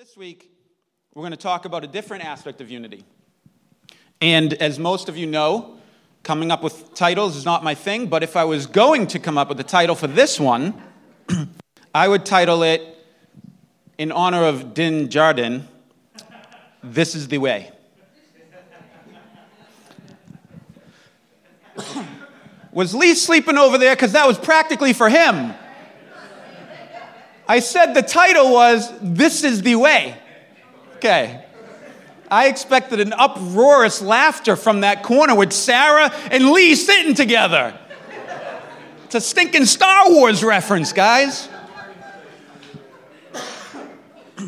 This 0.00 0.16
week, 0.16 0.50
we're 1.14 1.20
going 1.20 1.32
to 1.32 1.36
talk 1.36 1.66
about 1.66 1.84
a 1.84 1.86
different 1.86 2.24
aspect 2.24 2.62
of 2.62 2.70
unity. 2.70 3.04
And 4.22 4.54
as 4.54 4.78
most 4.78 5.10
of 5.10 5.18
you 5.18 5.26
know, 5.26 5.76
coming 6.22 6.50
up 6.50 6.62
with 6.62 6.94
titles 6.94 7.36
is 7.36 7.44
not 7.44 7.62
my 7.62 7.74
thing, 7.74 8.06
but 8.06 8.22
if 8.22 8.34
I 8.34 8.44
was 8.44 8.66
going 8.66 9.08
to 9.08 9.18
come 9.18 9.36
up 9.36 9.50
with 9.50 9.60
a 9.60 9.62
title 9.62 9.94
for 9.94 10.06
this 10.06 10.40
one, 10.40 10.82
I 11.94 12.08
would 12.08 12.24
title 12.24 12.62
it, 12.62 12.80
in 13.98 14.10
honor 14.10 14.42
of 14.44 14.72
Din 14.72 15.08
Djarin, 15.08 15.64
This 16.82 17.14
is 17.14 17.28
the 17.28 17.36
Way. 17.36 17.70
was 22.72 22.94
Lee 22.94 23.14
sleeping 23.14 23.58
over 23.58 23.76
there? 23.76 23.94
Because 23.94 24.12
that 24.12 24.26
was 24.26 24.38
practically 24.38 24.94
for 24.94 25.10
him. 25.10 25.52
I 27.50 27.58
said 27.58 27.94
the 27.94 28.02
title 28.02 28.52
was 28.52 28.92
This 29.02 29.42
is 29.42 29.62
the 29.62 29.74
Way. 29.74 30.16
Okay. 30.98 31.44
I 32.30 32.46
expected 32.46 33.00
an 33.00 33.12
uproarious 33.12 34.00
laughter 34.00 34.54
from 34.54 34.82
that 34.82 35.02
corner 35.02 35.34
with 35.34 35.52
Sarah 35.52 36.12
and 36.30 36.52
Lee 36.52 36.76
sitting 36.76 37.12
together. 37.12 37.76
It's 39.06 39.16
a 39.16 39.20
stinking 39.20 39.64
Star 39.64 40.12
Wars 40.12 40.44
reference, 40.44 40.92
guys. 40.92 41.48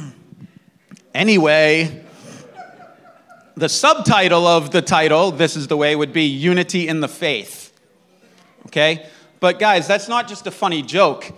anyway, 1.12 2.04
the 3.56 3.68
subtitle 3.68 4.46
of 4.46 4.70
the 4.70 4.80
title, 4.80 5.32
This 5.32 5.56
is 5.56 5.66
the 5.66 5.76
Way, 5.76 5.96
would 5.96 6.12
be 6.12 6.26
Unity 6.26 6.86
in 6.86 7.00
the 7.00 7.08
Faith. 7.08 7.76
Okay? 8.66 9.08
But 9.40 9.58
guys, 9.58 9.88
that's 9.88 10.06
not 10.06 10.28
just 10.28 10.46
a 10.46 10.52
funny 10.52 10.82
joke 10.82 11.32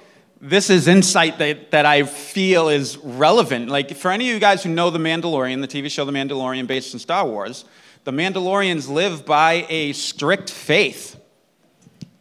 this 0.44 0.68
is 0.68 0.88
insight 0.88 1.38
that, 1.38 1.70
that 1.70 1.86
I 1.86 2.02
feel 2.02 2.68
is 2.68 2.98
relevant. 2.98 3.70
Like, 3.70 3.96
for 3.96 4.10
any 4.10 4.28
of 4.28 4.34
you 4.34 4.38
guys 4.38 4.62
who 4.62 4.68
know 4.68 4.90
The 4.90 4.98
Mandalorian, 4.98 5.62
the 5.62 5.68
TV 5.68 5.90
show 5.90 6.04
The 6.04 6.12
Mandalorian 6.12 6.66
based 6.66 6.92
in 6.92 7.00
Star 7.00 7.26
Wars, 7.26 7.64
the 8.04 8.10
Mandalorians 8.10 8.90
live 8.90 9.24
by 9.24 9.64
a 9.70 9.94
strict 9.94 10.50
faith. 10.50 11.18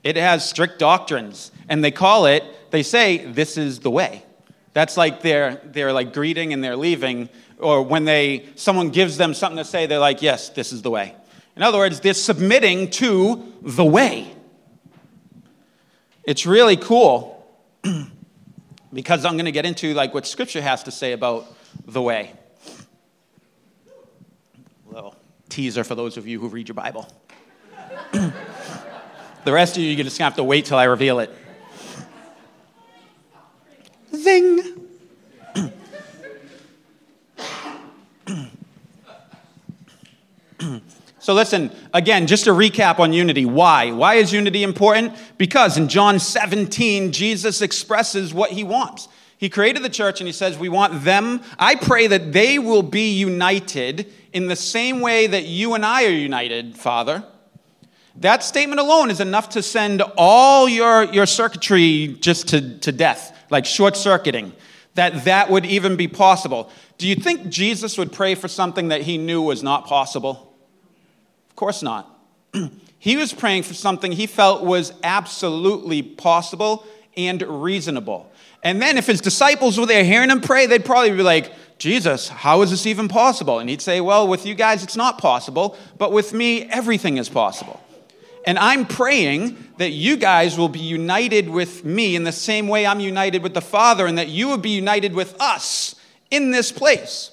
It 0.05 0.15
has 0.15 0.47
strict 0.47 0.79
doctrines, 0.79 1.51
and 1.67 1.83
they 1.83 1.91
call 1.91 2.25
it, 2.25 2.45
they 2.71 2.81
say, 2.81 3.25
this 3.25 3.57
is 3.57 3.81
the 3.81 3.91
way. 3.91 4.23
That's 4.71 4.95
like 4.95 5.21
their, 5.21 5.55
their 5.65 5.91
like 5.91 6.13
greeting 6.13 6.53
and 6.53 6.63
they're 6.63 6.77
leaving, 6.77 7.27
or 7.59 7.83
when 7.83 8.05
they, 8.05 8.47
someone 8.55 8.89
gives 8.91 9.17
them 9.17 9.33
something 9.33 9.57
to 9.57 9.65
say, 9.65 9.85
they're 9.85 9.99
like, 9.99 10.21
yes, 10.21 10.47
this 10.47 10.71
is 10.71 10.81
the 10.81 10.89
way. 10.89 11.13
In 11.57 11.61
other 11.61 11.77
words, 11.77 11.99
they're 11.99 12.13
submitting 12.13 12.89
to 12.91 13.53
the 13.61 13.83
way. 13.83 14.33
It's 16.23 16.45
really 16.45 16.77
cool 16.77 17.33
because 18.93 19.25
I'm 19.25 19.33
going 19.33 19.45
to 19.45 19.51
get 19.51 19.65
into 19.65 19.93
like 19.93 20.13
what 20.13 20.27
Scripture 20.27 20.61
has 20.61 20.83
to 20.83 20.91
say 20.91 21.13
about 21.13 21.45
the 21.85 22.01
way. 22.01 22.31
Little 24.85 25.15
teaser 25.49 25.83
for 25.83 25.95
those 25.95 26.17
of 26.17 26.27
you 26.27 26.39
who 26.39 26.47
read 26.47 26.67
your 26.67 26.75
Bible. 26.75 27.07
the 28.11 28.31
rest 29.51 29.77
of 29.77 29.83
you, 29.83 29.89
you're 29.89 30.03
just 30.03 30.19
going 30.19 30.29
to 30.29 30.31
have 30.31 30.35
to 30.35 30.43
wait 30.43 30.65
till 30.65 30.77
I 30.77 30.83
reveal 30.83 31.19
it. 31.19 31.33
Zing! 34.15 34.72
So, 41.23 41.33
listen, 41.33 41.71
again, 41.93 42.27
just 42.27 42.47
a 42.47 42.49
recap 42.49 42.99
on 42.99 43.13
unity. 43.13 43.45
Why? 43.45 43.91
Why 43.91 44.15
is 44.15 44.33
unity 44.33 44.61
important? 44.61 45.13
Because 45.37 45.77
in 45.77 45.87
John 45.87 46.19
17, 46.19 47.13
Jesus 47.13 47.61
expresses 47.61 48.33
what 48.33 48.51
he 48.51 48.65
wants. 48.65 49.07
He 49.37 49.47
created 49.47 49.83
the 49.83 49.89
church 49.89 50.19
and 50.19 50.27
he 50.27 50.33
says, 50.33 50.57
We 50.57 50.67
want 50.67 51.05
them. 51.05 51.39
I 51.57 51.75
pray 51.75 52.07
that 52.07 52.33
they 52.33 52.59
will 52.59 52.83
be 52.83 53.13
united 53.13 54.11
in 54.33 54.47
the 54.47 54.57
same 54.57 54.99
way 54.99 55.27
that 55.27 55.45
you 55.45 55.75
and 55.75 55.85
I 55.85 56.03
are 56.07 56.09
united, 56.09 56.75
Father. 56.75 57.23
That 58.17 58.43
statement 58.43 58.81
alone 58.81 59.09
is 59.09 59.21
enough 59.21 59.47
to 59.51 59.63
send 59.63 60.03
all 60.17 60.67
your, 60.67 61.05
your 61.05 61.25
circuitry 61.25 62.17
just 62.19 62.49
to, 62.49 62.79
to 62.79 62.91
death, 62.91 63.33
like 63.49 63.65
short 63.65 63.95
circuiting, 63.95 64.51
that 64.95 65.23
that 65.23 65.49
would 65.49 65.65
even 65.65 65.95
be 65.95 66.09
possible. 66.09 66.69
Do 66.97 67.07
you 67.07 67.15
think 67.15 67.47
Jesus 67.47 67.97
would 67.97 68.11
pray 68.11 68.35
for 68.35 68.49
something 68.49 68.89
that 68.89 69.03
he 69.03 69.17
knew 69.17 69.41
was 69.41 69.63
not 69.63 69.87
possible? 69.87 70.52
Of 71.53 71.57
course 71.57 71.83
not. 71.83 72.09
he 72.97 73.15
was 73.15 73.31
praying 73.31 73.61
for 73.61 73.75
something 73.75 74.11
he 74.11 74.25
felt 74.25 74.63
was 74.63 74.91
absolutely 75.03 76.01
possible 76.01 76.83
and 77.15 77.43
reasonable. 77.43 78.31
And 78.63 78.81
then 78.81 78.97
if 78.97 79.05
his 79.05 79.21
disciples 79.21 79.77
were 79.77 79.85
there 79.85 80.03
hearing 80.03 80.31
him 80.31 80.41
pray, 80.41 80.65
they'd 80.65 80.83
probably 80.83 81.11
be 81.11 81.21
like, 81.21 81.51
Jesus, 81.77 82.27
how 82.27 82.63
is 82.63 82.71
this 82.71 82.87
even 82.87 83.07
possible? 83.07 83.59
And 83.59 83.69
he'd 83.69 83.83
say, 83.83 84.01
Well, 84.01 84.27
with 84.27 84.47
you 84.47 84.55
guys, 84.55 84.81
it's 84.81 84.95
not 84.95 85.19
possible, 85.19 85.77
but 85.99 86.11
with 86.11 86.33
me, 86.33 86.63
everything 86.63 87.17
is 87.17 87.29
possible. 87.29 87.79
And 88.47 88.57
I'm 88.57 88.87
praying 88.87 89.57
that 89.77 89.91
you 89.91 90.17
guys 90.17 90.57
will 90.57 90.69
be 90.69 90.79
united 90.79 91.49
with 91.49 91.85
me 91.85 92.15
in 92.15 92.23
the 92.23 92.31
same 92.31 92.67
way 92.67 92.87
I'm 92.87 92.99
united 92.99 93.43
with 93.43 93.53
the 93.53 93.61
Father, 93.61 94.07
and 94.07 94.17
that 94.17 94.29
you 94.29 94.47
will 94.47 94.57
be 94.57 94.71
united 94.71 95.13
with 95.13 95.39
us 95.39 95.93
in 96.31 96.49
this 96.49 96.71
place. 96.71 97.29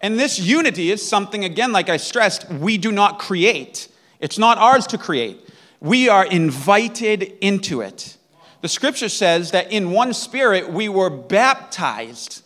And 0.00 0.18
this 0.18 0.38
unity 0.38 0.90
is 0.90 1.06
something, 1.06 1.44
again, 1.44 1.72
like 1.72 1.88
I 1.88 1.98
stressed, 1.98 2.50
we 2.50 2.78
do 2.78 2.90
not 2.90 3.18
create. 3.18 3.88
It's 4.18 4.38
not 4.38 4.58
ours 4.58 4.86
to 4.88 4.98
create. 4.98 5.46
We 5.80 6.08
are 6.08 6.24
invited 6.24 7.22
into 7.40 7.80
it. 7.80 8.16
The 8.62 8.68
scripture 8.68 9.08
says 9.08 9.50
that 9.52 9.72
in 9.72 9.90
one 9.90 10.12
spirit 10.12 10.70
we 10.70 10.88
were 10.88 11.10
baptized 11.10 12.42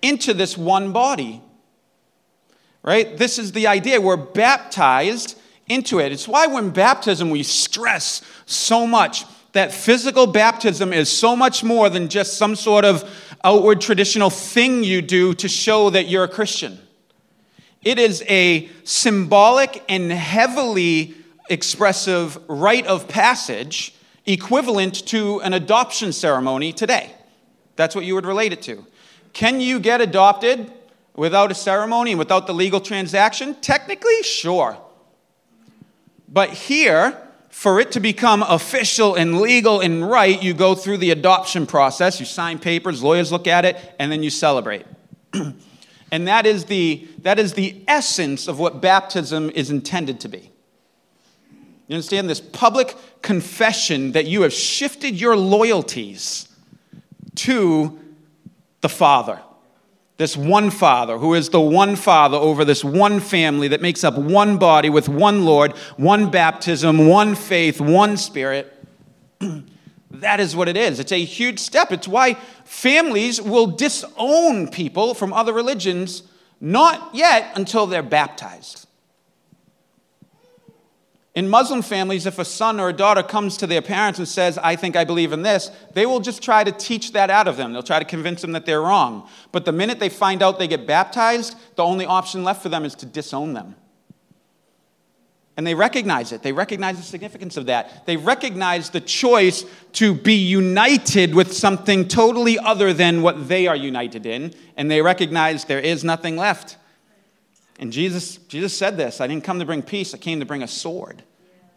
into 0.00 0.32
this 0.34 0.56
one 0.56 0.92
body. 0.92 1.42
Right? 2.82 3.16
This 3.16 3.38
is 3.38 3.52
the 3.52 3.66
idea. 3.66 4.00
We're 4.00 4.16
baptized 4.16 5.38
into 5.68 5.98
it. 5.98 6.12
It's 6.12 6.26
why 6.26 6.46
when 6.46 6.70
baptism 6.70 7.28
we 7.30 7.42
stress 7.42 8.22
so 8.46 8.86
much 8.86 9.24
that 9.52 9.72
physical 9.72 10.26
baptism 10.26 10.92
is 10.92 11.10
so 11.10 11.34
much 11.34 11.64
more 11.64 11.88
than 11.88 12.08
just 12.08 12.36
some 12.36 12.54
sort 12.54 12.84
of 12.84 13.08
outward 13.44 13.80
traditional 13.80 14.30
thing 14.30 14.84
you 14.84 15.00
do 15.00 15.34
to 15.34 15.48
show 15.48 15.90
that 15.90 16.08
you're 16.08 16.24
a 16.24 16.28
Christian. 16.28 16.78
It 17.82 17.98
is 17.98 18.22
a 18.28 18.68
symbolic 18.84 19.82
and 19.88 20.10
heavily 20.12 21.14
expressive 21.48 22.38
rite 22.48 22.86
of 22.86 23.08
passage 23.08 23.94
equivalent 24.26 25.06
to 25.06 25.40
an 25.40 25.54
adoption 25.54 26.12
ceremony 26.12 26.72
today. 26.72 27.14
That's 27.76 27.94
what 27.94 28.04
you 28.04 28.14
would 28.14 28.26
relate 28.26 28.52
it 28.52 28.60
to. 28.62 28.84
Can 29.32 29.60
you 29.60 29.80
get 29.80 30.00
adopted 30.00 30.70
without 31.14 31.50
a 31.50 31.54
ceremony 31.54 32.12
and 32.12 32.18
without 32.18 32.46
the 32.46 32.52
legal 32.52 32.80
transaction? 32.80 33.54
Technically, 33.60 34.22
sure. 34.22 34.76
But 36.28 36.50
here, 36.50 37.16
for 37.48 37.80
it 37.80 37.92
to 37.92 38.00
become 38.00 38.42
official 38.42 39.14
and 39.14 39.40
legal 39.40 39.80
and 39.80 40.08
right, 40.08 40.42
you 40.42 40.54
go 40.54 40.74
through 40.74 40.98
the 40.98 41.10
adoption 41.10 41.66
process. 41.66 42.20
You 42.20 42.26
sign 42.26 42.58
papers, 42.58 43.02
lawyers 43.02 43.32
look 43.32 43.46
at 43.46 43.64
it, 43.64 43.76
and 43.98 44.12
then 44.12 44.22
you 44.22 44.30
celebrate. 44.30 44.86
and 45.32 46.28
that 46.28 46.46
is, 46.46 46.66
the, 46.66 47.08
that 47.22 47.38
is 47.38 47.54
the 47.54 47.82
essence 47.88 48.48
of 48.48 48.58
what 48.58 48.80
baptism 48.80 49.50
is 49.50 49.70
intended 49.70 50.20
to 50.20 50.28
be. 50.28 50.50
You 51.88 51.94
understand? 51.94 52.28
This 52.28 52.40
public 52.40 52.94
confession 53.22 54.12
that 54.12 54.26
you 54.26 54.42
have 54.42 54.52
shifted 54.52 55.18
your 55.18 55.36
loyalties 55.36 56.48
to 57.36 57.98
the 58.82 58.88
Father 58.88 59.40
this 60.18 60.36
one 60.36 60.70
Father, 60.70 61.16
who 61.16 61.34
is 61.34 61.50
the 61.50 61.60
one 61.60 61.94
Father 61.94 62.36
over 62.36 62.64
this 62.64 62.84
one 62.84 63.20
family 63.20 63.68
that 63.68 63.80
makes 63.80 64.02
up 64.02 64.18
one 64.18 64.58
body 64.58 64.90
with 64.90 65.08
one 65.08 65.44
Lord, 65.44 65.76
one 65.96 66.28
baptism, 66.28 67.06
one 67.06 67.36
faith, 67.36 67.80
one 67.80 68.16
Spirit. 68.16 68.74
that 70.10 70.40
is 70.40 70.56
what 70.56 70.68
it 70.68 70.76
is. 70.76 70.98
It's 70.98 71.12
a 71.12 71.24
huge 71.24 71.60
step. 71.60 71.92
It's 71.92 72.08
why 72.08 72.34
families 72.64 73.40
will 73.40 73.68
disown 73.68 74.68
people 74.68 75.14
from 75.14 75.32
other 75.32 75.52
religions, 75.52 76.24
not 76.60 77.14
yet 77.14 77.52
until 77.56 77.86
they're 77.86 78.02
baptized. 78.02 78.87
In 81.38 81.48
Muslim 81.48 81.82
families, 81.82 82.26
if 82.26 82.40
a 82.40 82.44
son 82.44 82.80
or 82.80 82.88
a 82.88 82.92
daughter 82.92 83.22
comes 83.22 83.56
to 83.58 83.68
their 83.68 83.80
parents 83.80 84.18
and 84.18 84.26
says, 84.26 84.58
I 84.58 84.74
think 84.74 84.96
I 84.96 85.04
believe 85.04 85.32
in 85.32 85.42
this, 85.42 85.70
they 85.92 86.04
will 86.04 86.18
just 86.18 86.42
try 86.42 86.64
to 86.64 86.72
teach 86.72 87.12
that 87.12 87.30
out 87.30 87.46
of 87.46 87.56
them. 87.56 87.72
They'll 87.72 87.84
try 87.84 88.00
to 88.00 88.04
convince 88.04 88.42
them 88.42 88.50
that 88.50 88.66
they're 88.66 88.82
wrong. 88.82 89.28
But 89.52 89.64
the 89.64 89.70
minute 89.70 90.00
they 90.00 90.08
find 90.08 90.42
out 90.42 90.58
they 90.58 90.66
get 90.66 90.84
baptized, 90.84 91.54
the 91.76 91.84
only 91.84 92.06
option 92.06 92.42
left 92.42 92.60
for 92.60 92.70
them 92.70 92.84
is 92.84 92.96
to 92.96 93.06
disown 93.06 93.52
them. 93.52 93.76
And 95.56 95.64
they 95.64 95.76
recognize 95.76 96.32
it. 96.32 96.42
They 96.42 96.50
recognize 96.50 96.96
the 96.96 97.04
significance 97.04 97.56
of 97.56 97.66
that. 97.66 98.04
They 98.04 98.16
recognize 98.16 98.90
the 98.90 99.00
choice 99.00 99.64
to 99.92 100.14
be 100.14 100.34
united 100.34 101.36
with 101.36 101.52
something 101.52 102.08
totally 102.08 102.58
other 102.58 102.92
than 102.92 103.22
what 103.22 103.46
they 103.46 103.68
are 103.68 103.76
united 103.76 104.26
in. 104.26 104.54
And 104.76 104.90
they 104.90 105.02
recognize 105.02 105.66
there 105.66 105.78
is 105.78 106.02
nothing 106.02 106.36
left. 106.36 106.78
And 107.78 107.92
Jesus, 107.92 108.38
Jesus 108.48 108.76
said 108.76 108.96
this 108.96 109.20
I 109.20 109.28
didn't 109.28 109.44
come 109.44 109.60
to 109.60 109.64
bring 109.64 109.82
peace, 109.82 110.12
I 110.14 110.18
came 110.18 110.40
to 110.40 110.44
bring 110.44 110.64
a 110.64 110.68
sword 110.68 111.22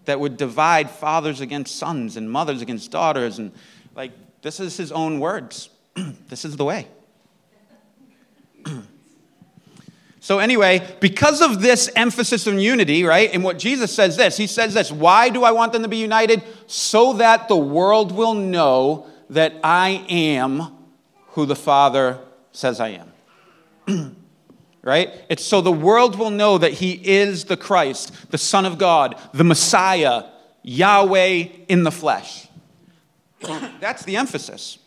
that 0.06 0.20
would 0.20 0.38
divide 0.38 0.90
fathers 0.90 1.42
against 1.42 1.76
sons 1.76 2.18
and 2.18 2.30
mothers 2.30 2.62
against 2.62 2.92
daughters. 2.92 3.40
And 3.40 3.52
like, 3.96 4.12
this 4.42 4.60
is 4.60 4.78
his 4.78 4.92
own 4.92 5.20
words. 5.20 5.70
this 6.30 6.46
is 6.46 6.58
the 6.58 6.66
way. 6.66 6.88
So, 10.24 10.38
anyway, 10.38 10.88
because 11.00 11.42
of 11.42 11.64
this 11.64 11.90
emphasis 11.96 12.46
on 12.46 12.60
unity, 12.60 13.04
right, 13.04 13.32
and 13.34 13.44
what 13.44 13.58
Jesus 13.58 13.92
says 13.92 14.18
this, 14.18 14.38
he 14.38 14.46
says 14.46 14.76
this 14.76 14.92
Why 14.92 15.30
do 15.30 15.44
I 15.44 15.50
want 15.52 15.74
them 15.74 15.82
to 15.82 15.88
be 15.88 15.98
united? 15.98 16.44
So 16.68 17.14
that 17.14 17.48
the 17.48 17.58
world 17.58 18.12
will 18.12 18.36
know 18.36 19.08
that 19.32 19.56
I 19.64 20.06
am 20.10 20.68
who 21.30 21.48
the 21.48 21.56
Father 21.56 22.20
says 22.52 22.80
I 22.80 23.02
am. 23.88 24.16
right? 24.84 25.14
It's 25.30 25.44
so 25.44 25.62
the 25.62 25.72
world 25.72 26.18
will 26.18 26.32
know 26.32 26.58
that 26.58 26.74
he 26.74 26.94
is 26.94 27.46
the 27.46 27.58
Christ, 27.58 28.32
the 28.32 28.38
Son 28.38 28.66
of 28.66 28.78
God, 28.78 29.20
the 29.34 29.44
Messiah, 29.44 30.26
Yahweh 30.64 31.48
in 31.68 31.84
the 31.84 31.92
flesh. 31.92 32.48
That's 33.80 34.04
the 34.04 34.18
emphasis. 34.18 34.78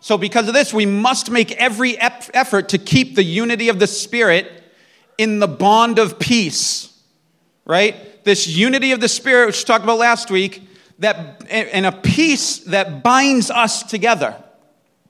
So, 0.00 0.16
because 0.16 0.48
of 0.48 0.54
this, 0.54 0.72
we 0.72 0.86
must 0.86 1.30
make 1.30 1.52
every 1.52 1.98
effort 1.98 2.70
to 2.70 2.78
keep 2.78 3.14
the 3.14 3.24
unity 3.24 3.68
of 3.68 3.78
the 3.78 3.86
Spirit 3.86 4.50
in 5.18 5.40
the 5.40 5.48
bond 5.48 5.98
of 5.98 6.18
peace, 6.18 6.96
right? 7.64 8.24
This 8.24 8.46
unity 8.46 8.92
of 8.92 9.00
the 9.00 9.08
Spirit, 9.08 9.46
which 9.46 9.58
we 9.58 9.64
talked 9.64 9.84
about 9.84 9.98
last 9.98 10.30
week, 10.30 10.62
that, 11.00 11.44
and 11.50 11.84
a 11.84 11.92
peace 11.92 12.58
that 12.60 13.02
binds 13.02 13.50
us 13.50 13.82
together. 13.82 14.36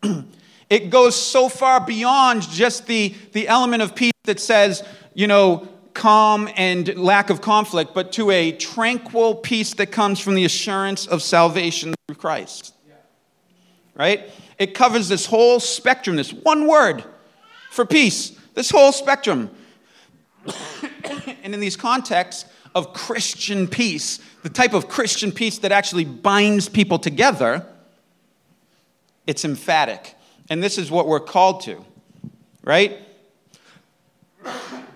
it 0.71 0.91
goes 0.91 1.17
so 1.17 1.49
far 1.49 1.85
beyond 1.85 2.43
just 2.43 2.87
the, 2.87 3.15
the 3.33 3.49
element 3.49 3.83
of 3.83 3.95
peace 3.95 4.13
that 4.25 4.41
says, 4.41 4.83
you 5.15 5.27
know, 5.27 5.67
calm 5.95 6.49
and 6.57 6.97
lack 6.97 7.31
of 7.31 7.41
conflict, 7.41 7.93
but 7.95 8.13
to 8.13 8.31
a 8.31 8.53
tranquil 8.53 9.35
peace 9.35 9.75
that 9.75 9.89
comes 9.89 10.21
from 10.21 10.35
the 10.35 10.45
assurance 10.45 11.07
of 11.07 11.23
salvation 11.23 11.95
through 12.07 12.17
Christ. 12.17 12.75
Right? 13.95 14.31
It 14.59 14.75
covers 14.75 15.09
this 15.09 15.27
whole 15.27 15.59
spectrum, 15.59 16.17
this 16.17 16.33
one 16.33 16.67
word 16.67 17.05
for 17.71 17.85
peace, 17.85 18.31
this 18.55 18.71
whole 18.71 18.93
spectrum. 18.93 19.51
and 21.43 21.55
in 21.55 21.61
these 21.61 21.77
contexts 21.77 22.45
of 22.75 22.93
Christian 22.93 23.67
peace, 23.67 24.21
the 24.43 24.51
type 24.51 24.75
of 24.75 24.89
Christian 24.89 25.33
peace 25.33 25.59
that 25.59 25.73
actually 25.73 26.05
binds 26.05 26.69
people 26.69 26.99
together, 26.99 27.67
it's 29.27 29.45
emphatic. 29.45 30.15
And 30.51 30.63
this 30.63 30.79
is 30.79 30.91
what 30.91 31.07
we're 31.07 31.21
called 31.21 31.63
to, 31.63 31.85
right? 32.63 32.99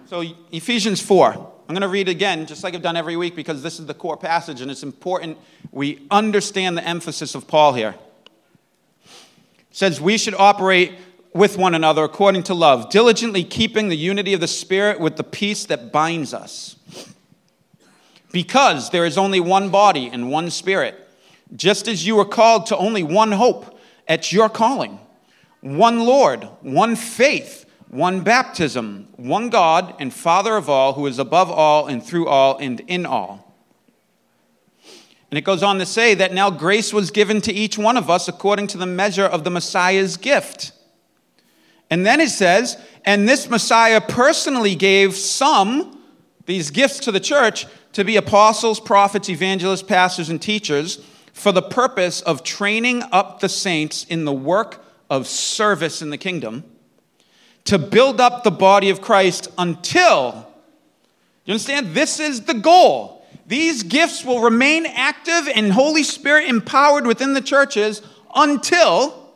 So, 0.06 0.24
Ephesians 0.50 1.00
4. 1.00 1.48
I'm 1.68 1.74
going 1.74 1.82
to 1.82 1.88
read 1.88 2.08
again, 2.08 2.44
just 2.46 2.64
like 2.64 2.74
I've 2.74 2.82
done 2.82 2.96
every 2.96 3.16
week, 3.16 3.34
because 3.34 3.62
this 3.62 3.80
is 3.80 3.86
the 3.86 3.94
core 3.94 4.16
passage 4.16 4.60
and 4.60 4.70
it's 4.70 4.82
important 4.82 5.38
we 5.70 6.06
understand 6.10 6.76
the 6.76 6.86
emphasis 6.86 7.34
of 7.34 7.48
Paul 7.48 7.72
here 7.72 7.94
says 9.72 10.00
we 10.00 10.18
should 10.18 10.34
operate 10.34 10.92
with 11.34 11.56
one 11.56 11.74
another 11.74 12.04
according 12.04 12.42
to 12.44 12.54
love, 12.54 12.90
diligently 12.90 13.42
keeping 13.42 13.88
the 13.88 13.96
unity 13.96 14.34
of 14.34 14.40
the 14.40 14.46
Spirit 14.46 15.00
with 15.00 15.16
the 15.16 15.24
peace 15.24 15.64
that 15.64 15.90
binds 15.90 16.34
us. 16.34 16.76
Because 18.30 18.90
there 18.90 19.06
is 19.06 19.18
only 19.18 19.40
one 19.40 19.70
body 19.70 20.08
and 20.08 20.30
one 20.30 20.50
Spirit, 20.50 20.94
just 21.56 21.88
as 21.88 22.06
you 22.06 22.16
were 22.16 22.26
called 22.26 22.66
to 22.66 22.76
only 22.76 23.02
one 23.02 23.32
hope 23.32 23.78
at 24.06 24.30
your 24.30 24.48
calling 24.48 25.00
one 25.62 26.00
Lord, 26.00 26.44
one 26.60 26.96
faith, 26.96 27.64
one 27.88 28.22
baptism, 28.22 29.08
one 29.16 29.48
God 29.48 29.94
and 29.98 30.12
Father 30.12 30.56
of 30.56 30.68
all, 30.68 30.92
who 30.92 31.06
is 31.06 31.18
above 31.18 31.50
all 31.50 31.86
and 31.86 32.04
through 32.04 32.26
all 32.26 32.58
and 32.58 32.80
in 32.80 33.06
all. 33.06 33.54
And 35.30 35.38
it 35.38 35.44
goes 35.44 35.62
on 35.62 35.78
to 35.78 35.86
say 35.86 36.14
that 36.14 36.34
now 36.34 36.50
grace 36.50 36.92
was 36.92 37.10
given 37.10 37.40
to 37.42 37.52
each 37.52 37.78
one 37.78 37.96
of 37.96 38.10
us 38.10 38.28
according 38.28 38.66
to 38.68 38.78
the 38.78 38.86
measure 38.86 39.24
of 39.24 39.44
the 39.44 39.50
Messiah's 39.50 40.18
gift. 40.18 40.72
And 41.88 42.04
then 42.04 42.20
it 42.20 42.30
says, 42.30 42.76
and 43.04 43.28
this 43.28 43.48
Messiah 43.48 44.00
personally 44.00 44.74
gave 44.74 45.14
some, 45.14 46.02
these 46.46 46.70
gifts 46.70 46.98
to 47.00 47.12
the 47.12 47.20
church, 47.20 47.66
to 47.92 48.04
be 48.04 48.16
apostles, 48.16 48.80
prophets, 48.80 49.28
evangelists, 49.28 49.82
pastors, 49.82 50.28
and 50.28 50.40
teachers 50.40 51.02
for 51.32 51.52
the 51.52 51.62
purpose 51.62 52.20
of 52.22 52.42
training 52.42 53.02
up 53.12 53.40
the 53.40 53.48
saints 53.48 54.04
in 54.04 54.24
the 54.24 54.32
work 54.32 54.81
of 55.12 55.26
service 55.26 56.00
in 56.00 56.08
the 56.08 56.16
kingdom, 56.16 56.64
to 57.64 57.78
build 57.78 58.20
up 58.20 58.42
the 58.42 58.50
body 58.50 58.88
of 58.88 59.02
Christ 59.02 59.48
until, 59.58 60.48
you 61.44 61.52
understand? 61.52 61.94
This 61.94 62.18
is 62.18 62.42
the 62.42 62.54
goal 62.54 63.22
these 63.46 63.82
gifts 63.82 64.24
will 64.24 64.40
remain 64.40 64.86
active 64.86 65.46
and 65.54 65.72
Holy 65.72 66.04
Spirit 66.04 66.48
empowered 66.48 67.06
within 67.06 67.34
the 67.34 67.40
churches 67.42 68.00
until 68.34 69.34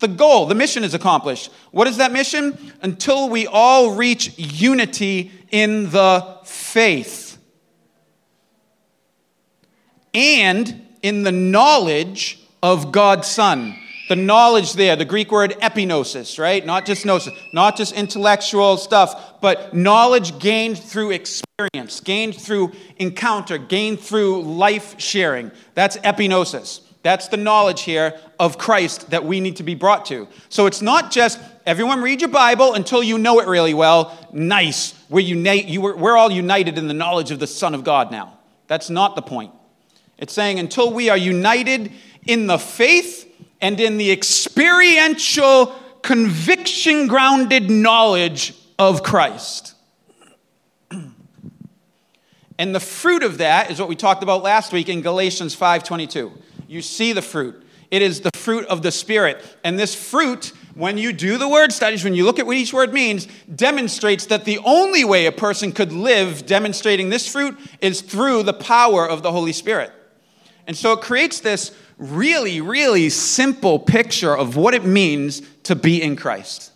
the 0.00 0.08
goal, 0.08 0.46
the 0.46 0.56
mission 0.56 0.82
is 0.82 0.92
accomplished. 0.92 1.52
What 1.70 1.86
is 1.86 1.98
that 1.98 2.10
mission? 2.10 2.58
Until 2.82 3.28
we 3.28 3.46
all 3.46 3.92
reach 3.92 4.36
unity 4.36 5.30
in 5.52 5.90
the 5.90 6.38
faith 6.44 7.38
and 10.12 10.82
in 11.02 11.22
the 11.22 11.30
knowledge 11.30 12.40
of 12.62 12.90
God's 12.90 13.28
Son 13.28 13.78
the 14.08 14.16
knowledge 14.16 14.74
there, 14.74 14.96
the 14.96 15.04
Greek 15.04 15.32
word 15.32 15.52
epignosis, 15.60 16.38
right? 16.38 16.64
Not 16.64 16.86
just 16.86 17.04
gnosis, 17.04 17.32
not 17.52 17.76
just 17.76 17.92
intellectual 17.94 18.76
stuff, 18.76 19.40
but 19.40 19.74
knowledge 19.74 20.38
gained 20.38 20.78
through 20.78 21.10
experience, 21.10 22.00
gained 22.00 22.36
through 22.36 22.72
encounter, 22.98 23.58
gained 23.58 24.00
through 24.00 24.42
life 24.42 25.00
sharing. 25.00 25.50
That's 25.74 25.96
epignosis. 25.98 26.82
That's 27.02 27.28
the 27.28 27.36
knowledge 27.36 27.82
here 27.82 28.18
of 28.40 28.58
Christ 28.58 29.10
that 29.10 29.24
we 29.24 29.38
need 29.40 29.56
to 29.56 29.62
be 29.62 29.76
brought 29.76 30.06
to. 30.06 30.26
So 30.48 30.66
it's 30.66 30.82
not 30.82 31.12
just 31.12 31.38
everyone 31.64 32.02
read 32.02 32.20
your 32.20 32.30
Bible 32.30 32.74
until 32.74 33.02
you 33.02 33.16
know 33.16 33.40
it 33.40 33.46
really 33.46 33.74
well. 33.74 34.16
Nice. 34.32 34.92
We're, 35.08 35.20
unite, 35.20 35.66
you 35.66 35.80
were, 35.80 35.96
we're 35.96 36.16
all 36.16 36.32
united 36.32 36.78
in 36.78 36.88
the 36.88 36.94
knowledge 36.94 37.30
of 37.30 37.38
the 37.38 37.46
Son 37.46 37.74
of 37.74 37.84
God 37.84 38.10
now. 38.10 38.38
That's 38.66 38.90
not 38.90 39.14
the 39.14 39.22
point. 39.22 39.52
It's 40.18 40.32
saying 40.32 40.58
until 40.58 40.92
we 40.92 41.08
are 41.08 41.16
united 41.16 41.92
in 42.26 42.48
the 42.48 42.58
faith 42.58 43.25
and 43.60 43.80
in 43.80 43.98
the 43.98 44.10
experiential, 44.10 45.74
conviction 46.02 47.06
grounded 47.06 47.70
knowledge 47.70 48.54
of 48.78 49.02
Christ. 49.02 49.74
And 52.58 52.74
the 52.74 52.80
fruit 52.80 53.22
of 53.22 53.36
that 53.36 53.70
is 53.70 53.78
what 53.78 53.86
we 53.86 53.96
talked 53.96 54.22
about 54.22 54.42
last 54.42 54.72
week 54.72 54.88
in 54.88 55.02
Galatians 55.02 55.54
5:22. 55.54 56.32
You 56.66 56.80
see 56.80 57.12
the 57.12 57.20
fruit. 57.20 57.62
It 57.90 58.02
is 58.02 58.22
the 58.22 58.30
fruit 58.34 58.64
of 58.66 58.82
the 58.82 58.90
spirit. 58.90 59.44
And 59.62 59.78
this 59.78 59.94
fruit, 59.94 60.52
when 60.74 60.98
you 60.98 61.12
do 61.12 61.38
the 61.38 61.48
word 61.48 61.72
studies, 61.72 62.02
when 62.02 62.14
you 62.14 62.24
look 62.24 62.38
at 62.38 62.46
what 62.46 62.56
each 62.56 62.72
word 62.72 62.92
means, 62.92 63.28
demonstrates 63.54 64.26
that 64.26 64.44
the 64.44 64.58
only 64.64 65.04
way 65.04 65.26
a 65.26 65.32
person 65.32 65.70
could 65.70 65.92
live 65.92 66.46
demonstrating 66.46 67.10
this 67.10 67.28
fruit 67.28 67.56
is 67.80 68.00
through 68.00 68.42
the 68.42 68.52
power 68.52 69.08
of 69.08 69.22
the 69.22 69.30
Holy 69.30 69.52
Spirit. 69.52 69.92
And 70.66 70.76
so 70.76 70.92
it 70.92 71.00
creates 71.00 71.40
this 71.40 71.70
really, 71.98 72.60
really 72.60 73.08
simple 73.08 73.78
picture 73.78 74.36
of 74.36 74.56
what 74.56 74.74
it 74.74 74.84
means 74.84 75.42
to 75.64 75.74
be 75.74 76.02
in 76.02 76.16
Christ. 76.16 76.72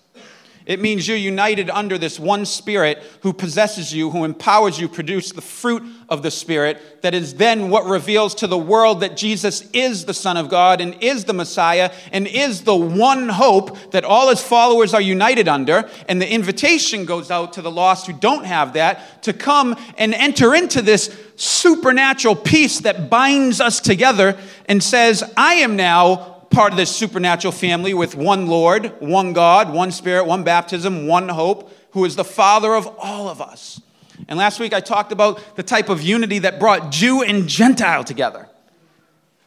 It 0.67 0.81
means 0.81 1.09
you're 1.09 1.17
united 1.17 1.69
under 1.69 1.99
this 1.99 2.21
one 2.21 2.47
Spirit 2.47 3.03
who 3.23 3.33
possesses 3.33 3.93
you, 3.93 4.11
who 4.11 4.25
empowers 4.25 4.79
you, 4.79 4.89
produce 4.89 5.33
the 5.33 5.41
fruit 5.41 5.83
of 6.11 6.23
the 6.23 6.31
Spirit, 6.31 7.03
that 7.03 7.15
is 7.15 7.35
then 7.35 7.71
what 7.71 7.87
reveals 7.87 8.35
to 8.37 8.49
the 8.49 8.59
world 8.59 9.01
that 9.01 9.17
Jesus 9.17 9.63
is 9.73 10.05
the 10.05 10.13
Son 10.13 10.37
of 10.37 10.49
God 10.49 10.81
and 10.81 11.01
is 11.01 11.25
the 11.25 11.33
Messiah 11.33 11.93
and 12.13 12.27
is 12.27 12.63
the 12.63 12.75
one 12.75 13.29
hope 13.29 13.93
that 13.93 14.05
all 14.05 14.29
his 14.29 14.43
followers 14.43 14.93
are 14.93 15.01
united 15.01 15.47
under. 15.47 15.89
And 16.09 16.21
the 16.21 16.31
invitation 16.31 17.05
goes 17.05 17.31
out 17.31 17.53
to 17.55 17.63
the 17.63 17.71
lost 17.71 18.09
who 18.09 18.13
don't 18.13 18.45
have 18.45 18.73
that 18.73 19.23
to 19.23 19.33
come 19.33 19.77
and 19.97 20.13
enter 20.13 20.55
into 20.55 20.83
this 20.83 21.17
supernatural 21.37 22.35
peace 22.35 22.81
that 22.81 23.09
binds 23.09 23.61
us 23.61 23.81
together 23.81 24.37
and 24.67 24.83
says, 24.83 25.23
I 25.37 25.55
am 25.55 25.77
now 25.77 26.17
part 26.51 26.73
of 26.73 26.77
this 26.77 26.95
supernatural 26.95 27.53
family 27.53 27.95
with 27.95 28.17
one 28.17 28.49
Lord, 28.49 29.01
one 29.01 29.33
God, 29.33 29.73
one 29.73 29.93
Spirit, 29.93 30.27
one 30.27 30.43
baptism, 30.43 31.07
one 31.07 31.29
hope, 31.29 31.73
who 31.93 32.05
is 32.05 32.17
the 32.17 32.25
Father 32.25 32.75
of 32.75 32.89
all 32.99 33.29
of 33.29 33.41
us. 33.41 33.81
And 34.29 34.39
last 34.39 34.61
week 34.61 34.73
I 34.73 34.81
talked 34.81 35.13
about 35.13 35.57
the 35.57 35.63
type 35.63 35.89
of 35.89 36.03
unity 36.03 36.41
that 36.41 36.59
brought 36.59 36.91
Jew 36.91 37.23
and 37.23 37.49
Gentile 37.49 38.05
together. 38.05 38.49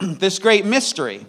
this 0.00 0.38
great 0.38 0.64
mystery. 0.64 1.26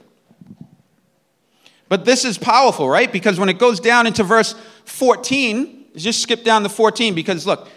But 1.88 2.06
this 2.06 2.26
is 2.26 2.38
powerful, 2.38 2.90
right? 2.90 3.12
Because 3.12 3.40
when 3.40 3.50
it 3.50 3.60
goes 3.60 3.80
down 3.80 4.08
into 4.08 4.24
verse 4.24 4.56
14, 4.86 5.86
just 5.96 6.22
skip 6.22 6.44
down 6.44 6.64
to 6.64 6.70
14 6.70 7.14
because 7.14 7.46
look, 7.46 7.70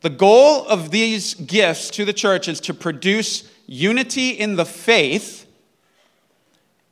the 0.00 0.10
goal 0.10 0.66
of 0.66 0.90
these 0.90 1.34
gifts 1.34 1.90
to 1.90 2.04
the 2.04 2.12
church 2.12 2.48
is 2.48 2.60
to 2.60 2.74
produce 2.74 3.50
unity 3.66 4.30
in 4.30 4.56
the 4.56 4.64
faith 4.64 5.46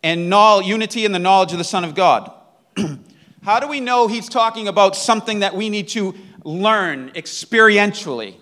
and 0.03 0.29
unity 0.65 1.05
in 1.05 1.13
the 1.13 1.19
knowledge 1.19 1.53
of 1.53 1.59
the 1.59 1.65
Son 1.65 1.85
of 1.85 1.95
God. 1.95 2.31
How 3.43 3.61
do 3.61 3.69
we 3.69 3.79
know 3.79 4.09
he's 4.09 4.29
talking 4.29 4.67
about 4.67 4.97
something 4.97 5.41
that 5.41 5.55
we 5.55 5.71
need 5.71 5.89
to 5.89 6.15
learn 6.47 7.11
experientially? 7.11 8.37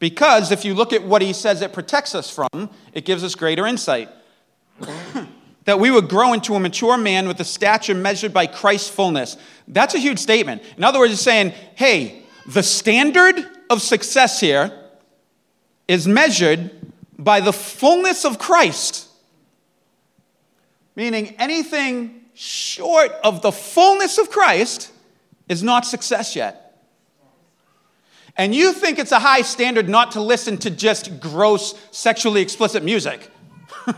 Because 0.00 0.50
if 0.50 0.64
you 0.64 0.74
look 0.74 0.92
at 0.92 1.02
what 1.02 1.22
he 1.22 1.32
says 1.32 1.62
it 1.62 1.72
protects 1.72 2.14
us 2.14 2.28
from, 2.28 2.70
it 2.92 3.04
gives 3.04 3.22
us 3.24 3.34
greater 3.34 3.66
insight. 3.66 4.08
that 5.64 5.78
we 5.78 5.90
would 5.90 6.08
grow 6.08 6.32
into 6.32 6.54
a 6.54 6.60
mature 6.60 6.96
man 6.96 7.28
with 7.28 7.38
a 7.40 7.44
stature 7.44 7.94
measured 7.94 8.32
by 8.32 8.46
Christ's 8.46 8.90
fullness. 8.90 9.36
That's 9.68 9.94
a 9.94 9.98
huge 9.98 10.18
statement. 10.18 10.62
In 10.76 10.84
other 10.84 10.98
words, 10.98 11.12
it's 11.12 11.22
saying, 11.22 11.52
hey, 11.74 12.22
the 12.46 12.62
standard 12.62 13.36
of 13.70 13.80
success 13.80 14.40
here 14.40 14.72
is 15.86 16.08
measured 16.08 16.70
by 17.18 17.40
the 17.40 17.52
fullness 17.52 18.24
of 18.24 18.38
Christ. 18.38 19.08
Meaning 20.96 21.34
anything 21.38 22.24
short 22.34 23.12
of 23.22 23.42
the 23.42 23.52
fullness 23.52 24.18
of 24.18 24.30
Christ 24.30 24.90
is 25.48 25.62
not 25.62 25.84
success 25.84 26.34
yet. 26.34 26.67
And 28.38 28.54
you 28.54 28.72
think 28.72 28.98
it's 28.98 29.12
a 29.12 29.18
high 29.18 29.42
standard 29.42 29.88
not 29.88 30.12
to 30.12 30.22
listen 30.22 30.56
to 30.58 30.70
just 30.70 31.20
gross, 31.20 31.74
sexually 31.90 32.40
explicit 32.40 32.82
music. 32.82 33.30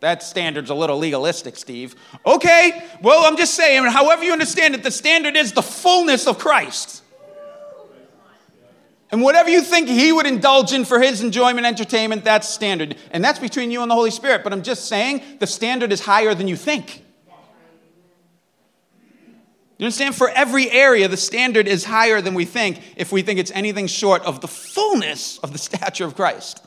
That 0.00 0.22
standard's 0.22 0.68
a 0.68 0.74
little 0.74 0.98
legalistic, 0.98 1.56
Steve. 1.56 1.94
Okay, 2.26 2.84
well, 3.00 3.24
I'm 3.24 3.38
just 3.38 3.54
saying, 3.54 3.84
however 3.84 4.22
you 4.22 4.32
understand 4.32 4.74
it, 4.74 4.82
the 4.82 4.90
standard 4.90 5.34
is 5.34 5.52
the 5.52 5.62
fullness 5.62 6.26
of 6.26 6.38
Christ. 6.38 7.02
And 9.10 9.22
whatever 9.22 9.48
you 9.48 9.62
think 9.62 9.88
he 9.88 10.12
would 10.12 10.26
indulge 10.26 10.72
in 10.72 10.84
for 10.84 11.00
his 11.00 11.22
enjoyment, 11.22 11.66
entertainment, 11.66 12.24
that's 12.24 12.48
standard. 12.50 12.96
And 13.12 13.24
that's 13.24 13.38
between 13.38 13.70
you 13.70 13.80
and 13.80 13.90
the 13.90 13.94
Holy 13.94 14.10
Spirit. 14.10 14.44
But 14.44 14.52
I'm 14.52 14.62
just 14.62 14.88
saying 14.88 15.22
the 15.38 15.46
standard 15.46 15.92
is 15.92 16.00
higher 16.00 16.34
than 16.34 16.48
you 16.48 16.56
think. 16.56 17.03
You 19.78 19.86
understand? 19.86 20.14
For 20.14 20.28
every 20.28 20.70
area, 20.70 21.08
the 21.08 21.16
standard 21.16 21.66
is 21.66 21.84
higher 21.84 22.20
than 22.20 22.34
we 22.34 22.44
think 22.44 22.80
if 22.96 23.10
we 23.10 23.22
think 23.22 23.40
it's 23.40 23.50
anything 23.50 23.88
short 23.88 24.22
of 24.22 24.40
the 24.40 24.48
fullness 24.48 25.38
of 25.38 25.52
the 25.52 25.58
stature 25.68 26.04
of 26.04 26.14
Christ. 26.14 26.64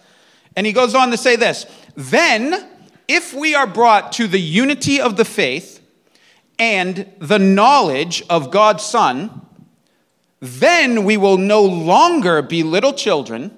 And 0.56 0.66
he 0.66 0.74
goes 0.74 0.96
on 0.96 1.12
to 1.12 1.18
say 1.18 1.36
this 1.36 1.66
then 1.96 2.68
if 3.08 3.34
we 3.34 3.56
are 3.56 3.68
brought 3.68 4.12
to 4.14 4.28
the 4.28 4.40
unity 4.40 5.00
of 5.00 5.16
the 5.16 5.24
faith 5.24 5.82
and 6.60 7.10
the 7.20 7.40
knowledge 7.40 8.24
of 8.30 8.52
God's 8.52 8.84
Son, 8.84 9.42
then 10.42 11.06
we 11.06 11.16
will 11.16 11.38
no 11.38 11.64
longer 11.64 12.42
be 12.42 12.64
little 12.64 12.94
children. 12.94 13.56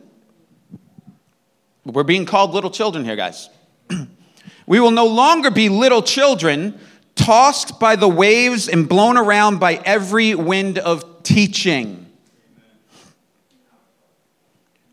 We're 1.86 2.04
being 2.04 2.26
called 2.26 2.54
little 2.54 2.70
children 2.70 3.04
here, 3.04 3.16
guys. 3.16 3.50
we 4.68 4.80
will 4.80 4.92
no 4.92 5.08
longer 5.08 5.50
be 5.50 5.70
little 5.70 6.04
children 6.04 6.80
tossed 7.20 7.82
by 7.82 7.98
the 7.98 8.08
waves 8.08 8.70
and 8.70 8.88
blown 8.88 9.18
around 9.18 9.60
by 9.60 9.76
every 9.84 10.34
wind 10.36 10.80
of 10.80 11.22
teaching. 11.22 12.10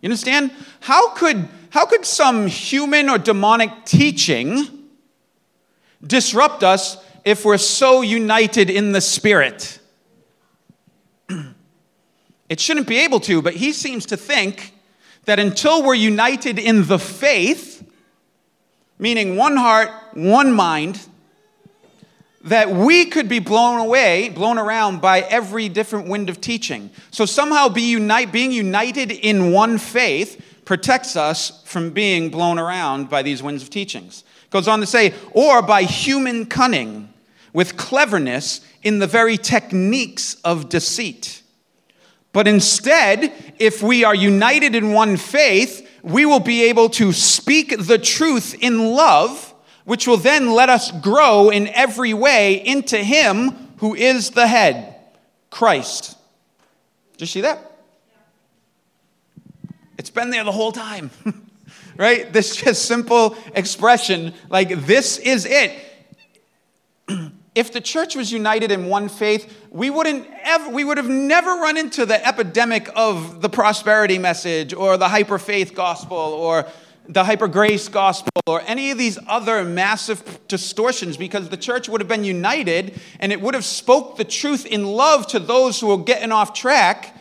You 0.00 0.08
understand? 0.08 0.50
How 0.80 1.10
could 1.10 1.48
how 1.70 1.86
could 1.86 2.04
some 2.04 2.48
human 2.48 3.08
or 3.08 3.18
demonic 3.18 3.70
teaching 3.84 4.88
disrupt 6.04 6.64
us 6.64 6.96
if 7.24 7.44
we're 7.44 7.58
so 7.58 8.02
united 8.02 8.70
in 8.70 8.90
the 8.90 9.00
Spirit? 9.00 9.78
it 12.48 12.58
shouldn't 12.58 12.88
be 12.88 12.98
able 12.98 13.20
to, 13.20 13.40
but 13.40 13.54
he 13.54 13.72
seems 13.72 14.06
to 14.06 14.16
think 14.16 14.74
that 15.26 15.38
until 15.38 15.84
we're 15.84 15.94
united 15.94 16.58
in 16.58 16.86
the 16.86 16.98
faith, 16.98 17.88
meaning 18.98 19.36
one 19.36 19.56
heart, 19.56 19.90
one 20.14 20.52
mind, 20.52 21.00
that 22.46 22.70
we 22.70 23.06
could 23.06 23.28
be 23.28 23.40
blown 23.40 23.80
away, 23.80 24.28
blown 24.28 24.56
around 24.56 25.00
by 25.00 25.20
every 25.20 25.68
different 25.68 26.08
wind 26.08 26.30
of 26.30 26.40
teaching. 26.40 26.90
So 27.10 27.26
somehow 27.26 27.68
be 27.68 27.82
unite, 27.82 28.32
being 28.32 28.52
united 28.52 29.10
in 29.10 29.52
one 29.52 29.78
faith 29.78 30.40
protects 30.64 31.16
us 31.16 31.62
from 31.64 31.90
being 31.90 32.30
blown 32.30 32.58
around 32.58 33.10
by 33.10 33.22
these 33.22 33.42
winds 33.42 33.62
of 33.62 33.70
teachings. 33.70 34.24
Goes 34.50 34.68
on 34.68 34.80
to 34.80 34.86
say, 34.86 35.12
or 35.32 35.60
by 35.60 35.82
human 35.82 36.46
cunning, 36.46 37.12
with 37.52 37.76
cleverness 37.76 38.60
in 38.82 39.00
the 39.00 39.06
very 39.06 39.36
techniques 39.36 40.34
of 40.44 40.68
deceit. 40.68 41.42
But 42.32 42.46
instead, 42.46 43.32
if 43.58 43.82
we 43.82 44.04
are 44.04 44.14
united 44.14 44.74
in 44.74 44.92
one 44.92 45.16
faith, 45.16 45.88
we 46.02 46.26
will 46.26 46.40
be 46.40 46.64
able 46.64 46.90
to 46.90 47.12
speak 47.12 47.74
the 47.76 47.98
truth 47.98 48.54
in 48.60 48.92
love, 48.92 49.54
which 49.86 50.06
will 50.06 50.16
then 50.16 50.50
let 50.50 50.68
us 50.68 50.90
grow 50.90 51.48
in 51.48 51.68
every 51.68 52.12
way 52.12 52.54
into 52.54 52.98
Him 52.98 53.52
who 53.78 53.94
is 53.94 54.30
the 54.30 54.46
head, 54.46 54.96
Christ. 55.48 56.18
Did 57.12 57.22
you 57.22 57.26
see 57.26 57.40
that? 57.42 57.72
It's 59.96 60.10
been 60.10 60.30
there 60.30 60.44
the 60.44 60.52
whole 60.52 60.72
time. 60.72 61.10
right? 61.96 62.30
This 62.32 62.56
just 62.56 62.84
simple 62.84 63.36
expression, 63.54 64.34
like, 64.50 64.68
this 64.86 65.18
is 65.18 65.46
it. 65.46 65.72
if 67.54 67.72
the 67.72 67.80
church 67.80 68.16
was 68.16 68.32
united 68.32 68.72
in 68.72 68.86
one 68.86 69.08
faith, 69.08 69.66
we 69.70 69.88
wouldn't 69.88 70.26
ever, 70.42 70.68
we 70.70 70.82
would 70.82 70.96
have 70.96 71.08
never 71.08 71.50
run 71.50 71.76
into 71.76 72.04
the 72.04 72.26
epidemic 72.26 72.90
of 72.96 73.40
the 73.40 73.48
prosperity 73.48 74.18
message 74.18 74.74
or 74.74 74.96
the 74.96 75.08
hyper 75.08 75.38
faith 75.38 75.74
gospel 75.76 76.16
or 76.16 76.66
the 77.08 77.24
hyper 77.24 77.48
grace 77.48 77.88
gospel 77.88 78.30
or 78.46 78.60
any 78.66 78.90
of 78.90 78.98
these 78.98 79.18
other 79.26 79.64
massive 79.64 80.40
distortions 80.48 81.16
because 81.16 81.48
the 81.48 81.56
church 81.56 81.88
would 81.88 82.00
have 82.00 82.08
been 82.08 82.24
united 82.24 82.98
and 83.20 83.32
it 83.32 83.40
would 83.40 83.54
have 83.54 83.64
spoke 83.64 84.16
the 84.16 84.24
truth 84.24 84.66
in 84.66 84.84
love 84.84 85.26
to 85.28 85.38
those 85.38 85.80
who 85.80 85.88
were 85.88 85.98
getting 85.98 86.32
off 86.32 86.52
track 86.52 87.16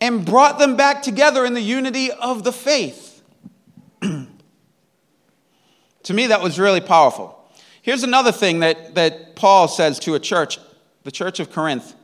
and 0.00 0.24
brought 0.24 0.58
them 0.58 0.76
back 0.76 1.02
together 1.02 1.44
in 1.44 1.54
the 1.54 1.60
unity 1.60 2.10
of 2.10 2.42
the 2.42 2.52
faith. 2.52 3.22
to 4.00 4.26
me, 6.14 6.26
that 6.28 6.40
was 6.40 6.58
really 6.58 6.80
powerful. 6.80 7.36
Here's 7.82 8.02
another 8.02 8.32
thing 8.32 8.60
that, 8.60 8.94
that 8.94 9.36
Paul 9.36 9.68
says 9.68 9.98
to 10.00 10.14
a 10.14 10.20
church, 10.20 10.58
the 11.04 11.10
church 11.10 11.40
of 11.40 11.52
Corinth. 11.52 11.94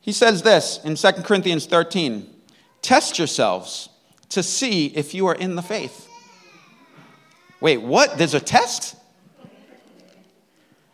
He 0.00 0.12
says 0.12 0.42
this 0.42 0.80
in 0.84 0.94
2 0.94 1.22
Corinthians 1.22 1.66
13 1.66 2.34
Test 2.80 3.18
yourselves 3.18 3.88
to 4.30 4.42
see 4.42 4.86
if 4.86 5.14
you 5.14 5.26
are 5.26 5.34
in 5.34 5.54
the 5.56 5.62
faith. 5.62 6.08
Wait, 7.60 7.78
what? 7.78 8.18
There's 8.18 8.34
a 8.34 8.40
test? 8.40 8.96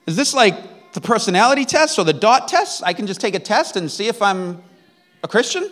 Is 0.07 0.17
this 0.17 0.35
like 0.35 0.93
the 0.93 1.00
personality 1.00 1.64
test 1.64 1.99
or 1.99 2.05
the 2.05 2.12
dot 2.12 2.49
test? 2.49 2.83
I 2.85 2.93
can 2.93 3.07
just 3.07 3.21
take 3.21 3.35
a 3.35 3.38
test 3.38 3.76
and 3.76 3.91
see 3.91 4.09
if 4.09 4.23
I'm 4.23 4.62
a 5.23 5.29
Christian? 5.29 5.71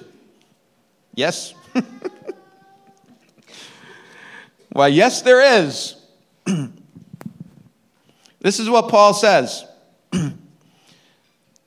Yes. 1.15 1.55
Why, 4.71 4.89
yes, 4.89 5.23
there 5.23 5.65
is. 5.65 5.97
this 8.41 8.59
is 8.59 8.69
what 8.71 8.89
Paul 8.89 9.15
says. 9.15 9.65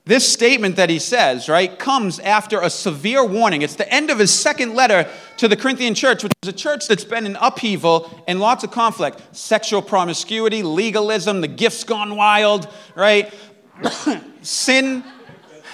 this 0.06 0.32
statement 0.32 0.76
that 0.76 0.88
he 0.88 1.00
says, 1.00 1.48
right, 1.48 1.76
comes 1.80 2.20
after 2.20 2.60
a 2.60 2.70
severe 2.70 3.24
warning. 3.24 3.62
It's 3.62 3.74
the 3.74 3.92
end 3.92 4.08
of 4.08 4.20
his 4.20 4.32
second 4.32 4.74
letter 4.74 5.10
to 5.38 5.48
the 5.48 5.56
Corinthian 5.56 5.96
church, 5.96 6.22
which 6.22 6.32
is 6.44 6.48
a 6.48 6.52
church 6.52 6.86
that's 6.86 7.04
been 7.04 7.26
in 7.26 7.36
upheaval 7.40 8.22
and 8.28 8.38
lots 8.38 8.62
of 8.62 8.70
conflict 8.70 9.20
sexual 9.32 9.82
promiscuity, 9.82 10.62
legalism, 10.62 11.40
the 11.40 11.48
gifts 11.48 11.82
gone 11.82 12.14
wild, 12.14 12.68
right? 12.94 13.34
Sin 14.42 15.02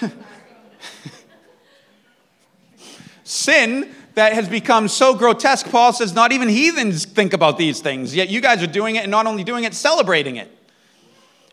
Sin 3.24 3.94
that 4.14 4.32
has 4.32 4.48
become 4.48 4.88
so 4.88 5.14
grotesque, 5.14 5.68
Paul 5.70 5.92
says, 5.92 6.14
not 6.14 6.32
even 6.32 6.48
heathens 6.48 7.04
think 7.04 7.34
about 7.34 7.58
these 7.58 7.80
things. 7.80 8.16
Yet 8.16 8.30
you 8.30 8.40
guys 8.40 8.62
are 8.62 8.66
doing 8.66 8.96
it, 8.96 9.00
and 9.00 9.10
not 9.10 9.26
only 9.26 9.44
doing 9.44 9.64
it, 9.64 9.74
celebrating 9.74 10.36
it. 10.36 10.50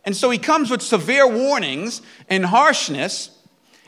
And 0.10 0.18
so 0.18 0.32
he 0.32 0.40
comes 0.40 0.72
with 0.72 0.82
severe 0.82 1.28
warnings 1.28 2.02
and 2.30 2.44
harshness, 2.44 3.30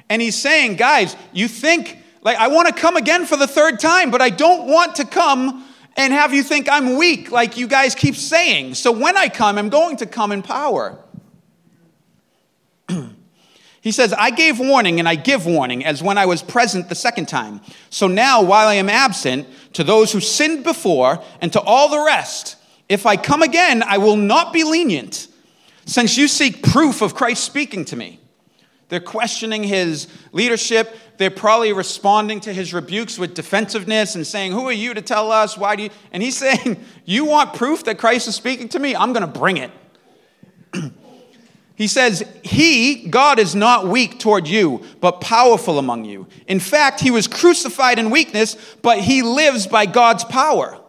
and 0.08 0.22
he's 0.22 0.36
saying, 0.36 0.76
guys, 0.76 1.16
you 1.34 1.48
think, 1.48 1.98
like, 2.22 2.38
I 2.38 2.48
want 2.50 2.68
to 2.68 2.76
come 2.76 2.96
again 2.96 3.26
for 3.26 3.38
the 3.38 3.48
third 3.48 3.80
time, 3.80 4.12
but 4.12 4.22
I 4.22 4.30
don't 4.30 4.68
want 4.68 4.98
to 4.98 5.04
come 5.04 5.68
and 5.98 6.14
have 6.14 6.32
you 6.32 6.44
think 6.44 6.70
I'm 6.70 6.96
weak, 6.96 7.32
like 7.32 7.58
you 7.58 7.66
guys 7.66 7.96
keep 7.96 8.16
saying. 8.16 8.76
So 8.76 8.92
when 8.92 9.18
I 9.18 9.30
come, 9.30 9.58
I'm 9.58 9.70
going 9.70 9.98
to 9.98 10.06
come 10.06 10.32
in 10.32 10.44
power. 10.44 11.00
He 13.82 13.92
says, 13.92 14.14
I 14.14 14.30
gave 14.30 14.60
warning 14.60 15.00
and 15.00 15.10
I 15.10 15.16
give 15.16 15.48
warning 15.48 15.84
as 15.84 16.04
when 16.04 16.20
I 16.20 16.28
was 16.28 16.44
present 16.44 16.88
the 16.88 16.94
second 16.94 17.28
time. 17.30 17.62
So 17.90 18.06
now, 18.06 18.44
while 18.44 18.68
I 18.68 18.76
am 18.76 18.90
absent, 18.90 19.48
to 19.74 19.84
those 19.84 20.12
who 20.12 20.20
sinned 20.20 20.64
before 20.64 21.24
and 21.42 21.52
to 21.54 21.62
all 21.62 21.90
the 21.90 22.00
rest, 22.00 22.58
if 22.88 23.08
I 23.08 23.18
come 23.18 23.42
again, 23.42 23.82
I 23.82 23.98
will 23.98 24.18
not 24.18 24.54
be 24.54 24.64
lenient, 24.64 25.30
since 25.86 26.18
you 26.18 26.28
seek 26.28 26.64
proof 26.64 27.02
of 27.02 27.16
Christ 27.16 27.44
speaking 27.44 27.86
to 27.86 27.96
me. 27.96 28.20
They're 28.90 29.00
questioning 29.00 29.64
his 29.64 30.08
leadership. 30.34 30.94
They're 31.18 31.32
probably 31.32 31.72
responding 31.72 32.42
to 32.42 32.54
his 32.54 32.74
rebukes 32.74 33.18
with 33.18 33.34
defensiveness 33.34 34.16
and 34.16 34.28
saying, 34.28 34.52
Who 34.52 34.68
are 34.68 34.74
you 34.74 34.94
to 34.94 35.02
tell 35.02 35.32
us? 35.32 35.58
Why 35.58 35.78
do 35.78 35.84
you? 35.84 35.90
And 36.12 36.22
he's 36.22 36.38
saying, 36.46 36.84
You 37.06 37.26
want 37.26 37.54
proof 37.54 37.86
that 37.86 37.98
Christ 37.98 38.28
is 38.28 38.36
speaking 38.36 38.68
to 38.70 38.80
me? 38.80 38.96
I'm 38.96 39.14
going 39.14 39.32
to 39.32 39.40
bring 39.40 39.58
it. 39.58 39.72
He 41.74 41.88
says, 41.88 42.24
He, 42.44 43.08
God, 43.08 43.40
is 43.40 43.56
not 43.56 43.88
weak 43.88 44.20
toward 44.20 44.48
you, 44.48 44.84
but 45.00 45.20
powerful 45.20 45.80
among 45.80 46.06
you. 46.06 46.28
In 46.46 46.60
fact, 46.60 47.00
He 47.00 47.10
was 47.10 47.28
crucified 47.28 47.98
in 47.98 48.12
weakness, 48.12 48.56
but 48.84 49.00
He 49.00 49.24
lives 49.24 49.66
by 49.66 49.88
God's 49.88 50.24
power. 50.24 50.80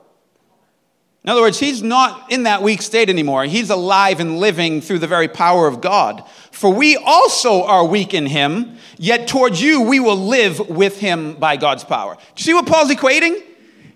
In 1.24 1.30
other 1.30 1.40
words, 1.40 1.60
he's 1.60 1.84
not 1.84 2.32
in 2.32 2.44
that 2.44 2.62
weak 2.62 2.82
state 2.82 3.08
anymore. 3.08 3.44
He's 3.44 3.70
alive 3.70 4.18
and 4.18 4.38
living 4.38 4.80
through 4.80 4.98
the 4.98 5.06
very 5.06 5.28
power 5.28 5.68
of 5.68 5.80
God. 5.80 6.24
For 6.50 6.72
we 6.72 6.96
also 6.96 7.62
are 7.62 7.84
weak 7.86 8.12
in 8.12 8.26
him, 8.26 8.76
yet 8.98 9.28
towards 9.28 9.62
you 9.62 9.82
we 9.82 10.00
will 10.00 10.16
live 10.16 10.58
with 10.68 10.98
him 10.98 11.34
by 11.34 11.56
God's 11.56 11.84
power. 11.84 12.16
Do 12.16 12.20
you 12.38 12.42
see 12.44 12.54
what 12.54 12.66
Paul's 12.66 12.90
equating? 12.90 13.40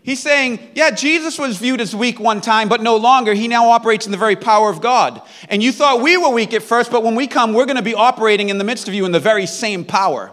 He's 0.04 0.22
saying, 0.22 0.60
yeah, 0.76 0.92
Jesus 0.92 1.36
was 1.36 1.58
viewed 1.58 1.80
as 1.80 1.96
weak 1.96 2.20
one 2.20 2.40
time, 2.40 2.68
but 2.68 2.80
no 2.80 2.96
longer. 2.96 3.34
He 3.34 3.48
now 3.48 3.70
operates 3.70 4.06
in 4.06 4.12
the 4.12 4.18
very 4.18 4.36
power 4.36 4.70
of 4.70 4.80
God. 4.80 5.20
And 5.48 5.64
you 5.64 5.72
thought 5.72 6.00
we 6.00 6.16
were 6.16 6.30
weak 6.30 6.54
at 6.54 6.62
first, 6.62 6.92
but 6.92 7.02
when 7.02 7.16
we 7.16 7.26
come, 7.26 7.54
we're 7.54 7.66
going 7.66 7.74
to 7.74 7.82
be 7.82 7.94
operating 7.94 8.50
in 8.50 8.58
the 8.58 8.64
midst 8.64 8.86
of 8.86 8.94
you 8.94 9.04
in 9.04 9.10
the 9.10 9.18
very 9.18 9.46
same 9.46 9.84
power. 9.84 10.30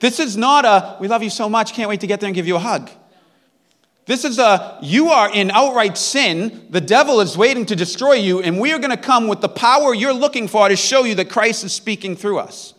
This 0.00 0.18
is 0.18 0.38
not 0.38 0.64
a, 0.64 0.96
we 0.98 1.08
love 1.08 1.22
you 1.22 1.28
so 1.28 1.46
much, 1.50 1.74
can't 1.74 1.90
wait 1.90 2.00
to 2.00 2.06
get 2.06 2.20
there 2.20 2.28
and 2.28 2.34
give 2.34 2.46
you 2.46 2.56
a 2.56 2.58
hug. 2.58 2.90
This 4.06 4.24
is 4.24 4.38
a, 4.38 4.78
you 4.82 5.08
are 5.08 5.32
in 5.32 5.50
outright 5.50 5.96
sin. 5.96 6.66
The 6.68 6.80
devil 6.80 7.20
is 7.20 7.38
waiting 7.38 7.64
to 7.66 7.76
destroy 7.76 8.14
you, 8.14 8.42
and 8.42 8.60
we 8.60 8.72
are 8.72 8.78
going 8.78 8.90
to 8.90 8.96
come 8.96 9.28
with 9.28 9.40
the 9.40 9.48
power 9.48 9.94
you're 9.94 10.12
looking 10.12 10.46
for 10.46 10.68
to 10.68 10.76
show 10.76 11.04
you 11.04 11.14
that 11.14 11.30
Christ 11.30 11.64
is 11.64 11.72
speaking 11.72 12.14
through 12.14 12.38
us. 12.38 12.74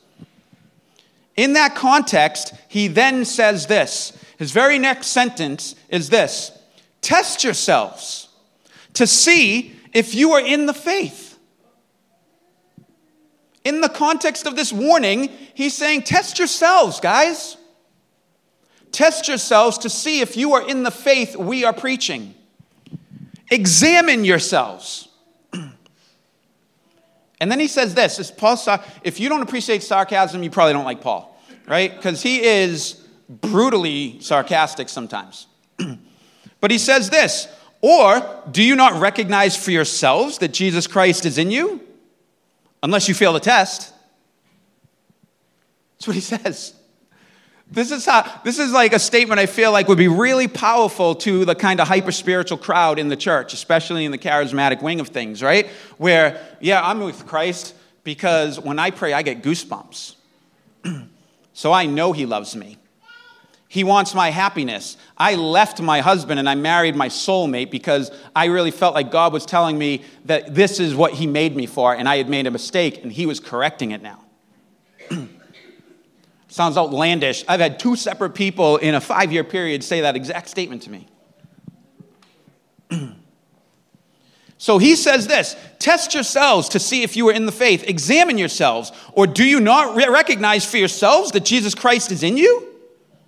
In 1.36 1.53
that 1.53 1.75
context, 1.75 2.53
he 2.67 2.88
then 2.88 3.25
says 3.25 3.65
this. 3.65 4.17
His 4.38 4.51
very 4.51 4.77
next 4.77 5.08
sentence 5.08 5.75
is 5.89 6.10
this 6.10 6.51
Test 7.01 7.44
yourselves 7.44 8.29
to 8.94 9.08
see 9.08 9.75
if 9.94 10.13
you 10.13 10.32
are 10.34 10.41
in 10.41 10.65
the 10.65 10.74
faith. 10.74 11.38
In 13.63 13.82
the 13.82 13.89
context 13.89 14.46
of 14.46 14.55
this 14.55 14.72
warning, 14.72 15.29
he's 15.55 15.75
saying, 15.75 16.03
Test 16.03 16.38
yourselves, 16.38 17.00
guys. 17.00 17.58
Test 18.96 19.28
yourselves 19.28 19.78
to 19.80 19.90
see 19.90 20.22
if 20.22 20.38
you 20.38 20.54
are 20.54 20.66
in 20.66 20.84
the 20.84 20.90
faith 20.90 21.36
we 21.36 21.66
are 21.66 21.74
preaching. 21.74 22.34
Examine 23.52 24.24
yourselves. 24.24 25.10
and 25.52 27.52
then 27.52 27.60
he 27.60 27.68
says 27.68 27.94
this, 27.94 28.20
is 28.20 28.32
Paul, 28.32 28.58
if 29.04 29.20
you 29.20 29.28
don't 29.28 29.42
appreciate 29.42 29.84
sarcasm, 29.84 30.44
you 30.44 30.50
probably 30.50 30.72
don't 30.72 30.86
like 30.86 31.02
Paul, 31.02 31.38
right? 31.68 31.94
Because 31.94 32.22
he 32.22 32.42
is 32.42 33.06
brutally 33.28 34.22
sarcastic 34.22 34.88
sometimes. 34.88 35.48
but 36.62 36.72
he 36.72 36.78
says 36.78 37.10
this, 37.10 37.50
or 37.82 38.22
do 38.50 38.64
you 38.64 38.78
not 38.78 39.02
recognize 39.02 39.58
for 39.58 39.72
yourselves 39.72 40.38
that 40.38 40.54
Jesus 40.54 40.88
Christ 40.88 41.25
is 41.25 41.38
in 41.38 41.52
you? 41.52 41.82
Unless 42.82 43.10
you 43.10 43.14
fail 43.14 43.34
the 43.34 43.42
test. 43.42 43.94
That's 45.98 46.08
what 46.08 46.16
he 46.16 46.22
says. 46.22 46.75
This 47.69 47.91
is, 47.91 48.05
how, 48.05 48.41
this 48.43 48.60
is 48.60 48.72
like 48.72 48.93
a 48.93 49.00
statement 49.00 49.39
I 49.39 49.48
feel 49.48 49.72
like 49.72 49.88
would 49.88 49.98
be 49.98 50.07
really 50.07 50.48
powerful 50.48 51.15
to 51.15 51.45
the 51.45 51.55
kind 51.55 51.79
of 51.79 51.88
hyper 51.88 52.12
spiritual 52.12 52.60
crowd 52.60 53.00
in 53.00 53.07
the 53.07 53.15
church, 53.15 53.53
especially 53.53 54.05
in 54.05 54.12
the 54.12 54.19
charismatic 54.19 54.84
wing 54.84 55.00
of 55.00 55.07
things, 55.07 55.41
right? 55.41 55.67
Where, 55.98 56.39
yeah, 56.60 56.86
I'm 56.86 57.00
with 57.00 57.25
Christ 57.25 57.74
because 58.03 58.60
when 58.60 58.77
I 58.77 58.91
pray, 58.91 59.13
I 59.13 59.24
get 59.24 59.41
goosebumps. 59.41 60.15
so 61.53 61.74
I 61.74 61.88
know 61.88 62.13
He 62.13 62.27
loves 62.27 62.55
me. 62.55 62.77
He 63.67 63.84
wants 63.84 64.13
my 64.13 64.29
happiness. 64.29 64.95
I 65.17 65.34
left 65.36 65.81
my 65.81 66.01
husband 66.01 66.39
and 66.39 66.48
I 66.48 66.53
married 66.53 66.95
my 66.95 67.10
soulmate 67.10 67.72
because 67.72 68.12
I 68.36 68.45
really 68.45 68.72
felt 68.72 68.93
like 68.93 69.12
God 69.12 69.34
was 69.34 69.45
telling 69.45 69.77
me 69.77 70.03
that 70.25 70.53
this 70.53 70.79
is 70.79 70.93
what 70.95 71.13
He 71.13 71.25
made 71.25 71.55
me 71.55 71.65
for, 71.65 71.95
and 71.95 72.07
I 72.07 72.17
had 72.17 72.29
made 72.29 72.45
a 72.45 72.51
mistake, 72.51 73.03
and 73.03 73.12
He 73.12 73.25
was 73.25 73.39
correcting 73.39 73.89
it 73.89 74.03
now. 74.03 74.25
Sounds 76.55 76.77
outlandish. 76.77 77.43
I've 77.50 77.59
had 77.59 77.79
two 77.79 77.97
separate 77.97 78.29
people 78.29 78.77
in 78.77 78.95
a 78.95 79.01
five 79.01 79.33
year 79.33 79.43
period 79.43 79.83
say 79.83 80.00
that 80.00 80.15
exact 80.15 80.47
statement 80.47 80.83
to 80.83 80.89
me. 80.89 81.05
so 84.57 84.77
he 84.77 84.95
says 84.95 85.27
this 85.27 85.57
Test 85.79 86.13
yourselves 86.13 86.69
to 86.69 86.79
see 86.79 87.03
if 87.03 87.17
you 87.17 87.27
are 87.27 87.33
in 87.33 87.45
the 87.45 87.51
faith. 87.51 87.83
Examine 87.83 88.38
yourselves. 88.38 88.93
Or 89.12 89.27
do 89.27 89.43
you 89.43 89.59
not 89.59 89.97
recognize 89.97 90.65
for 90.65 90.77
yourselves 90.77 91.31
that 91.31 91.43
Jesus 91.43 91.75
Christ 91.75 92.09
is 92.13 92.24
in 92.24 92.37
you? 92.37 92.65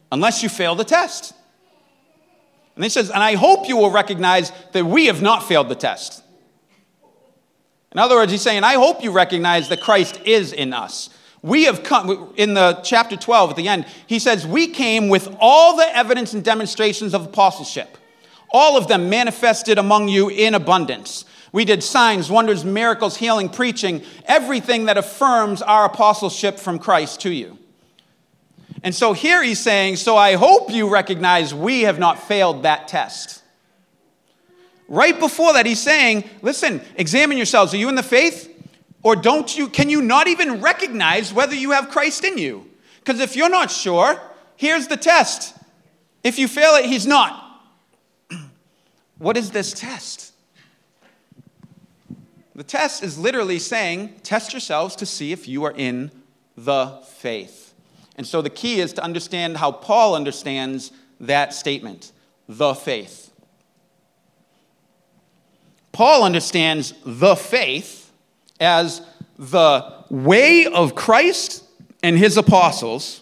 Unless 0.09 0.41
you 0.41 0.47
fail 0.47 0.75
the 0.75 0.85
test. 0.85 1.33
And 2.75 2.83
he 2.85 2.89
says, 2.89 3.09
And 3.09 3.21
I 3.21 3.35
hope 3.35 3.67
you 3.67 3.75
will 3.75 3.91
recognize 3.91 4.53
that 4.71 4.85
we 4.85 5.07
have 5.07 5.21
not 5.21 5.43
failed 5.45 5.67
the 5.67 5.75
test. 5.75 6.23
In 7.91 7.99
other 7.99 8.15
words, 8.15 8.31
he's 8.31 8.41
saying, 8.41 8.63
I 8.63 8.75
hope 8.75 9.03
you 9.03 9.11
recognize 9.11 9.67
that 9.67 9.81
Christ 9.81 10.21
is 10.23 10.53
in 10.53 10.71
us. 10.71 11.09
We 11.47 11.63
have 11.63 11.81
come, 11.81 12.33
in 12.35 12.55
the 12.55 12.81
chapter 12.83 13.15
12 13.15 13.51
at 13.51 13.55
the 13.55 13.69
end, 13.69 13.85
he 14.05 14.19
says, 14.19 14.45
We 14.45 14.67
came 14.67 15.07
with 15.07 15.33
all 15.39 15.77
the 15.77 15.95
evidence 15.95 16.33
and 16.33 16.43
demonstrations 16.43 17.13
of 17.13 17.25
apostleship, 17.25 17.97
all 18.51 18.77
of 18.77 18.87
them 18.87 19.09
manifested 19.09 19.77
among 19.77 20.09
you 20.09 20.29
in 20.29 20.53
abundance. 20.53 21.23
We 21.53 21.63
did 21.63 21.83
signs, 21.83 22.29
wonders, 22.29 22.65
miracles, 22.65 23.15
healing, 23.15 23.47
preaching, 23.47 24.03
everything 24.25 24.85
that 24.85 24.97
affirms 24.97 25.61
our 25.61 25.85
apostleship 25.85 26.59
from 26.59 26.79
Christ 26.79 27.21
to 27.21 27.31
you. 27.31 27.57
And 28.83 28.93
so 28.93 29.13
here 29.13 29.41
he's 29.41 29.59
saying, 29.59 29.95
So 29.95 30.17
I 30.17 30.35
hope 30.35 30.69
you 30.69 30.89
recognize 30.89 31.53
we 31.53 31.83
have 31.83 31.97
not 31.97 32.27
failed 32.27 32.63
that 32.63 32.89
test. 32.89 33.41
Right 34.89 35.17
before 35.17 35.53
that, 35.53 35.65
he's 35.65 35.81
saying, 35.81 36.29
Listen, 36.41 36.81
examine 36.97 37.37
yourselves. 37.37 37.73
Are 37.73 37.77
you 37.77 37.87
in 37.87 37.95
the 37.95 38.03
faith? 38.03 38.46
Or 39.07 39.15
don't 39.15 39.57
you, 39.57 39.69
can 39.69 39.89
you 39.89 40.01
not 40.01 40.27
even 40.27 40.59
recognize 40.59 41.31
whether 41.31 41.55
you 41.55 41.71
have 41.71 41.87
Christ 41.87 42.25
in 42.25 42.37
you? 42.37 42.69
Because 42.99 43.21
if 43.21 43.37
you're 43.37 43.47
not 43.47 43.71
sure, 43.71 44.19
here's 44.57 44.87
the 44.87 44.97
test. 44.97 45.55
If 46.25 46.37
you 46.37 46.49
fail 46.49 46.73
it, 46.73 46.83
he's 46.83 47.07
not. 47.07 47.63
what 49.17 49.37
is 49.37 49.51
this 49.51 49.71
test? 49.71 50.33
The 52.53 52.65
test 52.65 53.01
is 53.01 53.17
literally 53.17 53.59
saying, 53.59 54.13
test 54.23 54.51
yourselves 54.51 54.93
to 54.97 55.05
see 55.05 55.31
if 55.31 55.47
you 55.47 55.63
are 55.63 55.73
in 55.73 56.11
the 56.57 57.01
faith. 57.07 57.73
And 58.17 58.27
so 58.27 58.41
the 58.41 58.49
key 58.49 58.81
is 58.81 58.91
to 58.91 59.01
understand 59.01 59.55
how 59.55 59.71
Paul 59.71 60.15
understands 60.15 60.91
that 61.21 61.53
statement 61.53 62.11
the 62.49 62.73
faith. 62.73 63.31
Paul 65.93 66.25
understands 66.25 66.93
the 67.05 67.37
faith 67.37 68.06
as 68.59 69.01
the 69.37 70.03
way 70.09 70.65
of 70.65 70.95
Christ 70.95 71.63
and 72.03 72.17
his 72.17 72.37
apostles 72.37 73.21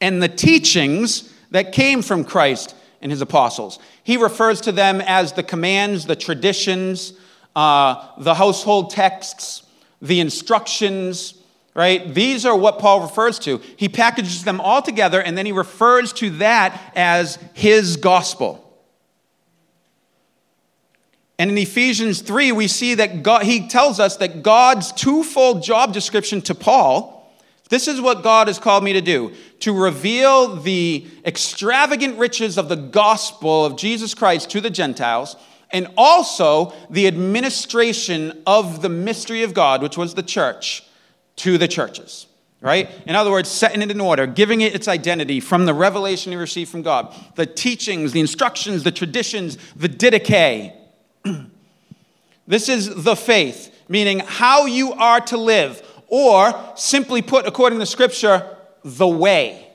and 0.00 0.22
the 0.22 0.28
teachings 0.28 1.32
that 1.50 1.72
came 1.72 2.02
from 2.02 2.24
Christ 2.24 2.74
and 3.00 3.10
his 3.10 3.20
apostles. 3.20 3.78
He 4.02 4.16
refers 4.16 4.60
to 4.62 4.72
them 4.72 5.00
as 5.00 5.32
the 5.32 5.42
commands, 5.42 6.06
the 6.06 6.16
traditions, 6.16 7.12
uh, 7.56 8.08
the 8.18 8.34
household 8.34 8.90
texts, 8.90 9.62
the 10.00 10.20
instructions, 10.20 11.34
right? 11.74 12.12
These 12.12 12.44
are 12.44 12.56
what 12.56 12.78
Paul 12.78 13.02
refers 13.02 13.38
to. 13.40 13.60
He 13.76 13.88
packages 13.88 14.44
them 14.44 14.60
all 14.60 14.82
together 14.82 15.20
and 15.20 15.38
then 15.38 15.46
he 15.46 15.52
refers 15.52 16.12
to 16.14 16.30
that 16.30 16.92
as 16.94 17.38
his 17.54 17.96
gospel. 17.96 18.67
And 21.38 21.50
in 21.50 21.58
Ephesians 21.58 22.20
3, 22.20 22.52
we 22.52 22.66
see 22.66 22.94
that 22.94 23.22
God, 23.22 23.44
he 23.44 23.68
tells 23.68 24.00
us 24.00 24.16
that 24.16 24.42
God's 24.42 24.92
twofold 24.92 25.62
job 25.62 25.92
description 25.92 26.42
to 26.42 26.54
Paul 26.54 27.18
this 27.68 27.86
is 27.86 28.00
what 28.00 28.22
God 28.22 28.46
has 28.48 28.58
called 28.58 28.82
me 28.82 28.94
to 28.94 29.00
do 29.00 29.32
to 29.60 29.72
reveal 29.72 30.56
the 30.56 31.06
extravagant 31.24 32.18
riches 32.18 32.56
of 32.56 32.68
the 32.68 32.76
gospel 32.76 33.64
of 33.64 33.76
Jesus 33.76 34.14
Christ 34.14 34.50
to 34.50 34.60
the 34.60 34.70
Gentiles, 34.70 35.36
and 35.70 35.88
also 35.96 36.72
the 36.88 37.06
administration 37.06 38.42
of 38.46 38.80
the 38.80 38.88
mystery 38.88 39.42
of 39.42 39.52
God, 39.52 39.82
which 39.82 39.98
was 39.98 40.14
the 40.14 40.22
church, 40.22 40.84
to 41.36 41.58
the 41.58 41.68
churches. 41.68 42.26
Right? 42.60 42.90
In 43.06 43.14
other 43.14 43.30
words, 43.30 43.48
setting 43.48 43.82
it 43.82 43.90
in 43.90 44.00
order, 44.00 44.26
giving 44.26 44.62
it 44.62 44.74
its 44.74 44.88
identity 44.88 45.38
from 45.38 45.66
the 45.66 45.74
revelation 45.74 46.32
he 46.32 46.36
received 46.36 46.70
from 46.70 46.82
God, 46.82 47.14
the 47.36 47.46
teachings, 47.46 48.12
the 48.12 48.20
instructions, 48.20 48.82
the 48.82 48.90
traditions, 48.90 49.58
the 49.76 49.88
didache, 49.88 50.72
this 52.46 52.68
is 52.68 53.04
the 53.04 53.16
faith, 53.16 53.74
meaning 53.88 54.20
how 54.20 54.66
you 54.66 54.92
are 54.92 55.20
to 55.22 55.36
live, 55.36 55.82
or 56.06 56.52
simply 56.74 57.22
put, 57.22 57.46
according 57.46 57.78
to 57.78 57.86
Scripture, 57.86 58.56
the 58.84 59.08
way. 59.08 59.66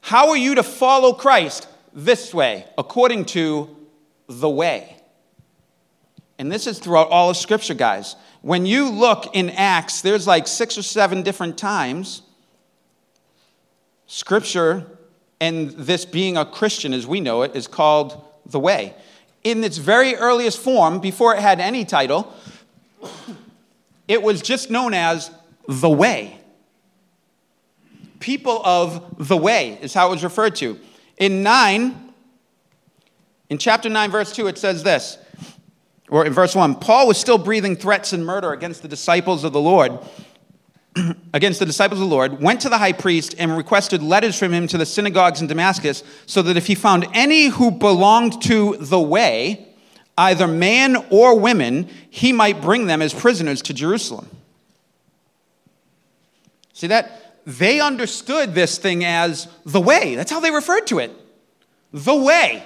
How 0.00 0.30
are 0.30 0.36
you 0.36 0.54
to 0.54 0.62
follow 0.62 1.12
Christ? 1.12 1.68
This 1.92 2.32
way, 2.32 2.66
according 2.78 3.24
to 3.26 3.74
the 4.28 4.48
way. 4.48 4.96
And 6.38 6.52
this 6.52 6.66
is 6.66 6.78
throughout 6.78 7.08
all 7.08 7.30
of 7.30 7.36
Scripture, 7.36 7.74
guys. 7.74 8.16
When 8.42 8.66
you 8.66 8.90
look 8.90 9.34
in 9.34 9.50
Acts, 9.50 10.02
there's 10.02 10.26
like 10.26 10.46
six 10.46 10.78
or 10.78 10.82
seven 10.82 11.22
different 11.22 11.58
times 11.58 12.22
Scripture 14.06 14.86
and 15.40 15.70
this 15.70 16.04
being 16.04 16.36
a 16.36 16.44
Christian 16.44 16.92
as 16.92 17.06
we 17.06 17.20
know 17.20 17.42
it 17.42 17.56
is 17.56 17.66
called 17.66 18.22
the 18.50 18.60
way 18.60 18.94
in 19.46 19.62
its 19.62 19.76
very 19.76 20.16
earliest 20.16 20.58
form, 20.58 20.98
before 20.98 21.32
it 21.32 21.40
had 21.40 21.60
any 21.60 21.84
title, 21.84 22.34
it 24.08 24.20
was 24.20 24.42
just 24.42 24.72
known 24.72 24.92
as 24.92 25.30
the 25.68 25.88
Way. 25.88 26.36
People 28.18 28.60
of 28.64 29.28
the 29.28 29.36
Way 29.36 29.78
is 29.80 29.94
how 29.94 30.08
it 30.08 30.10
was 30.10 30.24
referred 30.24 30.56
to. 30.56 30.80
In 31.16 31.44
9, 31.44 32.12
In 33.48 33.58
chapter 33.58 33.88
9, 33.88 34.10
verse 34.10 34.32
2, 34.32 34.48
it 34.48 34.58
says 34.58 34.82
this, 34.82 35.16
or 36.08 36.26
in 36.26 36.32
verse 36.32 36.56
1 36.56 36.74
Paul 36.76 37.06
was 37.06 37.16
still 37.16 37.38
breathing 37.38 37.76
threats 37.76 38.12
and 38.12 38.26
murder 38.26 38.52
against 38.52 38.82
the 38.82 38.88
disciples 38.88 39.44
of 39.44 39.52
the 39.52 39.60
Lord, 39.60 39.96
against 41.34 41.58
the 41.58 41.66
disciples 41.66 42.00
of 42.00 42.08
the 42.08 42.14
Lord, 42.14 42.40
went 42.40 42.60
to 42.62 42.68
the 42.68 42.78
high 42.78 42.92
priest 42.92 43.34
and 43.38 43.56
requested 43.56 44.02
letters 44.02 44.38
from 44.38 44.52
him 44.52 44.66
to 44.68 44.78
the 44.78 44.86
synagogues 44.86 45.40
in 45.40 45.46
Damascus, 45.46 46.02
so 46.26 46.42
that 46.42 46.56
if 46.56 46.66
he 46.66 46.74
found 46.74 47.06
any 47.12 47.46
who 47.46 47.70
belonged 47.70 48.42
to 48.42 48.76
the 48.78 49.00
way, 49.00 49.68
either 50.18 50.46
man 50.46 50.96
or 51.10 51.38
women, 51.38 51.88
he 52.10 52.32
might 52.32 52.62
bring 52.62 52.86
them 52.86 53.02
as 53.02 53.12
prisoners 53.12 53.62
to 53.62 53.74
Jerusalem. 53.74 54.28
See 56.72 56.86
that? 56.88 57.44
They 57.46 57.80
understood 57.80 58.54
this 58.54 58.78
thing 58.78 59.04
as 59.04 59.48
the 59.64 59.80
way. 59.80 60.14
That's 60.14 60.30
how 60.30 60.40
they 60.40 60.50
referred 60.50 60.86
to 60.88 60.98
it. 60.98 61.12
The 61.92 62.14
way. 62.14 62.62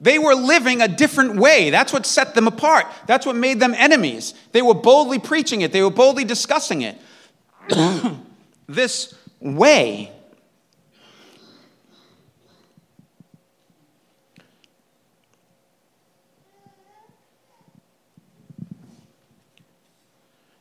They 0.00 0.18
were 0.18 0.34
living 0.34 0.82
a 0.82 0.88
different 0.88 1.36
way. 1.36 1.70
That's 1.70 1.92
what 1.92 2.04
set 2.04 2.34
them 2.34 2.48
apart. 2.48 2.86
That's 3.06 3.24
what 3.24 3.36
made 3.36 3.60
them 3.60 3.74
enemies. 3.74 4.34
They 4.52 4.60
were 4.60 4.74
boldly 4.74 5.18
preaching 5.18 5.60
it, 5.60 5.72
they 5.72 5.82
were 5.82 5.90
boldly 5.90 6.24
discussing 6.24 6.82
it. 6.82 6.98
this 8.66 9.14
way. 9.40 10.10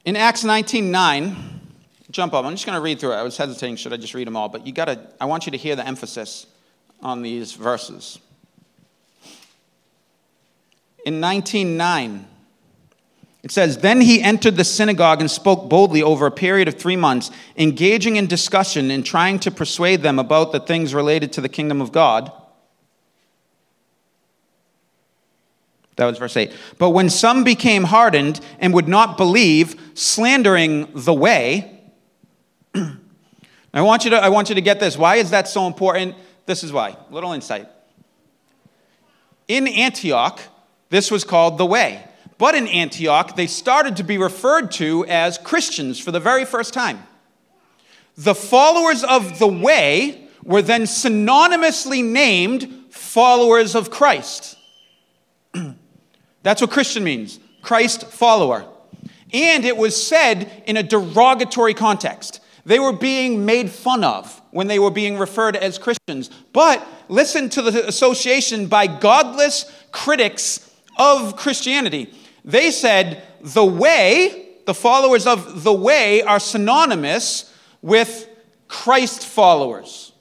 In 0.06 0.18
Acts 0.18 0.44
19 0.44 0.92
9, 0.92 1.36
jump 2.12 2.34
up. 2.34 2.46
I'm 2.46 2.52
just 2.52 2.66
going 2.66 2.76
to 2.76 2.82
read 2.82 3.00
through 3.00 3.14
it. 3.14 3.16
I 3.16 3.24
was 3.24 3.38
hesitating, 3.38 3.78
should 3.78 3.94
I 3.94 3.98
just 3.98 4.14
read 4.14 4.28
them 4.28 4.36
all? 4.36 4.50
But 4.50 4.68
you 4.68 4.74
got 4.74 4.86
to, 4.86 5.00
I 5.20 5.26
want 5.26 5.46
you 5.46 5.52
to 5.52 5.58
hear 5.58 5.76
the 5.76 5.86
emphasis 5.86 6.46
on 7.02 7.22
these 7.22 7.54
verses. 7.54 8.20
In 11.06 11.20
19:9, 11.20 12.26
it 13.44 13.52
says, 13.52 13.80
Then 13.80 14.00
he 14.00 14.22
entered 14.22 14.56
the 14.56 14.64
synagogue 14.64 15.20
and 15.20 15.30
spoke 15.30 15.70
boldly 15.70 16.02
over 16.02 16.26
a 16.26 16.32
period 16.32 16.70
of 16.70 16.76
three 16.76 16.96
months, 16.96 17.30
engaging 17.58 18.16
in 18.16 18.26
discussion 18.26 18.90
and 18.90 19.06
trying 19.06 19.38
to 19.40 19.52
persuade 19.52 20.02
them 20.02 20.18
about 20.18 20.54
the 20.54 20.62
things 20.62 20.94
related 20.94 21.34
to 21.34 21.42
the 21.42 21.50
kingdom 21.50 21.82
of 21.82 21.92
God. 21.92 22.32
That 25.98 26.06
was 26.06 26.18
verse 26.18 26.36
8. 26.36 26.52
But 26.80 26.92
when 26.92 27.10
some 27.10 27.44
became 27.44 27.84
hardened 27.84 28.40
and 28.60 28.74
would 28.74 28.88
not 28.88 29.18
believe, 29.18 29.80
slandering 29.94 30.88
the 30.96 31.14
way, 31.14 31.82
I 32.76 33.82
want, 33.82 34.06
you 34.06 34.12
to, 34.12 34.18
I 34.18 34.30
want 34.30 34.50
you 34.50 34.56
to 34.56 34.62
get 34.62 34.80
this. 34.80 34.98
Why 34.98 35.18
is 35.18 35.32
that 35.32 35.48
so 35.48 35.68
important? 35.68 36.16
This 36.46 36.64
is 36.64 36.72
why. 36.72 36.98
Little 37.12 37.34
insight. 37.34 37.68
In 39.48 39.68
Antioch, 39.68 40.40
this 40.90 41.12
was 41.12 41.24
called 41.24 41.58
the 41.58 41.66
way. 41.66 42.04
But 42.38 42.56
in 42.56 42.68
Antioch, 42.68 43.36
they 43.36 43.48
started 43.48 43.98
to 43.98 44.04
be 44.04 44.18
referred 44.18 44.72
to 44.74 45.06
as 45.06 45.38
Christians 45.38 46.00
for 46.00 46.12
the 46.12 46.20
very 46.20 46.46
first 46.46 46.74
time. 46.74 47.04
The 48.18 48.36
followers 48.36 49.04
of 49.04 49.40
the 49.40 49.48
way 49.48 50.28
were 50.44 50.62
then 50.62 50.84
synonymously 50.84 52.04
named 52.04 52.86
followers 52.90 53.76
of 53.76 53.90
Christ. 53.90 54.58
That's 56.44 56.62
what 56.62 56.72
Christian 56.72 57.04
means 57.04 57.40
Christ 57.62 58.06
follower. 58.08 58.66
And 59.34 59.66
it 59.66 59.78
was 59.78 60.06
said 60.06 60.64
in 60.68 60.78
a 60.78 60.84
derogatory 60.84 61.74
context. 61.74 62.40
They 62.66 62.80
were 62.80 62.94
being 62.94 63.46
made 63.46 63.70
fun 63.70 64.04
of 64.04 64.42
when 64.52 64.68
they 64.68 64.80
were 64.80 64.92
being 64.92 65.18
referred 65.18 65.56
as 65.56 65.78
Christians. 65.78 66.30
But 66.54 66.86
listen 67.10 67.50
to 67.50 67.62
the 67.62 67.88
association 67.88 68.68
by 68.68 68.88
godless 68.88 69.72
critics 69.92 70.70
of 70.98 71.36
Christianity. 71.36 72.14
They 72.46 72.72
said 72.72 73.24
the 73.42 73.66
way, 73.66 74.50
the 74.66 74.74
followers 74.74 75.26
of 75.26 75.64
the 75.64 75.74
way, 75.74 76.22
are 76.22 76.40
synonymous 76.40 77.54
with 77.82 78.28
Christ 78.68 79.26
followers. 79.26 80.14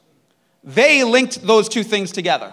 They 0.65 1.05
linked 1.05 1.43
those 1.43 1.69
two 1.69 1.83
things 1.83 2.13
together. 2.13 2.53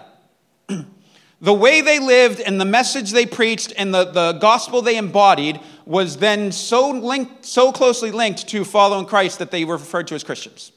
the 1.40 1.54
way 1.54 1.80
they 1.80 1.98
lived 1.98 2.40
and 2.40 2.60
the 2.60 2.64
message 2.64 3.12
they 3.12 3.26
preached 3.26 3.72
and 3.76 3.94
the, 3.94 4.04
the 4.04 4.32
gospel 4.34 4.82
they 4.82 4.96
embodied 4.96 5.60
was 5.84 6.16
then 6.16 6.52
so 6.52 6.90
linked, 6.90 7.44
so 7.44 7.70
closely 7.72 8.10
linked 8.10 8.48
to 8.48 8.64
following 8.64 9.06
Christ 9.06 9.38
that 9.38 9.50
they 9.50 9.64
were 9.64 9.76
referred 9.76 10.06
to 10.08 10.14
as 10.14 10.24
Christians. 10.24 10.72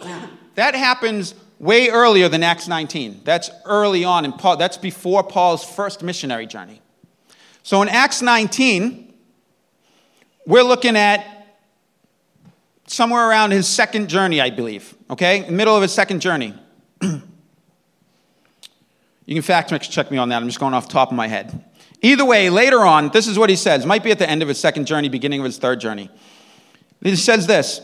That 0.54 0.74
happens 0.74 1.36
way 1.60 1.88
earlier 1.88 2.28
than 2.28 2.42
Acts 2.42 2.66
19. 2.66 3.20
That's 3.22 3.48
early 3.64 4.04
on 4.04 4.24
in 4.24 4.32
Paul. 4.32 4.56
That's 4.56 4.76
before 4.76 5.22
Paul's 5.22 5.64
first 5.64 6.02
missionary 6.02 6.48
journey. 6.48 6.82
So 7.68 7.82
in 7.82 7.90
Acts 7.90 8.22
19, 8.22 9.12
we're 10.46 10.62
looking 10.62 10.96
at 10.96 11.58
somewhere 12.86 13.28
around 13.28 13.50
his 13.50 13.68
second 13.68 14.08
journey, 14.08 14.40
I 14.40 14.48
believe. 14.48 14.94
Okay, 15.10 15.46
middle 15.50 15.76
of 15.76 15.82
his 15.82 15.92
second 15.92 16.20
journey. 16.20 16.54
you 17.02 17.20
can 19.26 19.42
fact 19.42 19.68
check 19.82 20.10
me 20.10 20.16
on 20.16 20.30
that. 20.30 20.40
I'm 20.40 20.48
just 20.48 20.58
going 20.58 20.72
off 20.72 20.86
the 20.86 20.94
top 20.94 21.10
of 21.10 21.14
my 21.14 21.28
head. 21.28 21.62
Either 22.00 22.24
way, 22.24 22.48
later 22.48 22.80
on, 22.86 23.10
this 23.10 23.26
is 23.26 23.38
what 23.38 23.50
he 23.50 23.56
says. 23.56 23.84
Might 23.84 24.02
be 24.02 24.12
at 24.12 24.18
the 24.18 24.30
end 24.30 24.40
of 24.40 24.48
his 24.48 24.58
second 24.58 24.86
journey, 24.86 25.10
beginning 25.10 25.40
of 25.40 25.44
his 25.44 25.58
third 25.58 25.78
journey. 25.78 26.10
He 27.02 27.16
says 27.16 27.46
this 27.46 27.82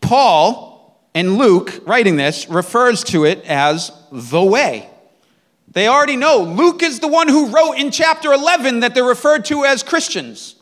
Paul 0.00 1.04
and 1.16 1.36
Luke, 1.36 1.82
writing 1.84 2.14
this, 2.14 2.48
refers 2.48 3.02
to 3.06 3.24
it 3.24 3.44
as 3.44 3.90
the 4.12 4.44
way. 4.44 4.88
They 5.76 5.88
already 5.88 6.16
know 6.16 6.38
Luke 6.38 6.82
is 6.82 7.00
the 7.00 7.06
one 7.06 7.28
who 7.28 7.50
wrote 7.50 7.74
in 7.74 7.90
chapter 7.90 8.32
11 8.32 8.80
that 8.80 8.94
they're 8.94 9.04
referred 9.04 9.44
to 9.44 9.66
as 9.66 9.82
Christians. 9.82 10.54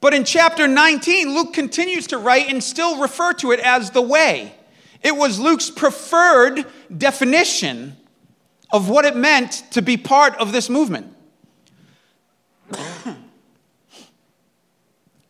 But 0.00 0.14
in 0.14 0.22
chapter 0.22 0.68
19, 0.68 1.34
Luke 1.34 1.52
continues 1.52 2.06
to 2.06 2.18
write 2.18 2.48
and 2.48 2.62
still 2.62 3.00
refer 3.00 3.32
to 3.32 3.50
it 3.50 3.58
as 3.58 3.90
the 3.90 4.00
way. 4.00 4.54
It 5.02 5.16
was 5.16 5.40
Luke's 5.40 5.68
preferred 5.68 6.64
definition 6.96 7.96
of 8.72 8.88
what 8.88 9.04
it 9.04 9.16
meant 9.16 9.64
to 9.72 9.82
be 9.82 9.96
part 9.96 10.36
of 10.36 10.52
this 10.52 10.70
movement. 10.70 11.12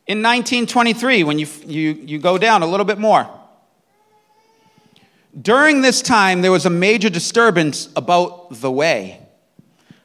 In 0.06 0.18
1923, 0.18 1.24
when 1.24 1.38
you, 1.38 1.46
you, 1.64 1.92
you 2.04 2.18
go 2.18 2.36
down 2.36 2.62
a 2.62 2.66
little 2.66 2.84
bit 2.84 2.98
more, 2.98 3.39
during 5.38 5.82
this 5.82 6.02
time, 6.02 6.42
there 6.42 6.50
was 6.50 6.66
a 6.66 6.70
major 6.70 7.10
disturbance 7.10 7.88
about 7.94 8.60
the 8.60 8.70
way. 8.70 9.20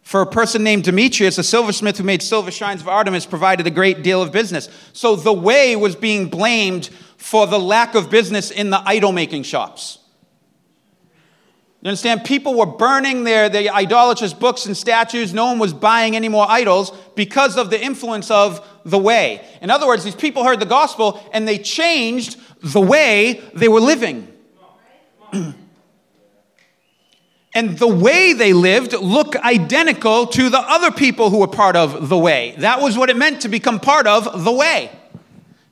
For 0.02 0.22
a 0.22 0.28
person 0.28 0.64
named 0.64 0.84
Demetrius, 0.84 1.40
a 1.40 1.44
silversmith 1.44 1.98
who 1.98 2.04
made 2.04 2.22
silver 2.22 2.52
shrines 2.52 2.82
of 2.82 2.88
Artemis, 2.88 3.26
provided 3.26 3.66
a 3.66 3.72
great 3.72 4.04
deal 4.04 4.22
of 4.22 4.32
business. 4.32 4.70
So 4.94 5.16
the 5.16 5.34
way 5.34 5.76
was 5.76 5.96
being 5.96 6.30
blamed 6.30 6.92
for 7.18 7.48
the 7.48 7.60
lack 7.60 7.96
of 7.96 8.12
business 8.12 8.52
in 8.52 8.70
the 8.70 8.82
idol 8.86 9.12
making 9.12 9.44
shops. 9.44 9.98
You 11.82 11.90
understand? 11.90 12.24
People 12.24 12.56
were 12.56 12.68
burning 12.68 13.24
their, 13.24 13.50
their 13.50 13.72
idolatrous 13.72 14.34
books 14.34 14.68
and 14.68 14.78
statues. 14.78 15.34
No 15.34 15.46
one 15.46 15.60
was 15.60 15.74
buying 15.74 16.16
any 16.16 16.30
more 16.30 16.46
idols 16.48 16.92
because 17.16 17.58
of 17.58 17.72
the 17.72 17.84
influence 17.84 18.30
of 18.30 18.68
the 18.86 19.00
way. 19.00 19.44
In 19.62 19.72
other 19.72 19.88
words, 19.88 20.04
these 20.04 20.16
people 20.16 20.44
heard 20.44 20.60
the 20.60 20.66
gospel 20.68 21.20
and 21.34 21.48
they 21.48 21.58
changed 21.58 22.40
the 22.62 22.82
way 22.82 23.42
they 23.56 23.68
were 23.68 23.80
living. 23.80 24.35
and 27.54 27.78
the 27.78 27.88
way 27.88 28.34
they 28.34 28.54
lived 28.54 28.94
looked 28.94 29.36
identical 29.36 30.28
to 30.28 30.50
the 30.50 30.60
other 30.60 30.92
people 30.92 31.30
who 31.30 31.40
were 31.40 31.48
part 31.48 31.76
of 31.76 32.10
the 32.10 32.18
way. 32.18 32.56
That 32.60 32.82
was 32.82 32.98
what 32.98 33.10
it 33.10 33.18
meant 33.18 33.42
to 33.42 33.50
become 33.50 33.80
part 33.80 34.08
of 34.08 34.44
the 34.44 34.52
way. 34.52 34.92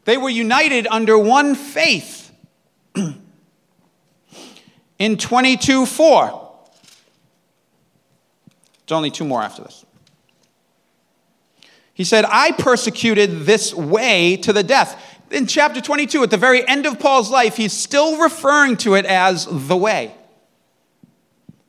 They 0.05 0.17
were 0.17 0.29
united 0.29 0.87
under 0.87 1.17
one 1.17 1.55
faith. 1.55 2.31
in 4.99 5.17
22 5.17 5.85
4. 5.85 6.49
It's 8.83 8.91
only 8.91 9.11
two 9.11 9.25
more 9.25 9.41
after 9.41 9.63
this. 9.63 9.85
He 11.93 12.03
said, 12.03 12.25
I 12.27 12.51
persecuted 12.53 13.41
this 13.41 13.73
way 13.73 14.37
to 14.37 14.51
the 14.51 14.63
death. 14.63 15.12
In 15.33 15.47
chapter 15.47 15.81
22, 15.81 16.21
at 16.21 16.29
the 16.29 16.37
very 16.37 16.65
end 16.67 16.85
of 16.85 16.99
Paul's 16.99 17.31
life, 17.31 17.57
he's 17.57 17.73
still 17.73 18.21
referring 18.21 18.77
to 18.77 18.93
it 18.93 19.03
as 19.05 19.47
the 19.49 19.75
way. 19.75 20.13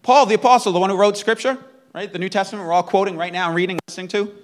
Paul, 0.02 0.26
the 0.26 0.34
apostle, 0.34 0.70
the 0.70 0.78
one 0.78 0.90
who 0.90 0.96
wrote 0.96 1.16
scripture, 1.16 1.56
right? 1.94 2.12
The 2.12 2.18
New 2.18 2.28
Testament, 2.28 2.66
we're 2.66 2.74
all 2.74 2.82
quoting 2.82 3.16
right 3.16 3.32
now 3.32 3.46
and 3.46 3.56
reading 3.56 3.78
listening 3.88 4.08
to. 4.08 4.34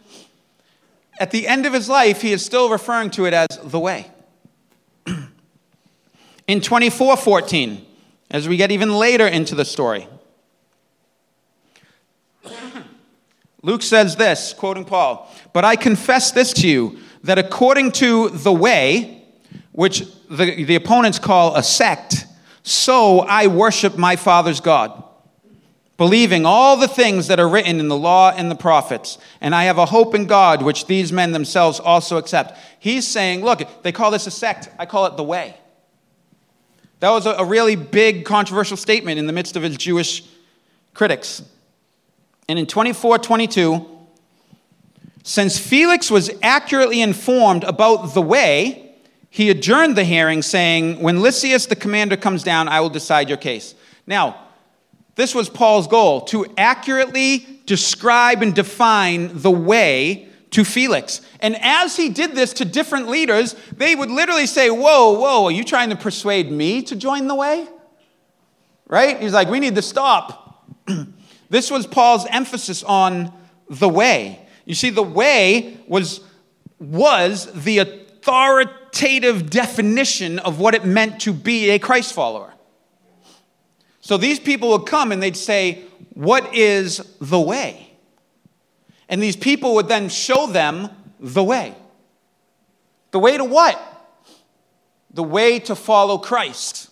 At 1.20 1.32
the 1.32 1.46
end 1.46 1.66
of 1.66 1.74
his 1.74 1.86
life, 1.86 2.22
he 2.22 2.32
is 2.32 2.42
still 2.42 2.70
referring 2.70 3.10
to 3.10 3.26
it 3.26 3.34
as 3.34 3.46
the 3.62 3.78
way. 3.78 4.10
In 6.46 6.62
24 6.62 7.18
14, 7.18 7.84
as 8.30 8.48
we 8.48 8.56
get 8.56 8.70
even 8.70 8.94
later 8.94 9.26
into 9.26 9.54
the 9.54 9.66
story. 9.66 10.08
Luke 13.62 13.82
says 13.82 14.16
this, 14.16 14.54
quoting 14.54 14.86
Paul, 14.86 15.30
But 15.52 15.66
I 15.66 15.76
confess 15.76 16.32
this 16.32 16.54
to 16.54 16.66
you, 16.66 16.98
that 17.24 17.38
according 17.38 17.92
to 17.92 18.28
the 18.30 18.52
way, 18.52 19.24
which 19.72 20.04
the, 20.28 20.64
the 20.64 20.74
opponents 20.74 21.18
call 21.18 21.56
a 21.56 21.62
sect, 21.62 22.26
so 22.62 23.20
I 23.20 23.46
worship 23.46 23.96
my 23.96 24.16
Father's 24.16 24.60
God. 24.60 25.04
believing 25.96 26.46
all 26.46 26.78
the 26.78 26.88
things 26.88 27.26
that 27.26 27.38
are 27.38 27.48
written 27.48 27.78
in 27.78 27.88
the 27.88 27.96
law 27.96 28.32
and 28.34 28.50
the 28.50 28.54
prophets. 28.54 29.18
And 29.42 29.54
I 29.54 29.64
have 29.64 29.76
a 29.76 29.84
hope 29.84 30.14
in 30.14 30.24
God, 30.24 30.62
which 30.62 30.86
these 30.86 31.12
men 31.12 31.32
themselves 31.32 31.78
also 31.78 32.16
accept. 32.16 32.58
He's 32.78 33.06
saying, 33.06 33.44
look, 33.44 33.82
they 33.82 33.92
call 33.92 34.10
this 34.10 34.26
a 34.26 34.30
sect. 34.30 34.70
I 34.78 34.86
call 34.86 35.04
it 35.04 35.18
the 35.18 35.22
way. 35.22 35.56
That 37.00 37.10
was 37.10 37.26
a, 37.26 37.44
really 37.44 37.76
big 37.76 38.24
controversial 38.24 38.78
statement 38.78 39.18
in 39.18 39.26
the 39.26 39.32
midst 39.34 39.56
of 39.56 39.62
his 39.62 39.76
Jewish 39.76 40.22
critics. 40.94 41.42
And 42.48 42.58
in 42.58 42.66
24 42.66 43.18
22, 43.18 43.99
since 45.22 45.58
Felix 45.58 46.10
was 46.10 46.30
accurately 46.42 47.00
informed 47.02 47.64
about 47.64 48.14
the 48.14 48.22
way, 48.22 48.94
he 49.28 49.50
adjourned 49.50 49.96
the 49.96 50.04
hearing, 50.04 50.42
saying, 50.42 51.00
When 51.00 51.20
Lysias 51.20 51.66
the 51.66 51.76
commander 51.76 52.16
comes 52.16 52.42
down, 52.42 52.68
I 52.68 52.80
will 52.80 52.88
decide 52.88 53.28
your 53.28 53.38
case. 53.38 53.74
Now, 54.06 54.40
this 55.14 55.34
was 55.34 55.48
Paul's 55.48 55.86
goal 55.86 56.22
to 56.22 56.46
accurately 56.56 57.60
describe 57.66 58.42
and 58.42 58.54
define 58.54 59.30
the 59.40 59.50
way 59.50 60.28
to 60.50 60.64
Felix. 60.64 61.20
And 61.40 61.56
as 61.60 61.96
he 61.96 62.08
did 62.08 62.32
this 62.32 62.52
to 62.54 62.64
different 62.64 63.08
leaders, 63.08 63.54
they 63.76 63.94
would 63.94 64.10
literally 64.10 64.46
say, 64.46 64.70
Whoa, 64.70 65.12
whoa, 65.12 65.44
are 65.44 65.50
you 65.50 65.64
trying 65.64 65.90
to 65.90 65.96
persuade 65.96 66.50
me 66.50 66.82
to 66.82 66.96
join 66.96 67.28
the 67.28 67.34
way? 67.34 67.68
Right? 68.88 69.20
He's 69.20 69.32
like, 69.32 69.48
We 69.48 69.60
need 69.60 69.76
to 69.76 69.82
stop. 69.82 70.66
this 71.50 71.70
was 71.70 71.86
Paul's 71.86 72.26
emphasis 72.26 72.82
on 72.82 73.32
the 73.68 73.88
way. 73.88 74.40
You 74.70 74.76
see, 74.76 74.90
the 74.90 75.02
way 75.02 75.76
was, 75.88 76.20
was 76.78 77.52
the 77.64 77.78
authoritative 77.78 79.50
definition 79.50 80.38
of 80.38 80.60
what 80.60 80.76
it 80.76 80.84
meant 80.84 81.22
to 81.22 81.32
be 81.32 81.70
a 81.70 81.80
Christ 81.80 82.12
follower. 82.12 82.54
So 84.00 84.16
these 84.16 84.38
people 84.38 84.68
would 84.68 84.86
come 84.86 85.10
and 85.10 85.20
they'd 85.20 85.36
say, 85.36 85.82
What 86.10 86.54
is 86.54 86.98
the 87.20 87.40
way? 87.40 87.90
And 89.08 89.20
these 89.20 89.34
people 89.34 89.74
would 89.74 89.88
then 89.88 90.08
show 90.08 90.46
them 90.46 90.88
the 91.18 91.42
way. 91.42 91.74
The 93.10 93.18
way 93.18 93.38
to 93.38 93.44
what? 93.44 93.76
The 95.12 95.24
way 95.24 95.58
to 95.58 95.74
follow 95.74 96.16
Christ. 96.16 96.89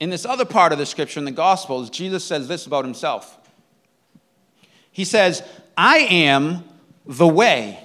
In 0.00 0.10
this 0.10 0.24
other 0.26 0.44
part 0.44 0.72
of 0.72 0.78
the 0.78 0.86
scripture 0.86 1.18
in 1.18 1.24
the 1.24 1.30
Gospels, 1.30 1.90
Jesus 1.90 2.24
says 2.24 2.48
this 2.48 2.66
about 2.66 2.84
himself. 2.84 3.38
He 4.90 5.04
says, 5.04 5.42
I 5.76 5.98
am 5.98 6.64
the 7.06 7.28
way, 7.28 7.78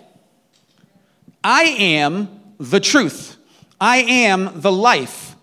I 1.44 1.64
am 1.64 2.40
the 2.60 2.80
truth. 2.80 3.38
I 3.82 3.98
am 3.98 4.62
the 4.62 4.72
life. 4.72 5.36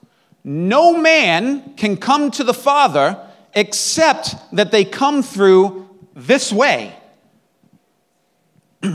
No 0.44 0.96
man 0.96 1.74
can 1.76 1.96
come 1.96 2.30
to 2.32 2.44
the 2.44 2.54
Father 2.54 3.18
except 3.54 4.34
that 4.52 4.70
they 4.70 4.84
come 4.84 5.22
through 5.22 5.88
this 6.14 6.52
way. 6.52 6.94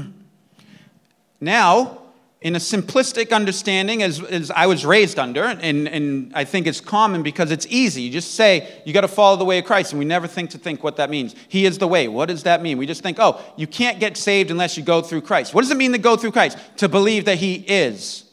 now, 1.42 2.01
in 2.42 2.56
a 2.56 2.60
simplistic 2.60 3.32
understanding, 3.32 4.02
as, 4.02 4.22
as 4.24 4.50
I 4.50 4.66
was 4.66 4.84
raised 4.84 5.20
under, 5.20 5.44
and, 5.44 5.88
and 5.88 6.32
I 6.34 6.44
think 6.44 6.66
it's 6.66 6.82
common 6.82 7.22
because 7.22 7.52
it's 7.52 7.68
easy. 7.70 8.02
You 8.02 8.12
just 8.12 8.34
say, 8.34 8.82
you 8.84 8.94
got 8.94 9.02
to 9.02 9.08
follow 9.08 9.38
the 9.38 9.46
way 9.46 9.60
of 9.60 9.66
Christ, 9.66 9.92
and 9.92 10.00
we 10.00 10.06
never 10.06 10.28
think 10.28 10.50
to 10.52 10.58
think 10.58 10.84
what 10.84 10.96
that 10.96 11.10
means. 11.12 11.36
He 11.48 11.66
is 11.66 11.78
the 11.78 11.88
way. 11.88 12.08
What 12.08 12.30
does 12.30 12.44
that 12.44 12.64
mean? 12.64 12.80
We 12.80 12.88
just 12.88 13.04
think, 13.04 13.18
oh, 13.20 13.40
you 13.58 13.68
can't 13.68 14.00
get 14.00 14.18
saved 14.18 14.50
unless 14.50 14.76
you 14.76 14.84
go 14.84 15.02
through 15.02 15.22
Christ. 15.22 15.54
What 15.54 15.62
does 15.62 15.72
it 15.72 15.78
mean 15.78 15.92
to 15.92 16.00
go 16.00 16.18
through 16.18 16.32
Christ? 16.32 16.58
To 16.78 16.90
believe 16.90 17.26
that 17.26 17.38
He 17.38 17.56
is. 17.56 18.26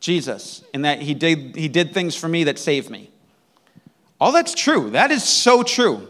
Jesus 0.00 0.62
and 0.72 0.84
that 0.84 1.02
he 1.02 1.14
did, 1.14 1.56
he 1.56 1.68
did 1.68 1.92
things 1.92 2.14
for 2.14 2.28
me 2.28 2.44
that 2.44 2.58
saved 2.58 2.90
me. 2.90 3.10
All 4.20 4.32
that's 4.32 4.54
true. 4.54 4.90
That 4.90 5.10
is 5.10 5.24
so 5.24 5.62
true, 5.62 6.08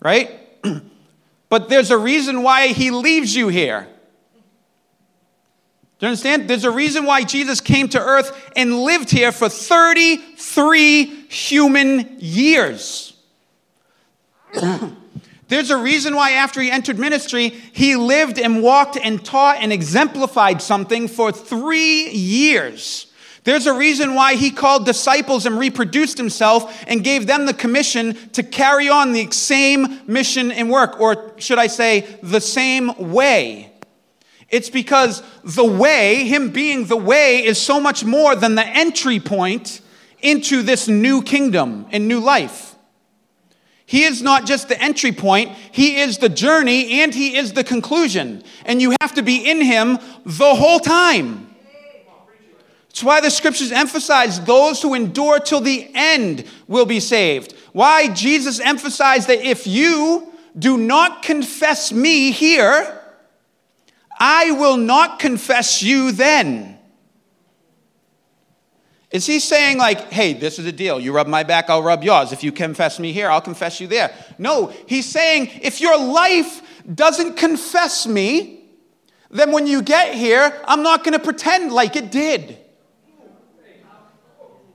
right? 0.00 0.30
but 1.48 1.68
there's 1.68 1.90
a 1.90 1.98
reason 1.98 2.42
why 2.42 2.68
he 2.68 2.90
leaves 2.90 3.34
you 3.34 3.48
here. 3.48 3.88
Do 5.98 6.06
you 6.06 6.10
understand? 6.10 6.48
There's 6.48 6.64
a 6.64 6.70
reason 6.70 7.06
why 7.06 7.24
Jesus 7.24 7.60
came 7.60 7.88
to 7.88 8.00
earth 8.00 8.50
and 8.54 8.82
lived 8.82 9.10
here 9.10 9.32
for 9.32 9.48
33 9.48 11.04
human 11.28 12.16
years. 12.20 13.14
There's 15.48 15.70
a 15.70 15.78
reason 15.78 16.14
why, 16.14 16.32
after 16.32 16.60
he 16.60 16.70
entered 16.70 16.98
ministry, 16.98 17.48
he 17.48 17.96
lived 17.96 18.38
and 18.38 18.62
walked 18.62 18.96
and 18.96 19.24
taught 19.24 19.58
and 19.60 19.72
exemplified 19.72 20.60
something 20.60 21.08
for 21.08 21.32
three 21.32 22.10
years. 22.10 23.06
There's 23.44 23.66
a 23.66 23.72
reason 23.72 24.14
why 24.14 24.34
he 24.34 24.50
called 24.50 24.84
disciples 24.84 25.46
and 25.46 25.58
reproduced 25.58 26.18
himself 26.18 26.84
and 26.86 27.02
gave 27.02 27.26
them 27.26 27.46
the 27.46 27.54
commission 27.54 28.14
to 28.32 28.42
carry 28.42 28.90
on 28.90 29.12
the 29.12 29.30
same 29.30 30.00
mission 30.06 30.52
and 30.52 30.70
work, 30.70 31.00
or 31.00 31.32
should 31.38 31.58
I 31.58 31.68
say, 31.68 32.00
the 32.22 32.42
same 32.42 33.12
way. 33.12 33.72
It's 34.50 34.70
because 34.70 35.22
the 35.44 35.64
way, 35.64 36.24
him 36.24 36.50
being 36.50 36.86
the 36.86 36.96
way, 36.96 37.44
is 37.44 37.60
so 37.60 37.80
much 37.80 38.04
more 38.04 38.34
than 38.34 38.54
the 38.54 38.66
entry 38.66 39.20
point 39.20 39.80
into 40.20 40.62
this 40.62 40.88
new 40.88 41.22
kingdom 41.22 41.86
and 41.90 42.08
new 42.08 42.20
life. 42.20 42.74
He 43.88 44.04
is 44.04 44.20
not 44.20 44.44
just 44.44 44.68
the 44.68 44.78
entry 44.80 45.12
point, 45.12 45.52
He 45.72 46.00
is 46.00 46.18
the 46.18 46.28
journey 46.28 47.00
and 47.00 47.14
He 47.14 47.36
is 47.36 47.54
the 47.54 47.64
conclusion. 47.64 48.42
And 48.66 48.82
you 48.82 48.94
have 49.00 49.14
to 49.14 49.22
be 49.22 49.50
in 49.50 49.62
Him 49.62 49.98
the 50.26 50.54
whole 50.54 50.78
time. 50.78 51.46
It's 52.90 53.02
why 53.02 53.20
the 53.20 53.30
scriptures 53.30 53.72
emphasize 53.72 54.40
those 54.42 54.82
who 54.82 54.92
endure 54.92 55.40
till 55.40 55.60
the 55.60 55.90
end 55.94 56.44
will 56.66 56.84
be 56.84 57.00
saved. 57.00 57.54
Why 57.72 58.12
Jesus 58.12 58.60
emphasized 58.60 59.28
that 59.28 59.40
if 59.40 59.66
you 59.66 60.34
do 60.58 60.76
not 60.76 61.22
confess 61.22 61.90
me 61.90 62.30
here, 62.30 62.97
I 64.18 64.50
will 64.52 64.76
not 64.76 65.18
confess 65.18 65.82
you 65.82 66.12
then. 66.12 66.78
Is 69.10 69.24
he 69.24 69.40
saying, 69.40 69.78
like, 69.78 70.12
hey, 70.12 70.34
this 70.34 70.58
is 70.58 70.66
a 70.66 70.72
deal. 70.72 71.00
You 71.00 71.12
rub 71.12 71.26
my 71.28 71.42
back, 71.42 71.70
I'll 71.70 71.82
rub 71.82 72.04
yours. 72.04 72.32
If 72.32 72.44
you 72.44 72.52
confess 72.52 72.98
me 72.98 73.12
here, 73.12 73.30
I'll 73.30 73.40
confess 73.40 73.80
you 73.80 73.86
there. 73.86 74.12
No, 74.36 74.66
he's 74.86 75.06
saying, 75.06 75.48
if 75.62 75.80
your 75.80 75.98
life 75.98 76.62
doesn't 76.94 77.36
confess 77.36 78.06
me, 78.06 78.66
then 79.30 79.52
when 79.52 79.66
you 79.66 79.80
get 79.82 80.14
here, 80.14 80.62
I'm 80.66 80.82
not 80.82 81.04
going 81.04 81.14
to 81.14 81.24
pretend 81.24 81.72
like 81.72 81.96
it 81.96 82.10
did. 82.10 82.58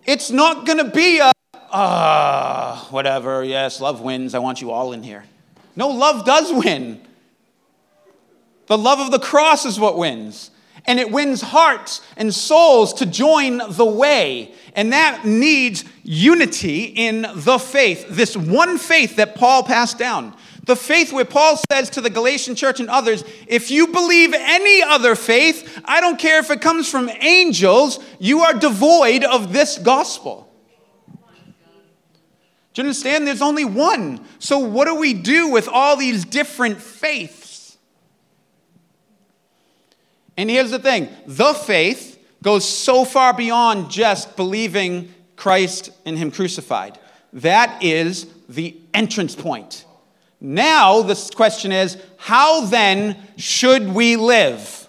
It's 0.06 0.32
not 0.32 0.66
going 0.66 0.80
to 0.80 0.90
be 0.90 1.20
a, 1.20 1.32
ah, 1.54 2.88
uh, 2.88 2.92
whatever, 2.92 3.44
yes, 3.44 3.80
love 3.80 4.02
wins. 4.02 4.34
I 4.34 4.40
want 4.40 4.62
you 4.62 4.72
all 4.72 4.94
in 4.94 5.04
here. 5.04 5.24
No, 5.76 5.90
love 5.90 6.26
does 6.26 6.52
win. 6.52 7.02
The 8.74 8.78
love 8.80 9.00
of 9.00 9.12
the 9.12 9.20
cross 9.20 9.68
is 9.68 9.80
what 9.80 10.00
wins. 10.00 10.50
And 10.86 11.00
it 11.00 11.12
wins 11.12 11.42
hearts 11.42 12.02
and 12.18 12.34
souls 12.34 12.92
to 12.96 13.06
join 13.06 13.62
the 13.70 13.86
way. 13.86 14.52
And 14.76 14.94
that 14.94 15.26
needs 15.26 15.86
unity 16.02 16.86
in 16.86 17.22
the 17.36 17.60
faith, 17.60 18.08
this 18.10 18.36
one 18.36 18.80
faith 18.80 19.18
that 19.18 19.36
Paul 19.36 19.62
passed 19.62 20.00
down. 20.00 20.36
The 20.64 20.76
faith 20.76 21.14
where 21.14 21.24
Paul 21.24 21.60
says 21.72 21.92
to 21.92 22.02
the 22.02 22.10
Galatian 22.10 22.56
church 22.56 22.80
and 22.80 22.90
others, 22.90 23.24
if 23.46 23.70
you 23.70 23.90
believe 23.90 24.34
any 24.34 24.82
other 24.82 25.14
faith, 25.14 25.80
I 25.86 26.02
don't 26.02 26.18
care 26.18 26.40
if 26.40 26.50
it 26.50 26.60
comes 26.60 26.90
from 26.90 27.12
angels, 27.20 28.04
you 28.18 28.40
are 28.40 28.56
devoid 28.56 29.24
of 29.24 29.54
this 29.54 29.78
gospel. 29.78 30.52
Do 32.74 32.82
you 32.82 32.88
understand? 32.88 33.28
There's 33.28 33.44
only 33.44 33.66
one. 33.66 34.26
So, 34.40 34.58
what 34.58 34.86
do 34.86 34.96
we 34.96 35.14
do 35.14 35.50
with 35.50 35.68
all 35.68 35.96
these 35.96 36.26
different 36.26 36.82
faiths? 36.82 37.43
And 40.38 40.50
here's 40.50 40.72
the 40.72 40.80
thing 40.80 41.10
the 41.26 41.54
faith 41.54 42.20
goes 42.42 42.68
so 42.68 43.06
far 43.06 43.34
beyond 43.34 43.90
just 43.90 44.36
believing 44.36 45.14
Christ 45.36 45.92
and 46.06 46.18
Him 46.18 46.32
crucified. 46.32 47.00
That 47.34 47.84
is 47.84 48.28
the 48.48 48.78
entrance 48.94 49.36
point. 49.36 49.86
Now, 50.40 51.02
the 51.02 51.32
question 51.36 51.72
is 51.72 51.98
how 52.18 52.66
then 52.66 53.18
should 53.38 53.90
we 53.90 54.16
live? 54.16 54.88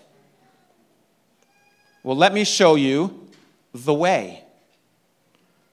Well, 2.02 2.16
let 2.16 2.35
me 2.35 2.44
show 2.44 2.74
you 2.74 3.28
the 3.72 3.94
way. 3.94 4.44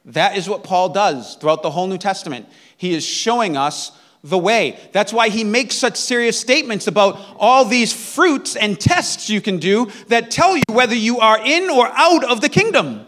That 0.05 0.38
is 0.38 0.47
what 0.49 0.63
Paul 0.63 0.89
does 0.89 1.36
throughout 1.36 1.62
the 1.62 1.71
whole 1.71 1.88
New 1.88 1.97
Testament. 1.97 2.47
He 2.77 2.93
is 2.93 3.05
showing 3.05 3.57
us 3.57 3.91
the 4.23 4.38
way. 4.38 4.79
That's 4.91 5.12
why 5.12 5.29
he 5.29 5.43
makes 5.43 5.75
such 5.75 5.97
serious 5.97 6.39
statements 6.39 6.88
about 6.88 7.19
all 7.38 7.65
these 7.65 7.91
fruits 7.91 8.55
and 8.55 8.79
tests 8.79 9.29
you 9.29 9.41
can 9.41 9.57
do 9.57 9.91
that 10.07 10.29
tell 10.29 10.55
you 10.55 10.63
whether 10.69 10.95
you 10.95 11.19
are 11.19 11.39
in 11.43 11.69
or 11.69 11.88
out 11.88 12.23
of 12.23 12.41
the 12.41 12.49
kingdom. 12.49 13.07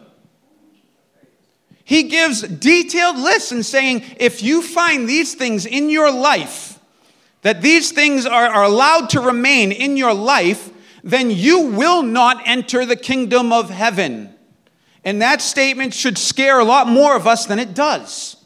He 1.84 2.04
gives 2.04 2.42
detailed 2.42 3.18
lists 3.18 3.52
and 3.52 3.66
saying, 3.66 4.04
if 4.18 4.42
you 4.42 4.62
find 4.62 5.08
these 5.08 5.36
things 5.36 5.66
in 5.66 5.90
your 5.90 6.12
life, 6.12 6.80
that 7.42 7.62
these 7.62 7.92
things 7.92 8.26
are, 8.26 8.46
are 8.46 8.64
allowed 8.64 9.10
to 9.12 9.22
remain 9.22 9.72
in 9.72 9.98
your 9.98 10.14
life, 10.14 10.72
then 11.04 11.30
you 11.30 11.68
will 11.68 12.02
not 12.02 12.42
enter 12.46 12.86
the 12.86 12.96
kingdom 12.96 13.52
of 13.52 13.70
heaven. 13.70 14.34
And 15.04 15.22
that 15.22 15.42
statement 15.42 15.94
should 15.94 16.18
scare 16.18 16.60
a 16.60 16.64
lot 16.64 16.88
more 16.88 17.16
of 17.16 17.28
us 17.28 17.46
than 17.46 17.60
it 17.60 17.76
does. 17.76 18.38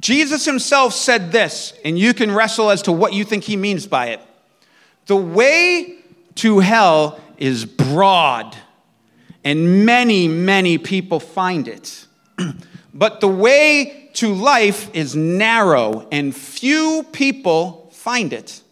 Jesus 0.00 0.44
himself 0.44 0.94
said 0.94 1.32
this, 1.32 1.72
and 1.84 1.98
you 1.98 2.14
can 2.14 2.30
wrestle 2.30 2.70
as 2.70 2.82
to 2.82 2.92
what 2.92 3.12
you 3.12 3.24
think 3.24 3.44
he 3.44 3.56
means 3.56 3.86
by 3.86 4.08
it. 4.08 4.20
The 5.06 5.16
way 5.16 5.96
to 6.36 6.60
hell 6.60 7.20
is 7.36 7.64
broad, 7.64 8.56
and 9.42 9.84
many, 9.84 10.28
many 10.28 10.78
people 10.78 11.18
find 11.18 11.66
it. 11.66 12.06
but 12.94 13.20
the 13.20 13.28
way 13.28 14.10
to 14.14 14.34
life 14.34 14.94
is 14.94 15.16
narrow, 15.16 16.06
and 16.12 16.34
few 16.34 17.04
people 17.12 17.90
find 17.92 18.32
it. 18.32 18.62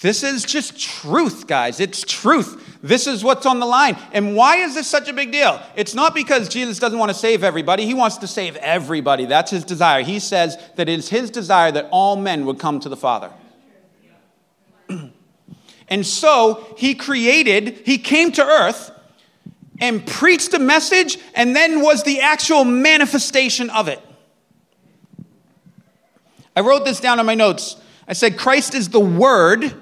This 0.00 0.22
is 0.22 0.44
just 0.44 0.80
truth, 0.80 1.46
guys. 1.46 1.78
It's 1.78 2.02
truth. 2.02 2.69
This 2.82 3.06
is 3.06 3.22
what's 3.22 3.44
on 3.44 3.60
the 3.60 3.66
line. 3.66 3.98
And 4.12 4.34
why 4.34 4.56
is 4.56 4.74
this 4.74 4.86
such 4.86 5.08
a 5.08 5.12
big 5.12 5.32
deal? 5.32 5.60
It's 5.76 5.94
not 5.94 6.14
because 6.14 6.48
Jesus 6.48 6.78
doesn't 6.78 6.98
want 6.98 7.10
to 7.10 7.16
save 7.16 7.44
everybody. 7.44 7.84
He 7.84 7.92
wants 7.92 8.18
to 8.18 8.26
save 8.26 8.56
everybody. 8.56 9.26
That's 9.26 9.50
his 9.50 9.64
desire. 9.64 10.02
He 10.02 10.18
says 10.18 10.56
that 10.76 10.88
it 10.88 10.98
is 10.98 11.08
his 11.10 11.30
desire 11.30 11.70
that 11.72 11.88
all 11.90 12.16
men 12.16 12.46
would 12.46 12.58
come 12.58 12.80
to 12.80 12.88
the 12.88 12.96
Father. 12.96 13.30
and 15.88 16.06
so 16.06 16.74
he 16.78 16.94
created, 16.94 17.82
he 17.84 17.98
came 17.98 18.32
to 18.32 18.44
earth 18.44 18.90
and 19.78 20.06
preached 20.06 20.54
a 20.54 20.58
message 20.58 21.18
and 21.34 21.54
then 21.54 21.82
was 21.82 22.02
the 22.04 22.20
actual 22.20 22.64
manifestation 22.64 23.68
of 23.70 23.88
it. 23.88 24.00
I 26.56 26.60
wrote 26.60 26.86
this 26.86 27.00
down 27.00 27.20
in 27.20 27.26
my 27.26 27.34
notes. 27.34 27.76
I 28.08 28.14
said, 28.14 28.38
Christ 28.38 28.74
is 28.74 28.88
the 28.88 29.00
Word 29.00 29.74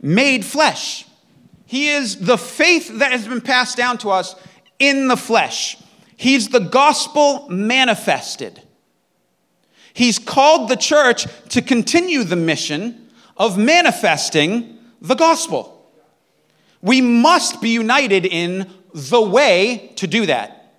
made 0.00 0.44
flesh. 0.44 1.06
He 1.74 1.88
is 1.88 2.18
the 2.18 2.38
faith 2.38 3.00
that 3.00 3.10
has 3.10 3.26
been 3.26 3.40
passed 3.40 3.76
down 3.76 3.98
to 3.98 4.10
us 4.10 4.36
in 4.78 5.08
the 5.08 5.16
flesh. 5.16 5.76
He's 6.16 6.50
the 6.50 6.60
gospel 6.60 7.48
manifested. 7.48 8.62
He's 9.92 10.20
called 10.20 10.68
the 10.68 10.76
church 10.76 11.26
to 11.48 11.60
continue 11.60 12.22
the 12.22 12.36
mission 12.36 13.10
of 13.36 13.58
manifesting 13.58 14.78
the 15.02 15.16
gospel. 15.16 15.90
We 16.80 17.00
must 17.00 17.60
be 17.60 17.70
united 17.70 18.24
in 18.24 18.70
the 18.94 19.22
way 19.22 19.94
to 19.96 20.06
do 20.06 20.26
that. 20.26 20.76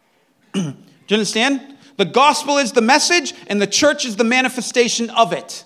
do 0.54 0.60
you 0.60 0.74
understand? 1.10 1.76
The 1.96 2.04
gospel 2.04 2.58
is 2.58 2.70
the 2.70 2.82
message, 2.82 3.34
and 3.48 3.60
the 3.60 3.66
church 3.66 4.04
is 4.04 4.14
the 4.14 4.22
manifestation 4.22 5.10
of 5.10 5.32
it. 5.32 5.64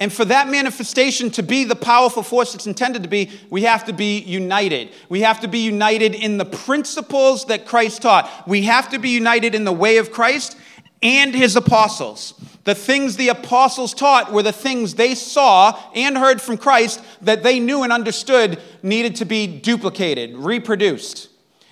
And 0.00 0.12
for 0.12 0.24
that 0.26 0.48
manifestation 0.48 1.30
to 1.32 1.42
be 1.42 1.64
the 1.64 1.74
powerful 1.74 2.22
force 2.22 2.54
it's 2.54 2.68
intended 2.68 3.02
to 3.02 3.08
be, 3.08 3.30
we 3.50 3.62
have 3.62 3.84
to 3.86 3.92
be 3.92 4.20
united. 4.20 4.90
We 5.08 5.22
have 5.22 5.40
to 5.40 5.48
be 5.48 5.58
united 5.58 6.14
in 6.14 6.38
the 6.38 6.44
principles 6.44 7.46
that 7.46 7.66
Christ 7.66 8.02
taught. 8.02 8.46
We 8.46 8.62
have 8.62 8.90
to 8.90 8.98
be 8.98 9.10
united 9.10 9.56
in 9.56 9.64
the 9.64 9.72
way 9.72 9.96
of 9.96 10.12
Christ 10.12 10.56
and 11.02 11.34
his 11.34 11.56
apostles. 11.56 12.34
The 12.62 12.76
things 12.76 13.16
the 13.16 13.28
apostles 13.28 13.92
taught 13.92 14.32
were 14.32 14.42
the 14.42 14.52
things 14.52 14.94
they 14.94 15.16
saw 15.16 15.80
and 15.94 16.16
heard 16.16 16.40
from 16.40 16.58
Christ 16.58 17.02
that 17.22 17.42
they 17.42 17.58
knew 17.58 17.82
and 17.82 17.92
understood 17.92 18.60
needed 18.84 19.16
to 19.16 19.24
be 19.24 19.46
duplicated, 19.46 20.36
reproduced. 20.36 21.28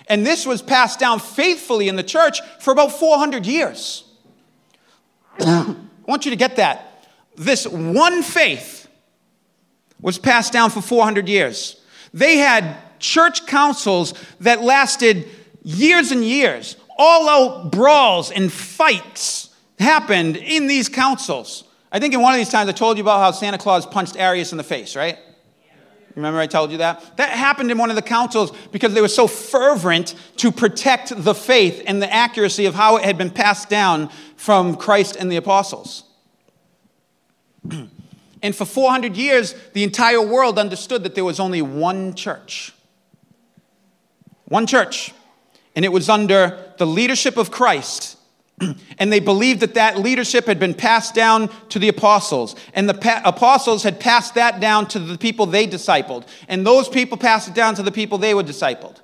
And 0.09 0.25
this 0.25 0.45
was 0.45 0.61
passed 0.61 0.99
down 0.99 1.19
faithfully 1.19 1.87
in 1.87 1.95
the 1.95 2.03
church 2.03 2.41
for 2.59 2.71
about 2.71 2.91
400 2.93 3.45
years. 3.45 4.03
I 5.39 5.75
want 6.05 6.25
you 6.25 6.31
to 6.31 6.37
get 6.37 6.57
that 6.57 6.86
this 7.37 7.67
one 7.67 8.23
faith 8.23 8.87
was 10.01 10.17
passed 10.17 10.51
down 10.51 10.69
for 10.69 10.81
400 10.81 11.29
years. 11.29 11.79
They 12.13 12.37
had 12.37 12.77
church 12.99 13.45
councils 13.45 14.13
that 14.41 14.61
lasted 14.61 15.27
years 15.63 16.11
and 16.11 16.23
years. 16.23 16.75
All 16.97 17.29
out 17.29 17.71
brawls 17.71 18.31
and 18.31 18.51
fights 18.51 19.49
happened 19.79 20.35
in 20.35 20.67
these 20.67 20.89
councils. 20.89 21.63
I 21.91 21.99
think 21.99 22.13
in 22.13 22.21
one 22.21 22.33
of 22.33 22.39
these 22.39 22.49
times 22.49 22.69
I 22.69 22.73
told 22.73 22.97
you 22.97 23.03
about 23.03 23.19
how 23.19 23.31
Santa 23.31 23.57
Claus 23.57 23.85
punched 23.85 24.17
Arius 24.17 24.51
in 24.51 24.57
the 24.57 24.63
face, 24.63 24.95
right? 24.95 25.17
Remember 26.15 26.39
I 26.39 26.47
told 26.47 26.71
you 26.71 26.79
that? 26.79 27.17
That 27.17 27.29
happened 27.29 27.69
in 27.69 27.77
one 27.77 27.91
of 27.91 27.95
the 27.95 28.01
councils 28.01 28.51
because 28.71 28.95
they 28.95 29.01
were 29.01 29.07
so 29.07 29.27
fervent 29.27 30.15
to 30.37 30.51
protect 30.51 31.13
the 31.15 31.35
faith 31.35 31.83
and 31.85 32.01
the 32.01 32.11
accuracy 32.11 32.65
of 32.65 32.73
how 32.73 32.97
it 32.97 33.05
had 33.05 33.19
been 33.19 33.29
passed 33.29 33.69
down 33.69 34.09
from 34.35 34.75
Christ 34.75 35.15
and 35.15 35.31
the 35.31 35.35
apostles. 35.35 36.06
and 38.41 38.55
for 38.55 38.65
400 38.65 39.15
years, 39.15 39.55
the 39.73 39.83
entire 39.83 40.21
world 40.21 40.59
understood 40.59 41.03
that 41.03 41.15
there 41.15 41.25
was 41.25 41.39
only 41.39 41.61
one 41.61 42.13
church. 42.13 42.73
One 44.45 44.67
church. 44.67 45.13
And 45.75 45.85
it 45.85 45.91
was 45.91 46.09
under 46.09 46.73
the 46.77 46.87
leadership 46.87 47.37
of 47.37 47.51
Christ. 47.51 48.17
and 48.97 49.13
they 49.13 49.19
believed 49.19 49.59
that 49.59 49.75
that 49.75 49.99
leadership 49.99 50.45
had 50.45 50.59
been 50.59 50.73
passed 50.73 51.13
down 51.13 51.49
to 51.69 51.79
the 51.79 51.89
apostles. 51.89 52.55
And 52.73 52.89
the 52.89 52.95
pa- 52.95 53.21
apostles 53.23 53.83
had 53.83 53.99
passed 53.99 54.35
that 54.35 54.59
down 54.59 54.87
to 54.89 54.99
the 54.99 55.17
people 55.17 55.45
they 55.45 55.67
discipled. 55.67 56.25
And 56.47 56.65
those 56.65 56.89
people 56.89 57.17
passed 57.17 57.47
it 57.49 57.53
down 57.53 57.75
to 57.75 57.83
the 57.83 57.91
people 57.91 58.17
they 58.17 58.33
were 58.33 58.43
discipled. 58.43 58.97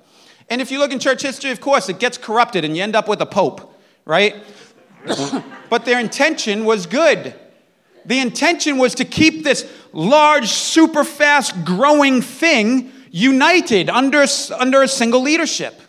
And 0.50 0.60
if 0.60 0.70
you 0.70 0.78
look 0.78 0.92
in 0.92 0.98
church 0.98 1.22
history, 1.22 1.50
of 1.50 1.60
course, 1.60 1.88
it 1.88 1.98
gets 1.98 2.18
corrupted 2.18 2.64
and 2.64 2.76
you 2.76 2.82
end 2.82 2.96
up 2.96 3.08
with 3.08 3.20
a 3.20 3.26
pope, 3.26 3.74
right? 4.04 4.36
but 5.70 5.84
their 5.84 6.00
intention 6.00 6.64
was 6.64 6.86
good. 6.86 7.34
The 8.06 8.20
intention 8.20 8.78
was 8.78 8.94
to 8.96 9.04
keep 9.04 9.44
this 9.44 9.70
large, 9.92 10.48
super 10.48 11.04
fast 11.04 11.64
growing 11.64 12.20
thing 12.20 12.92
united 13.10 13.88
under, 13.88 14.24
under 14.58 14.82
a 14.82 14.88
single 14.88 15.22
leadership. 15.22 15.80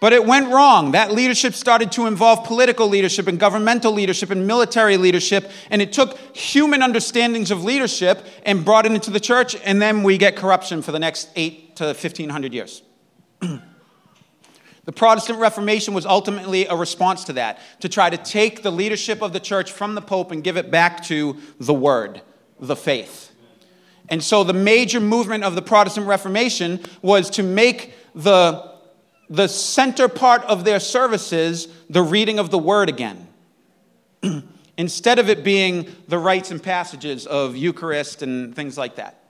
But 0.00 0.12
it 0.12 0.26
went 0.26 0.52
wrong. 0.52 0.92
That 0.92 1.12
leadership 1.12 1.54
started 1.54 1.92
to 1.92 2.06
involve 2.06 2.44
political 2.44 2.88
leadership 2.88 3.28
and 3.28 3.38
governmental 3.38 3.92
leadership 3.92 4.30
and 4.30 4.48
military 4.48 4.96
leadership, 4.96 5.48
and 5.70 5.80
it 5.80 5.92
took 5.92 6.18
human 6.36 6.82
understandings 6.82 7.52
of 7.52 7.62
leadership 7.62 8.26
and 8.44 8.64
brought 8.64 8.84
it 8.84 8.90
into 8.90 9.12
the 9.12 9.20
church, 9.20 9.54
and 9.64 9.80
then 9.80 10.02
we 10.02 10.18
get 10.18 10.34
corruption 10.34 10.82
for 10.82 10.90
the 10.90 10.98
next 10.98 11.28
eight 11.36 11.76
to 11.76 11.84
1500 11.84 12.52
years. 12.52 12.82
The 14.84 14.92
Protestant 14.92 15.38
Reformation 15.38 15.94
was 15.94 16.04
ultimately 16.04 16.66
a 16.66 16.74
response 16.74 17.24
to 17.24 17.34
that, 17.34 17.60
to 17.80 17.88
try 17.88 18.10
to 18.10 18.16
take 18.16 18.62
the 18.62 18.72
leadership 18.72 19.22
of 19.22 19.32
the 19.32 19.38
church 19.38 19.70
from 19.70 19.94
the 19.94 20.00
Pope 20.00 20.32
and 20.32 20.42
give 20.42 20.56
it 20.56 20.70
back 20.70 21.04
to 21.04 21.36
the 21.60 21.74
Word, 21.74 22.20
the 22.58 22.74
faith. 22.74 23.32
And 24.08 24.22
so 24.22 24.42
the 24.42 24.52
major 24.52 24.98
movement 24.98 25.44
of 25.44 25.54
the 25.54 25.62
Protestant 25.62 26.08
Reformation 26.08 26.80
was 27.00 27.30
to 27.30 27.44
make 27.44 27.94
the, 28.14 28.72
the 29.30 29.46
center 29.46 30.08
part 30.08 30.42
of 30.44 30.64
their 30.64 30.80
services 30.80 31.68
the 31.88 32.02
reading 32.02 32.40
of 32.40 32.50
the 32.50 32.58
Word 32.58 32.88
again. 32.88 33.28
Instead 34.76 35.20
of 35.20 35.28
it 35.28 35.44
being 35.44 35.94
the 36.08 36.18
rites 36.18 36.50
and 36.50 36.60
passages 36.60 37.26
of 37.26 37.56
Eucharist 37.56 38.22
and 38.22 38.56
things 38.56 38.76
like 38.76 38.96
that. 38.96 39.21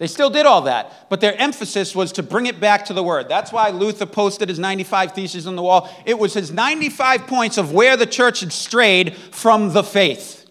They 0.00 0.06
still 0.06 0.30
did 0.30 0.46
all 0.46 0.62
that, 0.62 1.10
but 1.10 1.20
their 1.20 1.38
emphasis 1.38 1.94
was 1.94 2.12
to 2.12 2.22
bring 2.22 2.46
it 2.46 2.58
back 2.58 2.86
to 2.86 2.94
the 2.94 3.02
Word. 3.02 3.28
That's 3.28 3.52
why 3.52 3.68
Luther 3.68 4.06
posted 4.06 4.48
his 4.48 4.58
95 4.58 5.12
Theses 5.12 5.46
on 5.46 5.56
the 5.56 5.62
wall. 5.62 5.94
It 6.06 6.18
was 6.18 6.32
his 6.32 6.50
95 6.50 7.26
points 7.26 7.58
of 7.58 7.72
where 7.72 7.98
the 7.98 8.06
church 8.06 8.40
had 8.40 8.50
strayed 8.50 9.14
from 9.14 9.74
the 9.74 9.84
faith. 9.84 10.48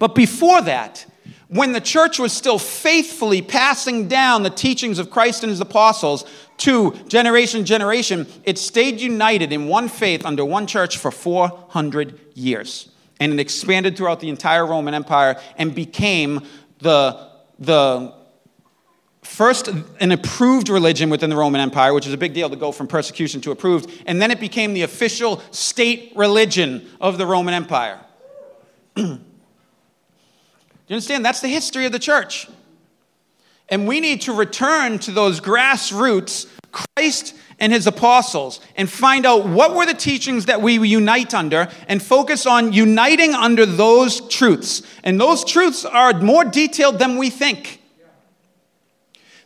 But 0.00 0.16
before 0.16 0.62
that, 0.62 1.06
when 1.46 1.70
the 1.70 1.80
church 1.80 2.18
was 2.18 2.32
still 2.32 2.58
faithfully 2.58 3.40
passing 3.40 4.08
down 4.08 4.42
the 4.42 4.50
teachings 4.50 4.98
of 4.98 5.08
Christ 5.08 5.44
and 5.44 5.50
his 5.50 5.60
apostles 5.60 6.24
to 6.56 6.90
generation 7.06 7.60
to 7.60 7.64
generation, 7.64 8.26
it 8.42 8.58
stayed 8.58 9.00
united 9.00 9.52
in 9.52 9.68
one 9.68 9.88
faith 9.88 10.26
under 10.26 10.44
one 10.44 10.66
church 10.66 10.98
for 10.98 11.12
400 11.12 12.18
years. 12.34 12.88
And 13.20 13.32
it 13.32 13.38
expanded 13.38 13.96
throughout 13.96 14.18
the 14.18 14.28
entire 14.28 14.66
Roman 14.66 14.94
Empire 14.94 15.40
and 15.56 15.72
became 15.72 16.42
the 16.78 17.28
the 17.58 18.14
first 19.22 19.68
an 19.68 20.12
approved 20.12 20.68
religion 20.68 21.10
within 21.10 21.30
the 21.30 21.36
Roman 21.36 21.60
Empire, 21.60 21.92
which 21.92 22.06
is 22.06 22.12
a 22.12 22.16
big 22.16 22.32
deal 22.32 22.48
to 22.50 22.56
go 22.56 22.72
from 22.72 22.86
persecution 22.86 23.40
to 23.42 23.50
approved, 23.50 24.02
and 24.06 24.20
then 24.20 24.30
it 24.30 24.40
became 24.40 24.74
the 24.74 24.82
official 24.82 25.42
state 25.50 26.12
religion 26.16 26.88
of 27.00 27.18
the 27.18 27.26
Roman 27.26 27.54
Empire. 27.54 28.00
Do 28.96 29.02
you 30.94 30.94
understand? 30.94 31.24
That's 31.24 31.40
the 31.40 31.48
history 31.48 31.84
of 31.84 31.92
the 31.92 31.98
church. 31.98 32.48
And 33.68 33.86
we 33.86 34.00
need 34.00 34.22
to 34.22 34.32
return 34.32 34.98
to 35.00 35.10
those 35.10 35.40
grassroots, 35.40 36.46
Christ 36.72 37.34
and 37.58 37.72
his 37.72 37.86
apostles, 37.86 38.60
and 38.76 38.88
find 38.88 39.26
out 39.26 39.46
what 39.46 39.74
were 39.74 39.86
the 39.86 39.94
teachings 39.94 40.46
that 40.46 40.62
we 40.62 40.78
unite 40.86 41.34
under 41.34 41.68
and 41.88 42.02
focus 42.02 42.46
on 42.46 42.72
uniting 42.72 43.34
under 43.34 43.66
those 43.66 44.20
truths. 44.28 44.82
And 45.02 45.20
those 45.20 45.44
truths 45.44 45.84
are 45.84 46.12
more 46.20 46.44
detailed 46.44 46.98
than 46.98 47.16
we 47.16 47.30
think. 47.30 47.82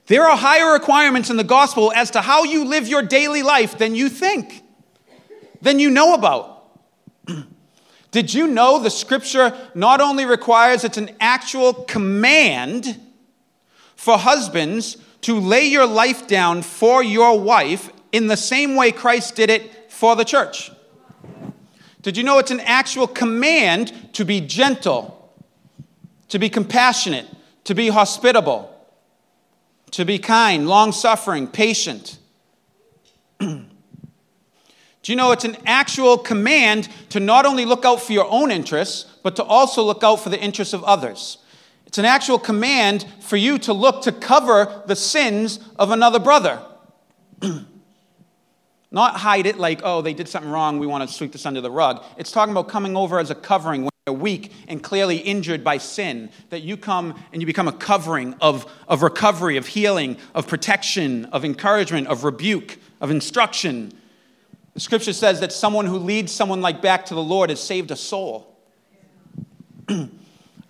There 0.07 0.25
are 0.25 0.37
higher 0.37 0.73
requirements 0.73 1.31
in 1.31 1.37
the 1.37 1.45
gospel 1.45 1.93
as 1.95 2.11
to 2.11 2.21
how 2.21 2.45
you 2.45 2.65
live 2.65 2.89
your 2.89 3.03
daily 3.03 3.43
life 3.43 3.79
than 3.79 3.95
you 3.95 4.09
think, 4.09 4.63
than 5.63 5.79
you 5.79 5.91
know 5.91 6.15
about. 6.15 6.65
Did 8.11 8.35
you 8.35 8.47
know 8.47 8.83
the 8.83 8.91
scripture 8.91 9.57
not 9.75 10.01
only 10.01 10.27
requires, 10.27 10.85
it's 10.85 10.99
an 10.99 11.11
actual 11.19 11.73
command 11.73 13.01
for 13.97 14.19
husbands 14.19 14.99
to 15.23 15.39
lay 15.39 15.65
your 15.65 15.87
life 15.87 16.27
down 16.27 16.63
for 16.63 17.03
your 17.03 17.39
wife 17.41 17.91
in 18.13 18.27
the 18.27 18.37
same 18.37 18.77
way 18.77 18.93
Christ 18.93 19.37
did 19.37 19.51
it 19.51 19.91
for 19.91 20.15
the 20.15 20.25
church? 20.25 20.71
Did 22.03 22.17
you 22.17 22.25
know 22.25 22.39
it's 22.39 22.51
an 22.51 22.61
actual 22.61 23.07
command 23.07 23.93
to 24.15 24.25
be 24.25 24.41
gentle, 24.41 25.33
to 26.29 26.39
be 26.39 26.49
compassionate, 26.49 27.27
to 27.65 27.75
be 27.75 27.89
hospitable, 27.89 28.69
to 29.93 30.05
be 30.05 30.19
kind, 30.19 30.69
long 30.69 30.91
suffering, 30.91 31.47
patient? 31.47 32.19
Do 35.03 35.11
you 35.11 35.17
know 35.17 35.33
it's 35.33 35.45
an 35.45 35.57
actual 35.67 36.17
command 36.17 36.89
to 37.11 37.19
not 37.19 37.45
only 37.45 37.65
look 37.65 37.85
out 37.85 38.01
for 38.01 38.13
your 38.13 38.31
own 38.31 38.51
interests, 38.53 39.11
but 39.23 39.35
to 39.37 39.45
also 39.45 39.83
look 39.83 40.05
out 40.05 40.17
for 40.17 40.29
the 40.31 40.41
interests 40.41 40.75
of 40.75 40.85
others? 40.85 41.39
It's 41.93 41.99
an 41.99 42.07
actual 42.07 42.39
command 42.39 43.05
for 43.21 43.37
you 43.37 43.59
to 43.59 43.75
look 43.75 44.05
to 44.05 44.13
cover 44.13 44.83
the 44.87 44.97
sins 44.97 45.61
of 45.79 45.91
another 45.91 46.19
brother. 46.19 46.59
not 48.91 49.17
hide 49.17 49.45
it 49.45 49.59
like, 49.59 49.83
oh, 49.85 50.01
they 50.01 50.15
did 50.15 50.27
something 50.27 50.51
wrong, 50.51 50.79
we 50.79 50.87
want 50.87 51.07
to 51.07 51.15
sweep 51.15 51.33
this 51.33 51.45
under 51.45 51.61
the 51.61 51.71
rug. 51.71 52.03
It's 52.17 52.33
talking 52.33 52.53
about 52.53 52.69
coming 52.69 52.97
over 52.97 53.19
as 53.19 53.29
a 53.29 53.35
covering 53.35 53.83
when 53.83 53.91
you're 54.07 54.17
weak 54.17 54.53
and 54.69 54.83
clearly 54.83 55.19
injured 55.19 55.63
by 55.63 55.77
sin, 55.77 56.31
that 56.49 56.63
you 56.63 56.79
come 56.79 57.15
and 57.31 57.43
you 57.43 57.47
become 57.47 57.69
a 57.69 57.73
covering 57.73 58.37
of, 58.41 58.65
of 58.89 59.03
recovery, 59.03 59.59
of 59.59 59.67
healing, 59.67 60.17
of 60.35 60.49
protection, 60.49 61.27
of 61.27 61.45
encouragement, 61.45 62.07
of 62.07 62.25
rebuke, 62.25 62.79
of 63.03 63.11
instruction 63.11 63.93
the 64.73 64.81
scripture 64.81 65.13
says 65.13 65.41
that 65.41 65.53
someone 65.53 65.85
who 65.85 65.99
leads 65.99 66.33
someone 66.33 66.63
like 66.63 66.81
back 66.81 67.05
to 67.07 67.15
the 67.15 67.23
Lord 67.23 67.51
has 67.51 67.61
saved 67.61 67.91
a 67.91 67.97
soul. 67.97 68.57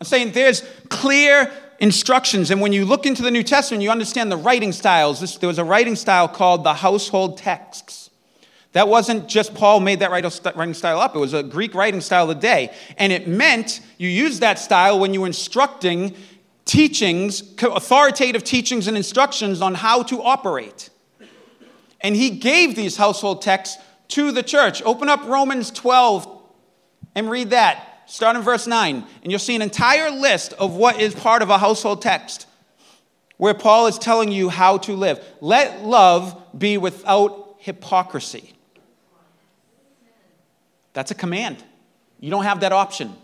I'm 0.03 0.07
saying 0.07 0.33
there's 0.33 0.65
clear 0.89 1.49
instructions, 1.79 2.51
and 2.51 2.61
when 2.61 2.73
you 2.73 2.85
look 2.85 3.07
into 3.07 3.23
the 3.23 3.31
New 3.31 3.45
Testament, 3.45 3.85
you 3.85 3.91
understand 3.93 4.33
the 4.33 4.37
writing 4.37 4.73
styles. 4.73 5.21
This, 5.21 5.37
there 5.37 5.47
was 5.47 5.61
a 5.61 5.65
writing 5.65 5.95
style 5.95 6.27
called 6.27 6.65
the 6.65 6.75
household 6.75 7.39
texts. 7.39 8.11
That 8.73 8.89
wasn't 8.89 9.29
just 9.29 9.55
Paul 9.55 9.79
made 9.79 10.01
that 10.01 10.11
writing 10.11 10.75
style 10.75 10.99
up, 10.99 11.15
it 11.15 11.21
was 11.21 11.35
a 11.35 11.45
Greek 11.45 11.73
writing 11.77 12.01
style 12.01 12.29
of 12.29 12.31
the 12.31 12.43
day. 12.43 12.75
And 12.99 13.13
it 13.13 13.29
meant 13.29 13.79
you 13.97 14.09
used 14.09 14.41
that 14.41 14.59
style 14.59 14.99
when 14.99 15.15
you 15.15 15.21
were 15.21 15.29
instructing 15.29 16.17
teachings, 16.65 17.55
authoritative 17.63 18.43
teachings 18.43 18.89
and 18.89 18.97
instructions 18.97 19.63
on 19.63 19.77
how 19.77 20.03
to 20.03 20.21
operate. 20.21 20.91
And 22.01 22.17
he 22.17 22.31
gave 22.31 22.75
these 22.75 22.97
household 22.97 23.41
texts 23.41 23.81
to 24.09 24.33
the 24.33 24.43
church. 24.43 24.83
Open 24.83 25.09
up 25.09 25.25
Romans 25.27 25.71
12 25.71 26.43
and 27.15 27.31
read 27.31 27.51
that. 27.51 27.91
Start 28.13 28.37
in 28.37 28.43
verse 28.43 28.67
9, 28.67 29.07
and 29.23 29.33
you'll 29.33 29.39
see 29.39 29.57
an 29.57 29.63
entire 29.63 30.11
list 30.11 30.53
of 30.53 30.77
what 30.77 31.01
is 31.01 31.15
part 31.15 31.41
of 31.41 31.49
a 31.49 31.57
household 31.57 32.03
text 32.03 32.47
where 33.39 33.55
Paul 33.55 33.87
is 33.87 33.97
telling 33.97 34.31
you 34.31 34.51
how 34.51 34.77
to 34.77 34.95
live. 34.95 35.25
Let 35.41 35.83
love 35.83 36.39
be 36.57 36.77
without 36.77 37.57
hypocrisy. 37.61 38.53
That's 40.93 41.11
a 41.11 41.15
command. 41.15 41.65
You 42.21 42.31
don't 42.31 42.45
have 42.45 42.61
that 42.61 42.73
option. 42.73 43.17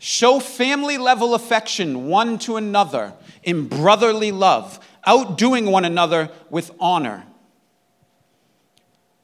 Show 0.00 0.40
family 0.40 0.98
level 0.98 1.32
affection 1.32 2.08
one 2.08 2.40
to 2.40 2.56
another 2.56 3.12
in 3.44 3.68
brotherly 3.68 4.32
love, 4.32 4.80
outdoing 5.06 5.66
one 5.66 5.84
another 5.84 6.28
with 6.50 6.72
honor. 6.80 7.24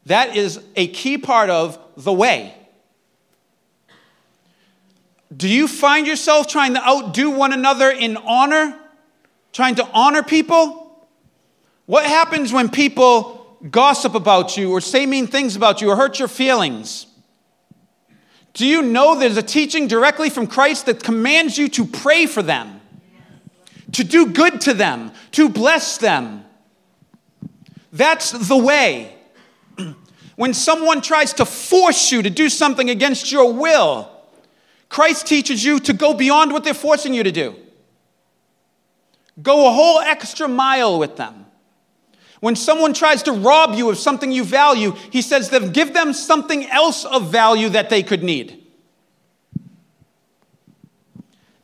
That 0.07 0.37
is 0.37 0.61
a 0.77 0.89
key 0.89 1.19
part 1.19 1.51
of 1.51 1.79
the 1.97 2.13
way. 2.13 2.55
Do 5.35 5.49
you 5.49 5.67
find 5.67 6.07
yourself 6.07 6.47
trying 6.47 6.75
to 6.75 6.87
outdo 6.87 7.31
one 7.31 7.53
another 7.53 7.91
in 7.91 8.17
honor? 8.17 8.79
Trying 9.53 9.77
to 9.77 9.89
honor 9.93 10.23
people? 10.23 11.07
What 11.87 12.07
happens 12.07 12.53
when 12.53 12.69
people 12.69 13.59
gossip 13.71 14.15
about 14.15 14.57
you 14.57 14.71
or 14.71 14.81
say 14.81 15.07
mean 15.07 15.27
things 15.27 15.57
about 15.57 15.81
you 15.81 15.91
or 15.91 15.97
hurt 15.97 16.19
your 16.19 16.29
feelings? 16.29 17.07
Do 18.53 18.67
you 18.67 18.83
know 18.83 19.19
there's 19.19 19.37
a 19.37 19.43
teaching 19.43 19.89
directly 19.89 20.31
from 20.31 20.47
Christ 20.47 20.87
that 20.87 21.03
commands 21.03 21.59
you 21.59 21.69
to 21.71 21.85
pray 21.85 22.27
for 22.27 22.43
them, 22.43 22.81
to 23.93 24.05
do 24.05 24.27
good 24.27 24.61
to 24.63 24.75
them, 24.75 25.11
to 25.33 25.49
bless 25.49 25.99
them? 25.99 26.45
That's 27.93 28.31
the 28.31 28.57
way. 28.57 29.14
When 30.37 30.53
someone 30.55 31.01
tries 31.01 31.33
to 31.35 31.45
force 31.45 32.11
you 32.11 32.23
to 32.23 32.31
do 32.31 32.49
something 32.49 32.91
against 32.91 33.31
your 33.31 33.53
will, 33.53 34.11
Christ 34.89 35.27
teaches 35.27 35.65
you 35.65 35.79
to 35.81 35.93
go 35.93 36.15
beyond 36.15 36.53
what 36.53 36.65
they're 36.65 36.75
forcing 36.75 37.15
you 37.15 37.23
to 37.23 37.33
do. 37.33 37.55
Go 39.43 39.69
a 39.69 39.73
whole 39.73 40.01
extra 40.01 40.49
mile 40.49 40.99
with 40.99 41.17
them. 41.17 41.47
When 42.41 42.57
someone 42.57 42.93
tries 42.93 43.23
to 43.25 43.33
rob 43.33 43.75
you 43.75 43.91
of 43.91 43.99
something 43.99 44.31
you 44.31 44.45
value, 44.45 44.93
he 45.11 45.23
says 45.23 45.51
that 45.51 45.73
give 45.73 45.95
them 45.95 46.13
something 46.13 46.67
else 46.67 47.05
of 47.05 47.31
value 47.31 47.71
that 47.71 47.91
they 47.91 48.03
could 48.03 48.23
need. 48.23 48.63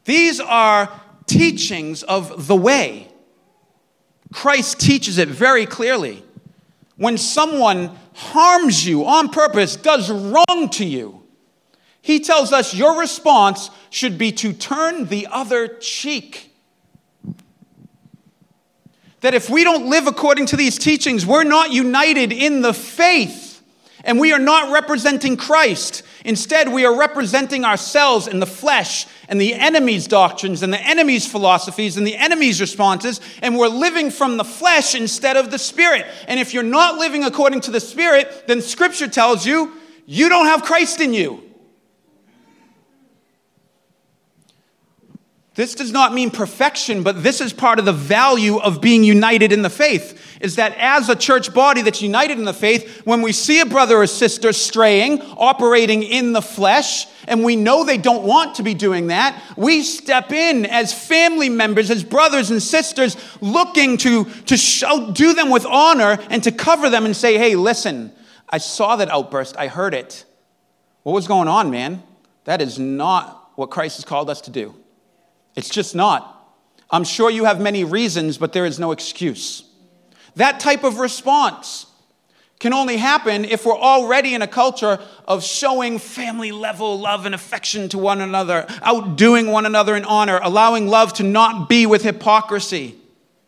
These 0.04 0.40
are 0.40 0.90
teachings 1.26 2.02
of 2.02 2.46
the 2.46 2.56
way. 2.56 3.08
Christ 4.32 4.80
teaches 4.80 5.18
it 5.18 5.28
very 5.28 5.66
clearly 5.66 6.24
when 7.01 7.16
someone 7.16 7.90
harms 8.12 8.86
you 8.86 9.07
on 9.07 9.30
purpose, 9.30 9.74
does 9.74 10.11
wrong 10.11 10.68
to 10.68 10.84
you, 10.84 11.22
he 12.03 12.20
tells 12.20 12.53
us 12.53 12.74
your 12.74 13.01
response 13.01 13.70
should 13.88 14.18
be 14.18 14.32
to 14.32 14.53
turn 14.53 15.07
the 15.07 15.26
other 15.30 15.66
cheek. 15.66 16.55
That 19.22 19.32
if 19.32 19.48
we 19.48 19.64
don't 19.64 19.88
live 19.88 20.09
according 20.09 20.44
to 20.46 20.59
these 20.59 20.76
teachings, 20.76 21.24
we're 21.24 21.42
not 21.42 21.72
united 21.72 22.32
in 22.32 22.61
the 22.61 22.74
faith. 22.74 23.62
And 24.05 24.20
we 24.20 24.34
are 24.34 24.38
not 24.38 24.70
representing 24.70 25.38
Christ. 25.38 26.03
Instead, 26.24 26.72
we 26.72 26.84
are 26.84 26.96
representing 26.96 27.64
ourselves 27.64 28.26
in 28.26 28.40
the 28.40 28.46
flesh 28.46 29.06
and 29.28 29.40
the 29.40 29.54
enemy's 29.54 30.06
doctrines 30.06 30.62
and 30.62 30.72
the 30.72 30.80
enemy's 30.80 31.26
philosophies 31.26 31.96
and 31.96 32.06
the 32.06 32.16
enemy's 32.16 32.60
responses. 32.60 33.20
And 33.42 33.56
we're 33.56 33.68
living 33.68 34.10
from 34.10 34.36
the 34.36 34.44
flesh 34.44 34.94
instead 34.94 35.36
of 35.36 35.50
the 35.50 35.58
spirit. 35.58 36.06
And 36.28 36.38
if 36.38 36.54
you're 36.54 36.62
not 36.62 36.98
living 36.98 37.24
according 37.24 37.62
to 37.62 37.70
the 37.70 37.80
spirit, 37.80 38.44
then 38.46 38.60
scripture 38.62 39.08
tells 39.08 39.46
you 39.46 39.72
you 40.06 40.28
don't 40.28 40.46
have 40.46 40.62
Christ 40.62 41.00
in 41.00 41.14
you. 41.14 41.49
This 45.57 45.74
does 45.74 45.90
not 45.90 46.14
mean 46.14 46.30
perfection, 46.30 47.03
but 47.03 47.24
this 47.24 47.40
is 47.40 47.53
part 47.53 47.80
of 47.80 47.84
the 47.84 47.92
value 47.92 48.59
of 48.59 48.80
being 48.80 49.03
united 49.03 49.53
in 49.53 49.62
the 49.62 49.70
faith. 49.70 50.38
Is 50.40 50.57
that 50.57 50.76
as 50.78 51.09
a 51.09 51.16
church 51.16 51.53
body 51.53 51.82
that's 51.82 52.01
united 52.01 52.38
in 52.38 52.44
the 52.44 52.55
faith, 52.55 53.05
when 53.05 53.20
we 53.20 53.32
see 53.32 53.61
a 53.61 53.66
brother 53.66 53.96
or 53.96 54.07
sister 54.07 54.53
straying, 54.53 55.20
operating 55.36 56.05
in 56.05 56.32
the 56.32 56.40
flesh, 56.40 57.09
and 57.26 57.42
we 57.42 57.57
know 57.57 57.84
they 57.84 57.98
don't 57.98 58.22
want 58.22 58.55
to 58.55 58.62
be 58.62 58.74
doing 58.74 59.09
that, 59.09 59.42
we 59.57 59.82
step 59.82 60.30
in 60.30 60.66
as 60.66 60.94
family 60.94 61.48
members, 61.48 61.90
as 61.90 62.05
brothers 62.05 62.53
and 62.53 62.62
sisters, 62.62 63.16
looking 63.40 63.96
to, 63.98 64.24
to 64.46 64.57
show, 64.57 65.11
do 65.11 65.34
them 65.34 65.51
with 65.51 65.66
honor 65.66 66.18
and 66.30 66.44
to 66.44 66.53
cover 66.53 66.88
them 66.88 67.05
and 67.05 67.16
say, 67.16 67.36
hey, 67.36 67.57
listen, 67.57 68.12
I 68.48 68.59
saw 68.59 68.94
that 68.96 69.11
outburst, 69.11 69.57
I 69.59 69.66
heard 69.66 69.94
it. 69.94 70.24
What 71.03 71.12
was 71.12 71.26
going 71.26 71.48
on, 71.48 71.72
man? 71.72 72.05
That 72.44 72.62
is 72.62 72.78
not 72.78 73.51
what 73.57 73.70
Christ 73.70 73.96
has 73.96 74.05
called 74.05 74.30
us 74.30 74.40
to 74.42 74.51
do. 74.51 74.76
It's 75.57 75.68
just 75.68 75.94
not. 75.94 76.36
I'm 76.90 77.05
sure 77.05 77.30
you 77.30 77.44
have 77.44 77.61
many 77.61 77.84
reasons, 77.84 78.38
but 78.38 78.53
there 78.53 78.66
is 78.66 78.78
no 78.78 78.92
excuse. 78.92 79.64
That 80.36 80.61
type 80.61 80.84
of 80.84 80.98
response 80.98 81.86
can 82.59 82.74
only 82.74 82.98
happen 82.98 83.46
if 83.46 83.64
we're 83.64 83.78
already 83.78 84.34
in 84.34 84.42
a 84.42 84.46
culture 84.46 85.01
of 85.26 85.42
showing 85.42 85.98
family 85.98 86.53
level 86.53 86.98
love 86.98 87.24
and 87.26 87.34
affection 87.34 87.88
to 87.88 87.98
one 87.98 88.20
another, 88.20 88.66
outdoing 88.82 89.46
one 89.46 89.64
another 89.66 89.96
in 89.96 90.05
honor, 90.05 90.38
allowing 90.42 90.86
love 90.86 91.12
to 91.14 91.22
not 91.22 91.68
be 91.68 91.86
with 91.86 92.03
hypocrisy. 92.03 92.96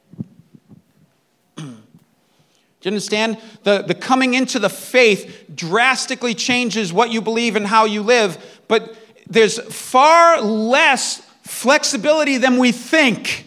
Do 1.57 1.65
you 1.65 2.89
understand? 2.89 3.39
The, 3.65 3.83
the 3.83 3.95
coming 3.95 4.33
into 4.33 4.59
the 4.59 4.71
faith 4.71 5.45
drastically 5.55 6.35
changes 6.35 6.91
what 6.91 7.11
you 7.11 7.21
believe 7.21 7.55
and 7.55 7.67
how 7.67 7.85
you 7.85 8.03
live, 8.03 8.63
but 8.67 8.97
there's 9.29 9.59
far 9.61 10.41
less 10.41 11.21
flexibility 11.53 12.39
than 12.39 12.57
we 12.57 12.73
think. 12.73 13.47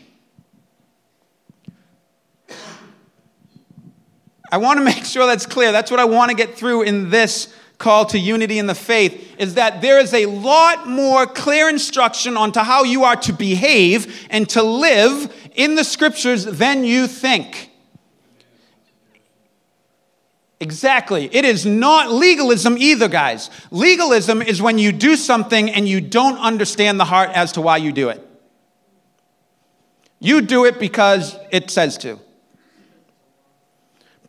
I 4.51 4.57
want 4.57 4.79
to 4.79 4.85
make 4.85 5.03
sure 5.05 5.25
that's 5.25 5.45
clear. 5.45 5.71
That's 5.71 5.91
what 5.91 5.99
I 5.99 6.05
want 6.05 6.29
to 6.29 6.37
get 6.37 6.55
through 6.55 6.83
in 6.83 7.09
this 7.09 7.53
call 7.77 8.05
to 8.05 8.17
unity 8.17 8.57
in 8.57 8.67
the 8.67 8.75
faith 8.75 9.35
is 9.37 9.55
that 9.55 9.81
there 9.81 9.99
is 9.99 10.13
a 10.13 10.27
lot 10.27 10.87
more 10.87 11.25
clear 11.25 11.67
instruction 11.67 12.37
onto 12.37 12.61
how 12.61 12.83
you 12.83 13.03
are 13.03 13.17
to 13.17 13.33
behave 13.33 14.27
and 14.29 14.47
to 14.49 14.63
live 14.63 15.33
in 15.55 15.75
the 15.75 15.83
scriptures 15.83 16.45
than 16.45 16.85
you 16.85 17.07
think. 17.07 17.69
Exactly. 20.65 21.29
It 21.31 21.45
is 21.45 21.63
not 21.63 22.11
legalism 22.11 22.75
either, 22.79 23.07
guys. 23.07 23.51
Legalism 23.69 24.41
is 24.41 24.63
when 24.63 24.79
you 24.79 24.91
do 24.91 25.15
something 25.15 25.69
and 25.69 25.87
you 25.87 26.01
don't 26.01 26.39
understand 26.39 26.99
the 26.99 27.05
heart 27.05 27.29
as 27.35 27.51
to 27.51 27.61
why 27.61 27.77
you 27.77 27.91
do 27.91 28.09
it. 28.09 28.27
You 30.19 30.41
do 30.41 30.65
it 30.65 30.79
because 30.79 31.37
it 31.51 31.69
says 31.69 31.99
to. 31.99 32.19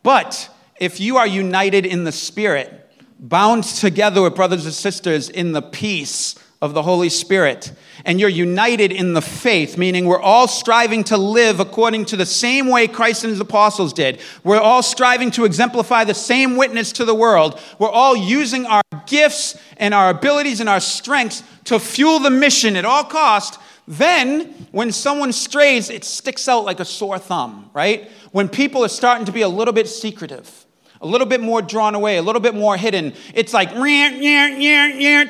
But 0.03 0.47
if 0.79 0.99
you 0.99 1.17
are 1.17 1.25
united 1.25 1.87
in 1.87 2.03
the 2.03 2.11
Spirit, 2.11 2.87
bound 3.17 3.63
together 3.63 4.21
with 4.21 4.35
brothers 4.35 4.65
and 4.65 4.75
sisters 4.75 5.29
in 5.29 5.53
the 5.53 5.63
peace 5.63 6.35
of 6.61 6.73
the 6.73 6.81
Holy 6.81 7.09
Spirit, 7.09 7.71
and 8.03 8.19
you're 8.19 8.29
united 8.29 8.91
in 8.91 9.13
the 9.13 9.21
faith, 9.21 9.77
meaning 9.77 10.05
we're 10.05 10.19
all 10.19 10.47
striving 10.47 11.03
to 11.03 11.17
live 11.17 11.59
according 11.59 12.05
to 12.05 12.17
the 12.17 12.25
same 12.25 12.67
way 12.67 12.87
Christ 12.87 13.23
and 13.23 13.31
his 13.31 13.39
apostles 13.39 13.93
did. 13.93 14.19
We're 14.43 14.59
all 14.59 14.81
striving 14.81 15.29
to 15.31 15.45
exemplify 15.45 16.03
the 16.03 16.15
same 16.15 16.57
witness 16.57 16.91
to 16.93 17.05
the 17.05 17.13
world. 17.13 17.59
We're 17.77 17.89
all 17.89 18.15
using 18.15 18.65
our 18.65 18.81
gifts 19.05 19.55
and 19.77 19.93
our 19.93 20.09
abilities 20.09 20.59
and 20.59 20.67
our 20.67 20.79
strengths 20.79 21.43
to 21.65 21.79
fuel 21.79 22.19
the 22.19 22.31
mission 22.31 22.75
at 22.75 22.85
all 22.85 23.03
cost. 23.03 23.59
Then, 23.87 24.67
when 24.71 24.91
someone 24.91 25.31
strays, 25.31 25.89
it 25.89 26.03
sticks 26.03 26.47
out 26.47 26.65
like 26.65 26.79
a 26.79 26.85
sore 26.85 27.19
thumb, 27.19 27.69
right? 27.73 28.09
When 28.31 28.49
people 28.49 28.83
are 28.83 28.89
starting 28.89 29.25
to 29.25 29.31
be 29.31 29.41
a 29.41 29.47
little 29.47 29.73
bit 29.73 29.87
secretive 29.87 30.66
a 31.01 31.07
little 31.07 31.27
bit 31.27 31.41
more 31.41 31.61
drawn 31.61 31.95
away, 31.95 32.17
a 32.17 32.21
little 32.21 32.41
bit 32.41 32.55
more 32.55 32.77
hidden. 32.77 33.13
It's 33.33 33.53
like 33.53 33.69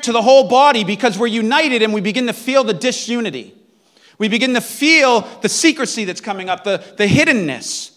to 0.02 0.12
the 0.12 0.22
whole 0.22 0.48
body 0.48 0.84
because 0.84 1.18
we're 1.18 1.26
united 1.26 1.82
and 1.82 1.92
we 1.92 2.00
begin 2.00 2.26
to 2.26 2.32
feel 2.32 2.64
the 2.64 2.74
disunity. 2.74 3.54
We 4.18 4.28
begin 4.28 4.54
to 4.54 4.60
feel 4.60 5.20
the 5.42 5.48
secrecy 5.48 6.04
that's 6.04 6.20
coming 6.20 6.48
up, 6.48 6.64
the, 6.64 6.82
the 6.96 7.06
hiddenness, 7.06 7.92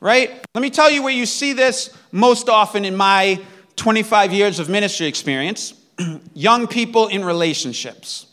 right? 0.00 0.30
Let 0.54 0.60
me 0.60 0.70
tell 0.70 0.90
you 0.90 1.02
where 1.02 1.12
you 1.12 1.26
see 1.26 1.52
this 1.54 1.96
most 2.10 2.48
often 2.48 2.84
in 2.84 2.96
my 2.96 3.40
25 3.76 4.32
years 4.32 4.58
of 4.58 4.68
ministry 4.68 5.06
experience 5.06 5.74
young 6.34 6.66
people 6.66 7.08
in 7.08 7.24
relationships. 7.24 8.26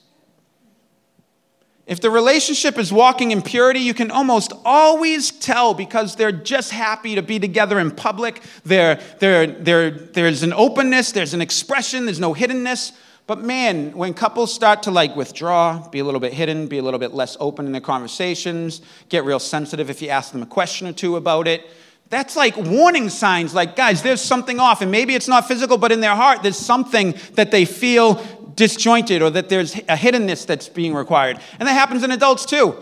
If 1.89 2.01
the 2.01 2.11
relationship 2.11 2.77
is 2.77 2.93
walking 2.93 3.31
in 3.31 3.41
purity, 3.41 3.79
you 3.79 3.95
can 3.95 4.11
almost 4.11 4.53
always 4.63 5.31
tell 5.31 5.73
because 5.73 6.15
they're 6.15 6.31
just 6.31 6.69
happy 6.69 7.15
to 7.15 7.23
be 7.23 7.39
together 7.39 7.79
in 7.79 7.89
public. 7.89 8.43
They're, 8.63 9.01
they're, 9.17 9.47
they're, 9.47 9.89
there's 9.89 10.43
an 10.43 10.53
openness, 10.53 11.13
there's 11.13 11.33
an 11.33 11.41
expression, 11.41 12.05
there's 12.05 12.19
no 12.19 12.35
hiddenness. 12.35 12.91
But 13.25 13.39
man, 13.39 13.93
when 13.93 14.13
couples 14.13 14.53
start 14.53 14.83
to 14.83 14.91
like 14.91 15.15
withdraw, 15.15 15.89
be 15.89 15.97
a 15.97 16.03
little 16.03 16.19
bit 16.19 16.31
hidden, 16.31 16.67
be 16.67 16.77
a 16.77 16.83
little 16.83 16.99
bit 16.99 17.15
less 17.15 17.35
open 17.39 17.65
in 17.65 17.71
their 17.71 17.81
conversations, 17.81 18.83
get 19.09 19.25
real 19.25 19.39
sensitive 19.39 19.89
if 19.89 19.99
you 19.99 20.09
ask 20.09 20.31
them 20.31 20.43
a 20.43 20.47
question 20.47 20.85
or 20.85 20.93
two 20.93 21.15
about 21.15 21.47
it, 21.47 21.67
that's 22.09 22.35
like 22.35 22.55
warning 22.57 23.09
signs 23.09 23.53
like, 23.53 23.75
guys, 23.75 24.01
there's 24.01 24.21
something 24.21 24.59
off. 24.59 24.81
And 24.81 24.91
maybe 24.91 25.15
it's 25.15 25.27
not 25.27 25.47
physical, 25.47 25.77
but 25.77 25.91
in 25.91 26.01
their 26.01 26.15
heart, 26.15 26.43
there's 26.43 26.57
something 26.57 27.15
that 27.33 27.51
they 27.51 27.65
feel 27.65 28.15
disjointed 28.59 29.21
or 29.21 29.29
that 29.29 29.47
there's 29.47 29.75
a 29.75 29.95
hiddenness 29.95 30.45
that's 30.45 30.67
being 30.67 30.93
required. 30.93 31.39
And 31.59 31.67
that 31.67 31.73
happens 31.73 32.03
in 32.03 32.11
adults 32.11 32.45
too, 32.45 32.75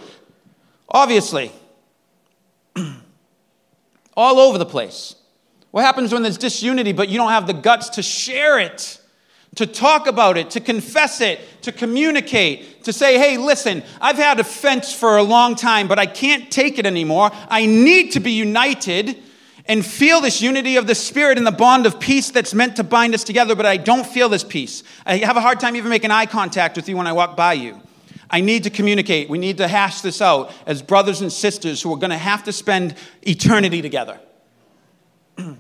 obviously. 0.90 1.52
All 4.18 4.40
over 4.40 4.58
the 4.58 4.66
place. 4.66 5.16
What 5.70 5.84
happens 5.84 6.12
when 6.12 6.24
there's 6.24 6.40
disunity, 6.40 6.94
but 6.94 7.10
you 7.10 7.18
don't 7.18 7.30
have 7.30 7.46
the 7.46 7.54
guts 7.54 7.90
to 7.90 8.02
share 8.02 8.58
it, 8.58 9.00
to 9.56 9.68
talk 9.68 10.08
about 10.08 10.36
it, 10.36 10.50
to 10.52 10.60
confess 10.60 11.22
it, 11.22 11.40
to 11.62 11.72
communicate, 11.72 12.84
to 12.86 12.92
say, 12.92 13.20
hey, 13.20 13.38
listen, 13.38 13.84
I've 14.02 14.18
had 14.18 14.40
offense 14.40 14.92
for 14.92 15.18
a 15.18 15.24
long 15.24 15.54
time, 15.54 15.88
but 15.88 16.00
I 16.00 16.08
can't 16.08 16.50
take 16.50 16.80
it 16.80 16.88
anymore. 16.88 17.30
I 17.50 17.68
need 17.68 18.14
to 18.14 18.20
be 18.20 18.32
united 18.32 19.22
and 19.68 19.86
feel 19.86 20.22
this 20.22 20.42
unity 20.42 20.78
of 20.78 20.88
the 20.88 20.96
Spirit 20.96 21.38
and 21.38 21.46
the 21.46 21.52
bond 21.52 21.86
of 21.86 22.00
peace 22.00 22.32
that's 22.32 22.54
meant 22.54 22.78
to 22.78 22.84
bind 22.84 23.14
us 23.14 23.24
together, 23.24 23.56
but 23.56 23.66
I 23.66 23.78
don't 23.78 24.06
feel 24.06 24.30
this 24.30 24.44
peace. 24.44 24.84
I 25.06 25.18
have 25.18 25.38
a 25.38 25.42
hard 25.42 25.60
time 25.60 25.76
even 25.76 25.90
making 25.90 26.12
eye 26.12 26.26
contact 26.26 26.76
with 26.76 26.88
you 26.88 26.98
when 26.98 27.08
I 27.08 27.14
walk 27.14 27.36
by 27.36 27.54
you. 27.54 27.82
I 28.30 28.42
need 28.42 28.64
to 28.64 28.70
communicate. 28.70 29.30
We 29.30 29.38
need 29.38 29.58
to 29.58 29.68
hash 29.68 30.02
this 30.02 30.22
out 30.22 30.52
as 30.66 30.82
brothers 30.82 31.22
and 31.22 31.32
sisters 31.32 31.82
who 31.82 31.94
are 31.94 31.98
going 31.98 32.12
to 32.12 32.18
have 32.18 32.44
to 32.46 32.52
spend 32.52 32.96
eternity 33.22 33.82
together. 33.82 34.20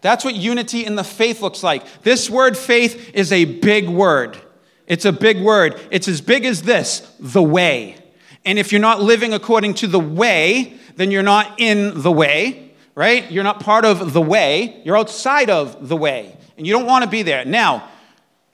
That's 0.00 0.24
what 0.24 0.34
unity 0.34 0.84
in 0.84 0.94
the 0.94 1.04
faith 1.04 1.40
looks 1.40 1.62
like. 1.62 2.02
This 2.02 2.30
word 2.30 2.56
faith 2.56 3.10
is 3.14 3.32
a 3.32 3.44
big 3.44 3.88
word. 3.88 4.38
It's 4.86 5.04
a 5.04 5.12
big 5.12 5.40
word. 5.40 5.80
It's 5.90 6.08
as 6.08 6.20
big 6.20 6.44
as 6.44 6.62
this 6.62 7.00
the 7.18 7.42
way. 7.42 7.96
And 8.44 8.58
if 8.58 8.72
you're 8.72 8.80
not 8.80 9.02
living 9.02 9.34
according 9.34 9.74
to 9.74 9.86
the 9.86 10.00
way, 10.00 10.77
then 10.98 11.12
you're 11.12 11.22
not 11.22 11.60
in 11.60 12.02
the 12.02 12.10
way, 12.10 12.72
right? 12.96 13.30
You're 13.30 13.44
not 13.44 13.60
part 13.60 13.84
of 13.84 14.12
the 14.12 14.20
way. 14.20 14.82
You're 14.84 14.96
outside 14.96 15.48
of 15.48 15.88
the 15.88 15.96
way. 15.96 16.36
And 16.56 16.66
you 16.66 16.72
don't 16.72 16.86
want 16.86 17.04
to 17.04 17.10
be 17.10 17.22
there. 17.22 17.44
Now, 17.44 17.88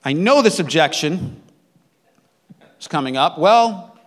I 0.03 0.13
know 0.13 0.43
this 0.43 0.59
objection 0.59 1.41
is 2.79 2.87
coming 2.87 3.17
up. 3.17 3.39
Well, 3.39 3.97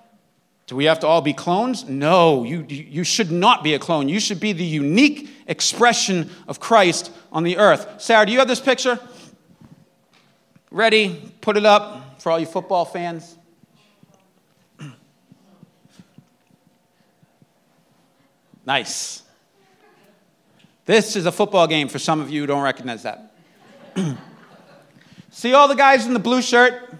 do 0.68 0.76
we 0.76 0.84
have 0.84 1.00
to 1.00 1.08
all 1.08 1.20
be 1.20 1.32
clones? 1.32 1.88
No, 1.88 2.44
you, 2.44 2.64
you 2.68 3.02
should 3.02 3.32
not 3.32 3.64
be 3.64 3.74
a 3.74 3.78
clone. 3.80 4.08
You 4.08 4.20
should 4.20 4.38
be 4.38 4.52
the 4.52 4.64
unique 4.64 5.28
expression 5.48 6.30
of 6.46 6.60
Christ 6.60 7.10
on 7.32 7.42
the 7.42 7.56
earth. 7.56 8.00
Sarah, 8.00 8.24
do 8.24 8.30
you 8.30 8.38
have 8.38 8.46
this 8.46 8.60
picture? 8.60 9.00
Ready? 10.70 11.32
Put 11.40 11.56
it 11.56 11.66
up 11.66 12.22
for 12.22 12.30
all 12.30 12.38
you 12.38 12.46
football 12.46 12.84
fans. 12.84 13.36
Nice. 18.68 19.22
This 20.84 21.16
is 21.16 21.24
a 21.24 21.32
football 21.32 21.66
game 21.66 21.88
for 21.88 21.98
some 21.98 22.20
of 22.20 22.28
you 22.28 22.42
who 22.42 22.46
don't 22.46 22.62
recognize 22.62 23.02
that. 23.02 23.32
see 25.30 25.54
all 25.54 25.68
the 25.68 25.74
guys 25.74 26.04
in 26.04 26.12
the 26.12 26.18
blue 26.18 26.42
shirt? 26.42 26.94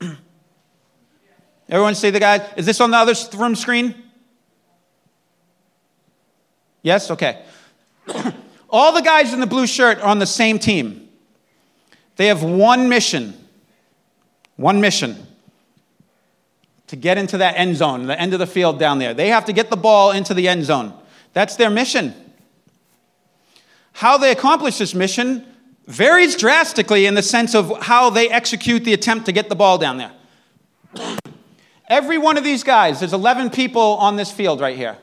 Everyone 1.68 1.94
see 1.94 2.08
the 2.08 2.18
guys? 2.18 2.40
Is 2.56 2.64
this 2.64 2.80
on 2.80 2.90
the 2.90 2.96
other 2.96 3.12
room 3.36 3.54
screen? 3.54 4.02
Yes? 6.80 7.10
Okay. 7.10 7.42
all 8.70 8.94
the 8.94 9.02
guys 9.02 9.34
in 9.34 9.40
the 9.40 9.46
blue 9.46 9.66
shirt 9.66 9.98
are 9.98 10.06
on 10.06 10.18
the 10.18 10.26
same 10.26 10.58
team. 10.58 11.10
They 12.16 12.28
have 12.28 12.42
one 12.42 12.88
mission. 12.88 13.34
One 14.56 14.80
mission 14.80 15.27
to 16.88 16.96
get 16.96 17.18
into 17.18 17.38
that 17.38 17.56
end 17.56 17.76
zone, 17.76 18.06
the 18.06 18.20
end 18.20 18.32
of 18.32 18.38
the 18.38 18.46
field 18.46 18.78
down 18.78 18.98
there. 18.98 19.14
They 19.14 19.28
have 19.28 19.44
to 19.46 19.52
get 19.52 19.70
the 19.70 19.76
ball 19.76 20.10
into 20.10 20.34
the 20.34 20.48
end 20.48 20.64
zone. 20.64 20.92
That's 21.32 21.56
their 21.56 21.70
mission. 21.70 22.14
How 23.92 24.18
they 24.18 24.30
accomplish 24.30 24.78
this 24.78 24.94
mission 24.94 25.46
varies 25.86 26.36
drastically 26.36 27.06
in 27.06 27.14
the 27.14 27.22
sense 27.22 27.54
of 27.54 27.82
how 27.82 28.10
they 28.10 28.28
execute 28.28 28.84
the 28.84 28.92
attempt 28.92 29.26
to 29.26 29.32
get 29.32 29.48
the 29.48 29.56
ball 29.56 29.78
down 29.78 29.98
there. 29.98 30.12
Every 31.88 32.18
one 32.18 32.36
of 32.36 32.44
these 32.44 32.62
guys, 32.62 33.00
there's 33.00 33.14
11 33.14 33.50
people 33.50 33.82
on 33.96 34.16
this 34.16 34.30
field 34.30 34.60
right 34.60 34.76
here. 34.76 34.98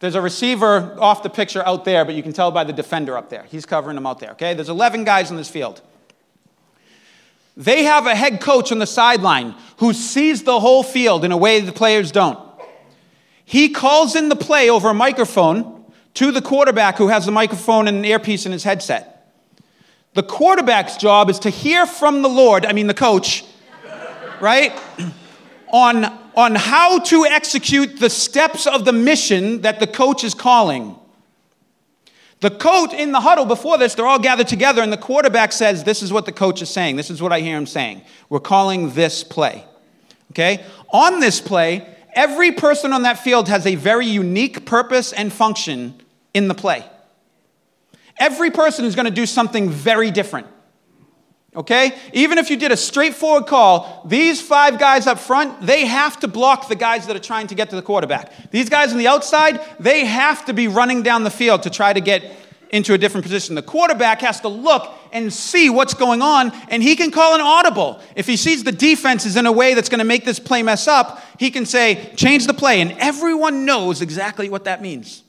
There's 0.00 0.14
a 0.14 0.22
receiver 0.22 0.96
off 0.98 1.22
the 1.22 1.30
picture 1.30 1.64
out 1.64 1.84
there, 1.84 2.04
but 2.04 2.14
you 2.14 2.22
can 2.22 2.32
tell 2.32 2.50
by 2.50 2.64
the 2.64 2.72
defender 2.72 3.16
up 3.16 3.30
there. 3.30 3.44
He's 3.50 3.64
covering 3.64 3.94
them 3.94 4.06
out 4.06 4.18
there, 4.18 4.30
okay? 4.32 4.52
There's 4.52 4.68
11 4.68 5.04
guys 5.04 5.30
on 5.30 5.36
this 5.36 5.48
field. 5.48 5.80
They 7.56 7.84
have 7.84 8.06
a 8.06 8.14
head 8.14 8.40
coach 8.40 8.72
on 8.72 8.78
the 8.78 8.86
sideline 8.86 9.54
who 9.78 9.92
sees 9.92 10.42
the 10.42 10.60
whole 10.60 10.82
field 10.82 11.24
in 11.24 11.32
a 11.32 11.36
way 11.36 11.60
the 11.60 11.72
players 11.72 12.10
don't. 12.10 12.38
He 13.44 13.68
calls 13.68 14.16
in 14.16 14.28
the 14.28 14.36
play 14.36 14.70
over 14.70 14.90
a 14.90 14.94
microphone 14.94 15.84
to 16.14 16.30
the 16.30 16.40
quarterback 16.40 16.96
who 16.96 17.08
has 17.08 17.26
the 17.26 17.32
microphone 17.32 17.88
and 17.88 17.98
an 17.98 18.04
earpiece 18.04 18.46
in 18.46 18.52
his 18.52 18.64
headset. 18.64 19.34
The 20.14 20.22
quarterback's 20.22 20.96
job 20.96 21.30
is 21.30 21.38
to 21.40 21.50
hear 21.50 21.86
from 21.86 22.22
the 22.22 22.28
Lord, 22.28 22.66
I 22.66 22.72
mean 22.72 22.86
the 22.86 22.94
coach, 22.94 23.44
right? 24.40 24.72
on, 25.72 26.04
on 26.34 26.54
how 26.54 26.98
to 27.00 27.24
execute 27.24 27.98
the 27.98 28.10
steps 28.10 28.66
of 28.66 28.84
the 28.84 28.92
mission 28.92 29.62
that 29.62 29.80
the 29.80 29.86
coach 29.86 30.22
is 30.22 30.34
calling. 30.34 30.96
The 32.42 32.50
coach 32.50 32.92
in 32.92 33.12
the 33.12 33.20
huddle 33.20 33.44
before 33.44 33.78
this, 33.78 33.94
they're 33.94 34.06
all 34.06 34.18
gathered 34.18 34.48
together, 34.48 34.82
and 34.82 34.92
the 34.92 34.96
quarterback 34.96 35.52
says, 35.52 35.84
This 35.84 36.02
is 36.02 36.12
what 36.12 36.26
the 36.26 36.32
coach 36.32 36.60
is 36.60 36.68
saying. 36.68 36.96
This 36.96 37.08
is 37.08 37.22
what 37.22 37.32
I 37.32 37.38
hear 37.38 37.56
him 37.56 37.66
saying. 37.66 38.02
We're 38.28 38.40
calling 38.40 38.90
this 38.94 39.22
play. 39.22 39.64
Okay? 40.32 40.64
On 40.92 41.20
this 41.20 41.40
play, 41.40 41.86
every 42.14 42.50
person 42.50 42.92
on 42.92 43.02
that 43.02 43.20
field 43.20 43.48
has 43.48 43.64
a 43.64 43.76
very 43.76 44.06
unique 44.06 44.66
purpose 44.66 45.12
and 45.12 45.32
function 45.32 45.94
in 46.34 46.48
the 46.48 46.54
play. 46.54 46.84
Every 48.18 48.50
person 48.50 48.86
is 48.86 48.96
going 48.96 49.06
to 49.06 49.12
do 49.12 49.24
something 49.24 49.70
very 49.70 50.10
different. 50.10 50.48
Okay? 51.54 51.98
Even 52.12 52.38
if 52.38 52.48
you 52.48 52.56
did 52.56 52.72
a 52.72 52.76
straightforward 52.76 53.46
call, 53.46 54.02
these 54.06 54.40
five 54.40 54.78
guys 54.78 55.06
up 55.06 55.18
front, 55.18 55.60
they 55.60 55.86
have 55.86 56.18
to 56.20 56.28
block 56.28 56.68
the 56.68 56.74
guys 56.74 57.06
that 57.06 57.16
are 57.16 57.20
trying 57.20 57.46
to 57.48 57.54
get 57.54 57.70
to 57.70 57.76
the 57.76 57.82
quarterback. 57.82 58.50
These 58.50 58.70
guys 58.70 58.92
on 58.92 58.98
the 58.98 59.06
outside, 59.06 59.60
they 59.78 60.06
have 60.06 60.46
to 60.46 60.54
be 60.54 60.68
running 60.68 61.02
down 61.02 61.24
the 61.24 61.30
field 61.30 61.64
to 61.64 61.70
try 61.70 61.92
to 61.92 62.00
get 62.00 62.24
into 62.70 62.94
a 62.94 62.98
different 62.98 63.22
position. 63.22 63.54
The 63.54 63.62
quarterback 63.62 64.22
has 64.22 64.40
to 64.40 64.48
look 64.48 64.94
and 65.12 65.30
see 65.30 65.68
what's 65.68 65.92
going 65.92 66.22
on, 66.22 66.52
and 66.68 66.82
he 66.82 66.96
can 66.96 67.10
call 67.10 67.34
an 67.34 67.42
audible. 67.42 68.00
If 68.16 68.26
he 68.26 68.38
sees 68.38 68.64
the 68.64 68.72
defense 68.72 69.26
is 69.26 69.36
in 69.36 69.44
a 69.44 69.52
way 69.52 69.74
that's 69.74 69.90
going 69.90 69.98
to 69.98 70.06
make 70.06 70.24
this 70.24 70.38
play 70.38 70.62
mess 70.62 70.88
up, 70.88 71.22
he 71.38 71.50
can 71.50 71.66
say, 71.66 72.14
change 72.16 72.46
the 72.46 72.54
play, 72.54 72.80
and 72.80 72.92
everyone 72.92 73.66
knows 73.66 74.00
exactly 74.00 74.48
what 74.48 74.64
that 74.64 74.80
means. 74.80 75.22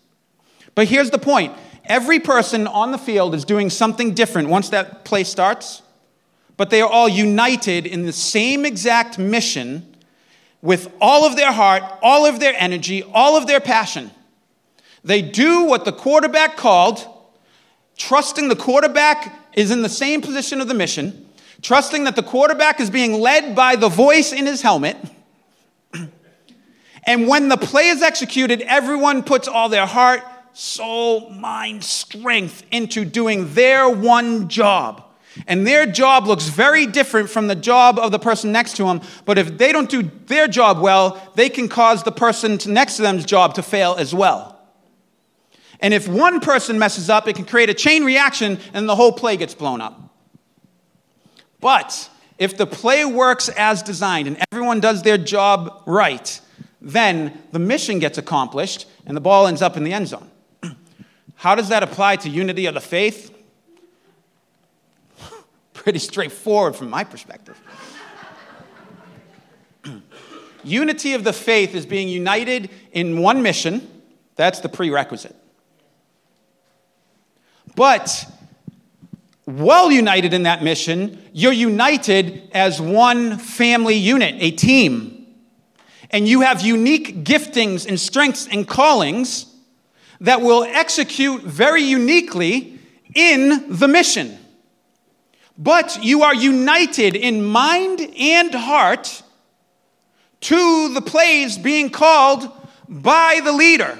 But 0.73 0.87
here's 0.87 1.09
the 1.09 1.19
point 1.19 1.53
Every 1.85 2.21
person 2.21 2.65
on 2.65 2.91
the 2.91 2.97
field 2.97 3.35
is 3.35 3.43
doing 3.43 3.69
something 3.69 4.13
different 4.13 4.47
once 4.47 4.69
that 4.69 5.03
play 5.03 5.25
starts, 5.25 5.81
but 6.57 6.69
they 6.69 6.81
are 6.81 6.89
all 6.89 7.09
united 7.09 7.85
in 7.85 8.05
the 8.05 8.13
same 8.13 8.65
exact 8.65 9.17
mission 9.17 9.95
with 10.61 10.91
all 11.01 11.25
of 11.25 11.35
their 11.35 11.51
heart, 11.51 11.83
all 12.01 12.25
of 12.25 12.39
their 12.39 12.53
energy, 12.57 13.03
all 13.03 13.35
of 13.35 13.47
their 13.47 13.59
passion. 13.59 14.11
They 15.03 15.21
do 15.21 15.65
what 15.65 15.83
the 15.83 15.91
quarterback 15.91 16.55
called, 16.55 17.05
trusting 17.97 18.47
the 18.47 18.55
quarterback 18.55 19.37
is 19.53 19.71
in 19.71 19.81
the 19.81 19.89
same 19.89 20.21
position 20.21 20.61
of 20.61 20.67
the 20.67 20.73
mission, 20.73 21.27
trusting 21.61 22.05
that 22.05 22.15
the 22.15 22.23
quarterback 22.23 22.79
is 22.79 22.89
being 22.89 23.13
led 23.19 23.55
by 23.55 23.75
the 23.75 23.89
voice 23.89 24.31
in 24.31 24.45
his 24.45 24.61
helmet. 24.61 24.95
and 27.05 27.27
when 27.27 27.49
the 27.49 27.57
play 27.57 27.89
is 27.89 28.01
executed, 28.01 28.61
everyone 28.61 29.23
puts 29.23 29.47
all 29.47 29.67
their 29.67 29.85
heart, 29.85 30.21
soul, 30.53 31.29
mind, 31.31 31.83
strength 31.83 32.63
into 32.71 33.03
doing 33.03 33.53
their 33.53 33.89
one 33.89 34.47
job. 34.47 35.03
And 35.47 35.65
their 35.65 35.85
job 35.85 36.27
looks 36.27 36.47
very 36.47 36.85
different 36.85 37.29
from 37.29 37.47
the 37.47 37.55
job 37.55 37.97
of 37.97 38.11
the 38.11 38.19
person 38.19 38.51
next 38.51 38.75
to 38.77 38.83
them. 38.83 39.01
But 39.25 39.37
if 39.37 39.57
they 39.57 39.71
don't 39.71 39.89
do 39.89 40.03
their 40.27 40.47
job 40.47 40.79
well, 40.79 41.31
they 41.35 41.49
can 41.49 41.67
cause 41.67 42.03
the 42.03 42.11
person 42.11 42.59
next 42.67 42.97
to 42.97 43.01
them's 43.01 43.25
job 43.25 43.55
to 43.55 43.63
fail 43.63 43.95
as 43.97 44.13
well. 44.13 44.59
And 45.79 45.93
if 45.93 46.07
one 46.07 46.39
person 46.39 46.79
messes 46.79 47.09
up, 47.09 47.27
it 47.27 47.35
can 47.35 47.45
create 47.45 47.69
a 47.69 47.73
chain 47.73 48.03
reaction 48.03 48.59
and 48.73 48.87
the 48.87 48.95
whole 48.95 49.11
play 49.11 49.35
gets 49.35 49.53
blown 49.53 49.81
up. 49.81 49.99
But 51.59 52.09
if 52.37 52.57
the 52.57 52.67
play 52.67 53.03
works 53.03 53.49
as 53.49 53.83
designed 53.83 54.27
and 54.27 54.37
everyone 54.51 54.79
does 54.79 55.01
their 55.01 55.17
job 55.17 55.83
right, 55.85 56.39
then 56.81 57.37
the 57.51 57.59
mission 57.59 57.99
gets 57.99 58.17
accomplished 58.17 58.85
and 59.05 59.15
the 59.15 59.21
ball 59.21 59.47
ends 59.47 59.61
up 59.61 59.77
in 59.77 59.83
the 59.83 59.93
end 59.93 60.07
zone. 60.07 60.29
How 61.35 61.55
does 61.55 61.69
that 61.69 61.83
apply 61.83 62.17
to 62.17 62.29
unity 62.29 62.65
of 62.65 62.73
the 62.75 62.81
faith? 62.81 63.32
Pretty 65.83 65.99
straightforward 65.99 66.75
from 66.75 66.89
my 66.89 67.03
perspective. 67.03 67.59
unity 70.63 71.13
of 71.13 71.23
the 71.23 71.33
faith 71.33 71.75
is 71.75 71.85
being 71.85 72.07
united 72.07 72.69
in 72.93 73.19
one 73.19 73.41
mission. 73.41 74.03
That's 74.37 74.61
the 74.61 74.69
prerequisite. 74.69 75.35
But 77.75 78.25
well 79.45 79.91
united 79.91 80.33
in 80.33 80.43
that 80.43 80.63
mission, 80.63 81.21
you're 81.33 81.51
united 81.51 82.49
as 82.53 82.79
one 82.79 83.37
family 83.37 83.95
unit, 83.95 84.35
a 84.39 84.51
team. 84.51 85.27
And 86.09 86.27
you 86.27 86.41
have 86.41 86.61
unique 86.61 87.23
giftings 87.25 87.85
and 87.85 87.99
strengths 87.99 88.47
and 88.47 88.67
callings 88.67 89.47
that 90.21 90.41
will 90.41 90.63
execute 90.63 91.41
very 91.41 91.81
uniquely 91.81 92.79
in 93.13 93.77
the 93.77 93.87
mission. 93.87 94.37
But 95.57 96.03
you 96.03 96.23
are 96.23 96.33
united 96.33 97.15
in 97.15 97.43
mind 97.43 98.01
and 98.17 98.53
heart 98.53 99.21
to 100.41 100.93
the 100.93 101.01
plays 101.01 101.57
being 101.57 101.89
called 101.89 102.51
by 102.89 103.39
the 103.43 103.51
leader 103.51 103.97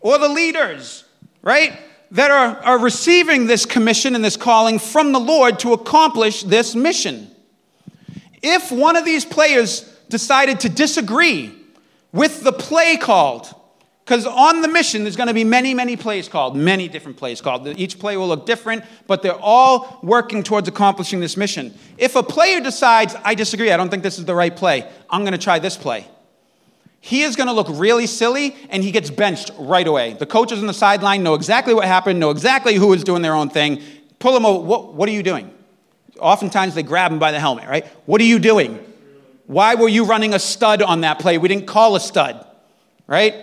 or 0.00 0.18
the 0.18 0.28
leaders, 0.28 1.04
right? 1.42 1.78
That 2.10 2.30
are, 2.30 2.62
are 2.62 2.78
receiving 2.78 3.46
this 3.46 3.64
commission 3.66 4.14
and 4.14 4.24
this 4.24 4.36
calling 4.36 4.78
from 4.78 5.12
the 5.12 5.20
Lord 5.20 5.58
to 5.60 5.72
accomplish 5.72 6.42
this 6.42 6.74
mission. 6.74 7.30
If 8.42 8.70
one 8.70 8.96
of 8.96 9.04
these 9.04 9.24
players 9.24 9.82
decided 10.08 10.60
to 10.60 10.68
disagree 10.68 11.52
with 12.12 12.44
the 12.44 12.52
play 12.52 12.96
called, 12.96 13.52
because 14.06 14.24
on 14.24 14.62
the 14.62 14.68
mission, 14.68 15.02
there's 15.02 15.16
going 15.16 15.26
to 15.26 15.34
be 15.34 15.42
many, 15.42 15.74
many 15.74 15.96
plays 15.96 16.28
called, 16.28 16.54
many 16.54 16.86
different 16.86 17.16
plays 17.16 17.40
called. 17.40 17.66
Each 17.66 17.98
play 17.98 18.16
will 18.16 18.28
look 18.28 18.46
different, 18.46 18.84
but 19.08 19.20
they're 19.20 19.34
all 19.34 19.98
working 20.00 20.44
towards 20.44 20.68
accomplishing 20.68 21.18
this 21.18 21.36
mission. 21.36 21.76
If 21.98 22.14
a 22.14 22.22
player 22.22 22.60
decides, 22.60 23.16
I 23.24 23.34
disagree, 23.34 23.72
I 23.72 23.76
don't 23.76 23.88
think 23.88 24.04
this 24.04 24.20
is 24.20 24.24
the 24.24 24.34
right 24.34 24.54
play, 24.54 24.88
I'm 25.10 25.22
going 25.22 25.32
to 25.32 25.38
try 25.38 25.58
this 25.58 25.76
play, 25.76 26.06
he 27.00 27.22
is 27.22 27.34
going 27.34 27.48
to 27.48 27.52
look 27.52 27.66
really 27.68 28.06
silly 28.06 28.54
and 28.70 28.84
he 28.84 28.92
gets 28.92 29.10
benched 29.10 29.50
right 29.58 29.86
away. 29.86 30.12
The 30.12 30.26
coaches 30.26 30.60
on 30.60 30.68
the 30.68 30.74
sideline 30.74 31.24
know 31.24 31.34
exactly 31.34 31.74
what 31.74 31.84
happened, 31.86 32.20
know 32.20 32.30
exactly 32.30 32.76
who 32.76 32.92
is 32.92 33.02
doing 33.02 33.22
their 33.22 33.34
own 33.34 33.50
thing. 33.50 33.82
Pull 34.20 34.36
him 34.36 34.46
over. 34.46 34.64
What, 34.64 34.94
what 34.94 35.08
are 35.08 35.12
you 35.12 35.24
doing? 35.24 35.52
Oftentimes 36.20 36.76
they 36.76 36.84
grab 36.84 37.10
him 37.10 37.18
by 37.18 37.32
the 37.32 37.40
helmet, 37.40 37.68
right? 37.68 37.84
What 38.06 38.20
are 38.20 38.24
you 38.24 38.38
doing? 38.38 38.78
Why 39.46 39.74
were 39.74 39.88
you 39.88 40.04
running 40.04 40.32
a 40.32 40.38
stud 40.38 40.80
on 40.80 41.00
that 41.00 41.18
play? 41.18 41.38
We 41.38 41.48
didn't 41.48 41.66
call 41.66 41.96
a 41.96 42.00
stud, 42.00 42.46
right? 43.08 43.34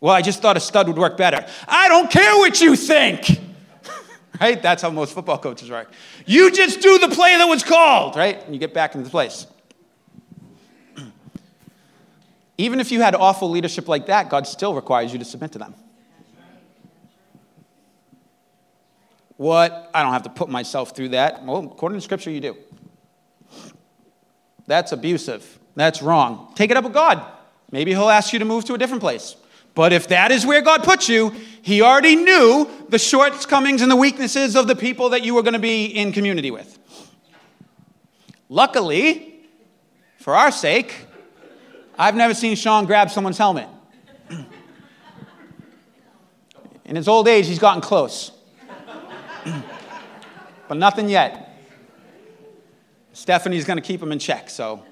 Well, 0.00 0.14
I 0.14 0.22
just 0.22 0.40
thought 0.40 0.56
a 0.56 0.60
stud 0.60 0.86
would 0.88 0.98
work 0.98 1.16
better. 1.16 1.44
I 1.66 1.88
don't 1.88 2.10
care 2.10 2.36
what 2.38 2.60
you 2.60 2.76
think. 2.76 3.40
right? 4.40 4.60
That's 4.62 4.82
how 4.82 4.90
most 4.90 5.12
football 5.12 5.38
coaches 5.38 5.70
work. 5.70 5.90
You 6.24 6.52
just 6.52 6.80
do 6.80 6.98
the 6.98 7.08
play 7.08 7.36
that 7.36 7.46
was 7.46 7.64
called, 7.64 8.16
right? 8.16 8.42
And 8.44 8.54
you 8.54 8.60
get 8.60 8.72
back 8.72 8.94
into 8.94 9.04
the 9.04 9.10
place. 9.10 9.46
Even 12.58 12.78
if 12.78 12.92
you 12.92 13.00
had 13.00 13.14
awful 13.16 13.50
leadership 13.50 13.88
like 13.88 14.06
that, 14.06 14.30
God 14.30 14.46
still 14.46 14.74
requires 14.74 15.12
you 15.12 15.18
to 15.18 15.24
submit 15.24 15.52
to 15.52 15.58
them. 15.58 15.74
What? 19.36 19.90
I 19.94 20.02
don't 20.02 20.12
have 20.12 20.24
to 20.24 20.30
put 20.30 20.48
myself 20.48 20.94
through 20.94 21.10
that. 21.10 21.44
Well, 21.44 21.58
according 21.58 21.98
to 21.98 22.02
Scripture, 22.02 22.30
you 22.30 22.40
do. 22.40 22.56
That's 24.66 24.92
abusive. 24.92 25.58
That's 25.76 26.02
wrong. 26.02 26.52
Take 26.54 26.70
it 26.70 26.76
up 26.76 26.84
with 26.84 26.92
God. 26.92 27.24
Maybe 27.70 27.92
He'll 27.92 28.10
ask 28.10 28.32
you 28.32 28.40
to 28.40 28.44
move 28.44 28.64
to 28.66 28.74
a 28.74 28.78
different 28.78 29.00
place. 29.00 29.36
But 29.78 29.92
if 29.92 30.08
that 30.08 30.32
is 30.32 30.44
where 30.44 30.60
God 30.60 30.82
puts 30.82 31.08
you, 31.08 31.32
He 31.62 31.82
already 31.82 32.16
knew 32.16 32.68
the 32.88 32.98
shortcomings 32.98 33.80
and 33.80 33.88
the 33.88 33.94
weaknesses 33.94 34.56
of 34.56 34.66
the 34.66 34.74
people 34.74 35.10
that 35.10 35.22
you 35.22 35.34
were 35.34 35.42
going 35.44 35.52
to 35.52 35.60
be 35.60 35.84
in 35.84 36.10
community 36.10 36.50
with. 36.50 36.76
Luckily, 38.48 39.46
for 40.16 40.34
our 40.34 40.50
sake, 40.50 41.06
I've 41.96 42.16
never 42.16 42.34
seen 42.34 42.56
Sean 42.56 42.86
grab 42.86 43.08
someone's 43.08 43.38
helmet. 43.38 43.68
In 46.84 46.96
his 46.96 47.06
old 47.06 47.28
age, 47.28 47.46
he's 47.46 47.60
gotten 47.60 47.80
close. 47.80 48.32
but 50.66 50.76
nothing 50.76 51.08
yet. 51.08 51.56
Stephanie's 53.12 53.64
going 53.64 53.76
to 53.78 53.84
keep 53.84 54.02
him 54.02 54.10
in 54.10 54.18
check, 54.18 54.50
so 54.50 54.82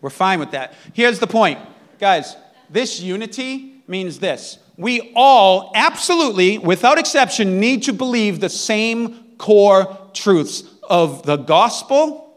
we're 0.00 0.10
fine 0.10 0.40
with 0.40 0.50
that. 0.50 0.74
Here's 0.94 1.20
the 1.20 1.28
point, 1.28 1.60
guys 2.00 2.34
this 2.68 2.98
unity 3.00 3.71
means 3.86 4.18
this 4.18 4.58
we 4.76 5.12
all, 5.14 5.70
absolutely, 5.74 6.58
without 6.58 6.98
exception, 6.98 7.60
need 7.60 7.84
to 7.84 7.92
believe 7.92 8.40
the 8.40 8.48
same 8.48 9.36
core 9.38 9.98
truths 10.14 10.64
of 10.82 11.24
the 11.24 11.36
gospel 11.36 12.34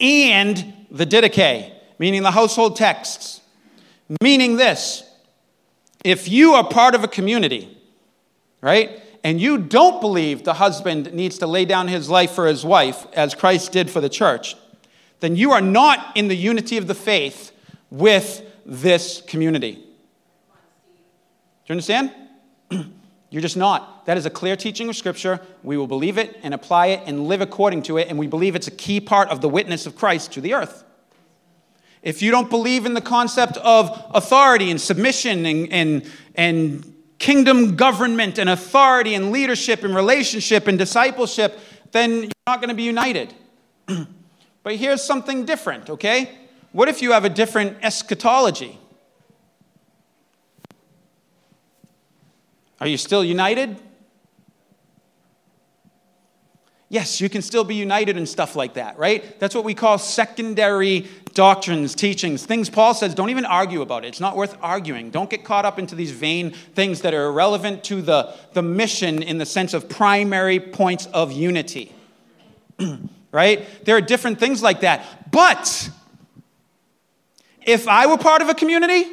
and 0.00 0.72
the 0.90 1.06
didache, 1.06 1.72
meaning 1.98 2.22
the 2.22 2.30
household 2.30 2.76
texts. 2.76 3.40
Meaning 4.22 4.56
this 4.56 5.04
if 6.04 6.28
you 6.28 6.52
are 6.54 6.66
part 6.66 6.94
of 6.94 7.04
a 7.04 7.08
community, 7.08 7.76
right, 8.60 9.02
and 9.24 9.40
you 9.40 9.58
don't 9.58 10.00
believe 10.00 10.44
the 10.44 10.54
husband 10.54 11.12
needs 11.12 11.38
to 11.38 11.46
lay 11.46 11.64
down 11.64 11.88
his 11.88 12.08
life 12.08 12.32
for 12.32 12.46
his 12.46 12.64
wife, 12.64 13.06
as 13.12 13.34
Christ 13.34 13.72
did 13.72 13.90
for 13.90 14.00
the 14.00 14.08
church, 14.08 14.56
then 15.20 15.36
you 15.36 15.52
are 15.52 15.60
not 15.60 16.16
in 16.16 16.28
the 16.28 16.36
unity 16.36 16.76
of 16.76 16.86
the 16.86 16.94
faith 16.94 17.52
with 17.90 18.42
this 18.64 19.20
community 19.22 19.87
you 21.68 21.74
understand? 21.74 22.12
You're 23.30 23.42
just 23.42 23.56
not. 23.56 24.06
That 24.06 24.16
is 24.16 24.24
a 24.24 24.30
clear 24.30 24.56
teaching 24.56 24.88
of 24.88 24.96
Scripture. 24.96 25.40
We 25.62 25.76
will 25.76 25.86
believe 25.86 26.16
it 26.16 26.38
and 26.42 26.54
apply 26.54 26.86
it 26.86 27.02
and 27.06 27.26
live 27.26 27.42
according 27.42 27.82
to 27.84 27.98
it, 27.98 28.08
and 28.08 28.18
we 28.18 28.26
believe 28.26 28.56
it's 28.56 28.68
a 28.68 28.72
key 28.72 29.00
part 29.00 29.28
of 29.28 29.42
the 29.42 29.48
witness 29.48 29.84
of 29.86 29.96
Christ 29.96 30.32
to 30.32 30.40
the 30.40 30.54
earth. 30.54 30.84
If 32.02 32.22
you 32.22 32.30
don't 32.30 32.48
believe 32.48 32.86
in 32.86 32.94
the 32.94 33.02
concept 33.02 33.58
of 33.58 33.90
authority 34.14 34.70
and 34.70 34.80
submission 34.80 35.44
and, 35.44 35.72
and, 35.72 36.10
and 36.36 36.94
kingdom 37.18 37.76
government 37.76 38.38
and 38.38 38.48
authority 38.48 39.14
and 39.14 39.30
leadership 39.30 39.84
and 39.84 39.94
relationship 39.94 40.68
and 40.68 40.78
discipleship, 40.78 41.58
then 41.92 42.22
you're 42.22 42.30
not 42.46 42.60
going 42.60 42.70
to 42.70 42.74
be 42.74 42.84
united. 42.84 43.34
but 44.62 44.76
here's 44.76 45.02
something 45.02 45.44
different, 45.44 45.90
okay? 45.90 46.30
What 46.72 46.88
if 46.88 47.02
you 47.02 47.12
have 47.12 47.24
a 47.24 47.28
different 47.28 47.76
eschatology? 47.82 48.78
Are 52.80 52.86
you 52.86 52.96
still 52.96 53.24
united? 53.24 53.76
Yes, 56.90 57.20
you 57.20 57.28
can 57.28 57.42
still 57.42 57.64
be 57.64 57.74
united 57.74 58.16
and 58.16 58.26
stuff 58.26 58.56
like 58.56 58.74
that, 58.74 58.98
right? 58.98 59.38
That's 59.38 59.54
what 59.54 59.64
we 59.64 59.74
call 59.74 59.98
secondary 59.98 61.06
doctrines, 61.34 61.94
teachings, 61.94 62.46
things 62.46 62.70
Paul 62.70 62.94
says, 62.94 63.14
don't 63.14 63.28
even 63.28 63.44
argue 63.44 63.82
about 63.82 64.04
it. 64.04 64.08
It's 64.08 64.20
not 64.20 64.36
worth 64.36 64.56
arguing. 64.62 65.10
Don't 65.10 65.28
get 65.28 65.44
caught 65.44 65.66
up 65.66 65.78
into 65.78 65.94
these 65.94 66.10
vain 66.10 66.50
things 66.50 67.02
that 67.02 67.12
are 67.12 67.26
irrelevant 67.26 67.84
to 67.84 68.00
the, 68.00 68.34
the 68.54 68.62
mission 68.62 69.22
in 69.22 69.38
the 69.38 69.46
sense 69.46 69.74
of 69.74 69.88
primary 69.88 70.58
points 70.58 71.06
of 71.06 71.30
unity, 71.30 71.94
right? 73.32 73.84
There 73.84 73.96
are 73.96 74.00
different 74.00 74.40
things 74.40 74.62
like 74.62 74.80
that. 74.80 75.30
But 75.30 75.90
if 77.62 77.86
I 77.86 78.06
were 78.06 78.18
part 78.18 78.40
of 78.40 78.48
a 78.48 78.54
community 78.54 79.04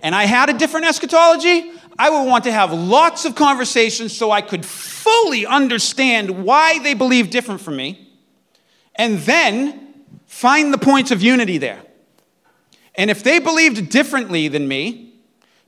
and 0.00 0.14
I 0.14 0.26
had 0.26 0.50
a 0.50 0.52
different 0.52 0.86
eschatology, 0.86 1.72
I 1.98 2.10
would 2.10 2.24
want 2.28 2.44
to 2.44 2.52
have 2.52 2.72
lots 2.72 3.24
of 3.24 3.34
conversations 3.34 4.16
so 4.16 4.30
I 4.30 4.40
could 4.40 4.64
fully 4.64 5.46
understand 5.46 6.44
why 6.44 6.78
they 6.80 6.94
believe 6.94 7.30
different 7.30 7.60
from 7.60 7.76
me, 7.76 8.08
and 8.96 9.18
then 9.20 9.94
find 10.26 10.72
the 10.72 10.78
points 10.78 11.10
of 11.10 11.22
unity 11.22 11.58
there. 11.58 11.82
And 12.96 13.10
if 13.10 13.22
they 13.22 13.38
believed 13.38 13.90
differently 13.90 14.48
than 14.48 14.66
me, 14.66 15.12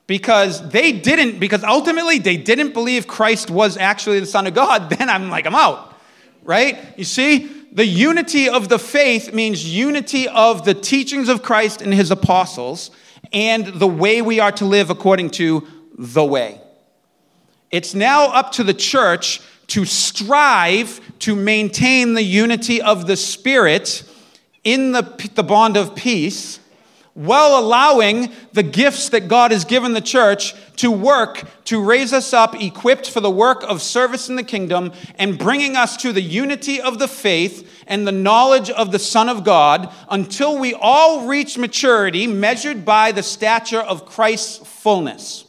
because 0.07 0.68
they 0.70 0.93
didn't, 0.93 1.39
because 1.41 1.64
ultimately 1.64 2.18
they 2.18 2.37
didn't 2.37 2.72
believe 2.72 3.07
Christ 3.07 3.51
was 3.51 3.77
actually 3.77 4.20
the 4.20 4.27
Son 4.27 4.47
of 4.47 4.55
God, 4.55 4.91
then 4.99 5.09
I'm 5.09 5.31
like, 5.31 5.47
I'm 5.47 5.55
out, 5.55 5.95
right? 6.43 6.79
You 6.97 7.05
see, 7.05 7.51
the 7.72 7.87
unity 7.87 8.49
of 8.49 8.68
the 8.68 8.79
faith 8.79 9.33
means 9.35 9.64
unity 9.64 10.29
of 10.29 10.64
the 10.64 10.74
teachings 10.74 11.29
of 11.29 11.43
Christ 11.43 11.83
and 11.83 11.93
his 11.93 12.11
apostles 12.11 12.91
and 13.33 13.66
the 13.66 13.87
way 13.87 14.22
we 14.22 14.41
are 14.41 14.53
to 14.53 14.64
live 14.64 14.89
according 14.89 15.31
to 15.31 15.66
the 15.97 16.24
way. 16.24 16.61
It's 17.70 17.94
now 17.94 18.26
up 18.26 18.53
to 18.53 18.64
the 18.64 18.74
church 18.74 19.40
to 19.68 19.84
strive 19.84 21.01
to 21.20 21.34
maintain 21.34 22.14
the 22.14 22.22
unity 22.22 22.80
of 22.80 23.07
the 23.07 23.16
Spirit 23.16 24.05
in 24.62 24.92
the, 24.92 25.30
the 25.34 25.42
bond 25.42 25.76
of 25.76 25.97
peace 25.97 26.61
while 27.16 27.59
allowing 27.59 28.30
the 28.53 28.62
gifts 28.62 29.09
that 29.09 29.26
God 29.26 29.51
has 29.51 29.64
given 29.64 29.94
the 29.94 30.03
church 30.03 30.55
to 30.76 30.90
work 30.90 31.44
to 31.64 31.82
raise 31.82 32.12
us 32.12 32.34
up, 32.34 32.61
equipped 32.61 33.09
for 33.09 33.20
the 33.20 33.30
work 33.30 33.62
of 33.62 33.80
service 33.80 34.28
in 34.28 34.36
the 34.36 34.42
kingdom, 34.42 34.92
and 35.18 35.38
bringing 35.38 35.76
us 35.76 35.97
to 35.97 36.12
the 36.12 36.20
unity 36.20 36.78
of 36.78 36.99
the 36.99 37.09
faith 37.09 37.84
and 37.86 38.07
the 38.07 38.12
knowledge 38.12 38.68
of 38.68 38.92
the 38.92 38.99
Son 38.99 39.30
of 39.30 39.44
God 39.44 39.90
until 40.11 40.59
we 40.59 40.74
all 40.74 41.26
reach 41.26 41.57
maturity 41.57 42.26
measured 42.26 42.84
by 42.84 43.12
the 43.12 43.22
stature 43.22 43.80
of 43.80 44.05
Christ's 44.05 44.59
fullness. 44.59 45.45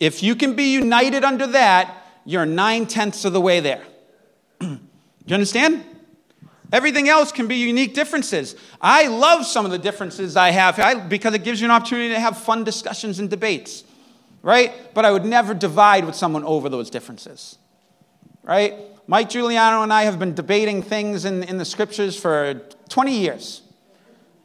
If 0.00 0.22
you 0.22 0.34
can 0.34 0.54
be 0.54 0.72
united 0.72 1.24
under 1.24 1.46
that, 1.48 2.04
you're 2.24 2.46
nine 2.46 2.86
tenths 2.86 3.24
of 3.26 3.34
the 3.34 3.40
way 3.40 3.60
there. 3.60 3.84
Do 4.60 4.78
you 5.26 5.34
understand? 5.34 5.84
Everything 6.72 7.08
else 7.08 7.32
can 7.32 7.48
be 7.48 7.56
unique 7.56 7.94
differences. 7.94 8.56
I 8.80 9.08
love 9.08 9.44
some 9.44 9.64
of 9.64 9.72
the 9.72 9.78
differences 9.78 10.36
I 10.36 10.50
have 10.50 11.08
because 11.08 11.34
it 11.34 11.44
gives 11.44 11.60
you 11.60 11.66
an 11.66 11.72
opportunity 11.72 12.14
to 12.14 12.20
have 12.20 12.38
fun 12.38 12.64
discussions 12.64 13.18
and 13.18 13.28
debates, 13.28 13.84
right? 14.42 14.94
But 14.94 15.04
I 15.04 15.10
would 15.10 15.24
never 15.24 15.52
divide 15.52 16.04
with 16.04 16.14
someone 16.14 16.44
over 16.44 16.68
those 16.68 16.88
differences, 16.88 17.58
right? 18.42 18.74
Mike 19.06 19.28
Giuliano 19.28 19.82
and 19.82 19.92
I 19.92 20.04
have 20.04 20.20
been 20.20 20.34
debating 20.34 20.82
things 20.82 21.24
in, 21.24 21.42
in 21.42 21.58
the 21.58 21.64
scriptures 21.64 22.18
for 22.18 22.54
20 22.88 23.18
years. 23.18 23.62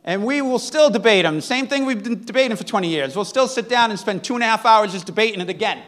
And 0.06 0.24
we 0.24 0.42
will 0.44 0.60
still 0.60 0.92
debate 0.92 1.26
them. 1.26 1.42
Same 1.42 1.66
thing 1.66 1.86
we've 1.86 2.04
been 2.04 2.24
debating 2.24 2.56
for 2.56 2.64
20 2.64 2.88
years. 2.88 3.16
We'll 3.16 3.26
still 3.26 3.48
sit 3.48 3.68
down 3.68 3.90
and 3.90 4.00
spend 4.00 4.24
two 4.24 4.36
and 4.36 4.44
a 4.44 4.46
half 4.46 4.64
hours 4.64 4.92
just 4.92 5.08
debating 5.08 5.42
it 5.42 5.50
again. 5.50 5.82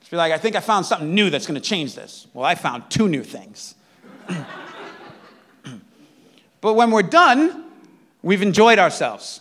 Just 0.00 0.10
be 0.10 0.16
like, 0.16 0.32
I 0.32 0.38
think 0.38 0.56
I 0.56 0.60
found 0.60 0.86
something 0.86 1.14
new 1.14 1.30
that's 1.30 1.46
going 1.46 1.60
to 1.60 1.66
change 1.66 1.94
this. 1.94 2.26
Well, 2.34 2.44
I 2.44 2.56
found 2.56 2.90
two 2.90 3.08
new 3.08 3.22
things. 3.22 3.76
but 6.60 6.74
when 6.74 6.90
we're 6.90 7.02
done, 7.02 7.64
we've 8.22 8.42
enjoyed 8.42 8.80
ourselves, 8.80 9.40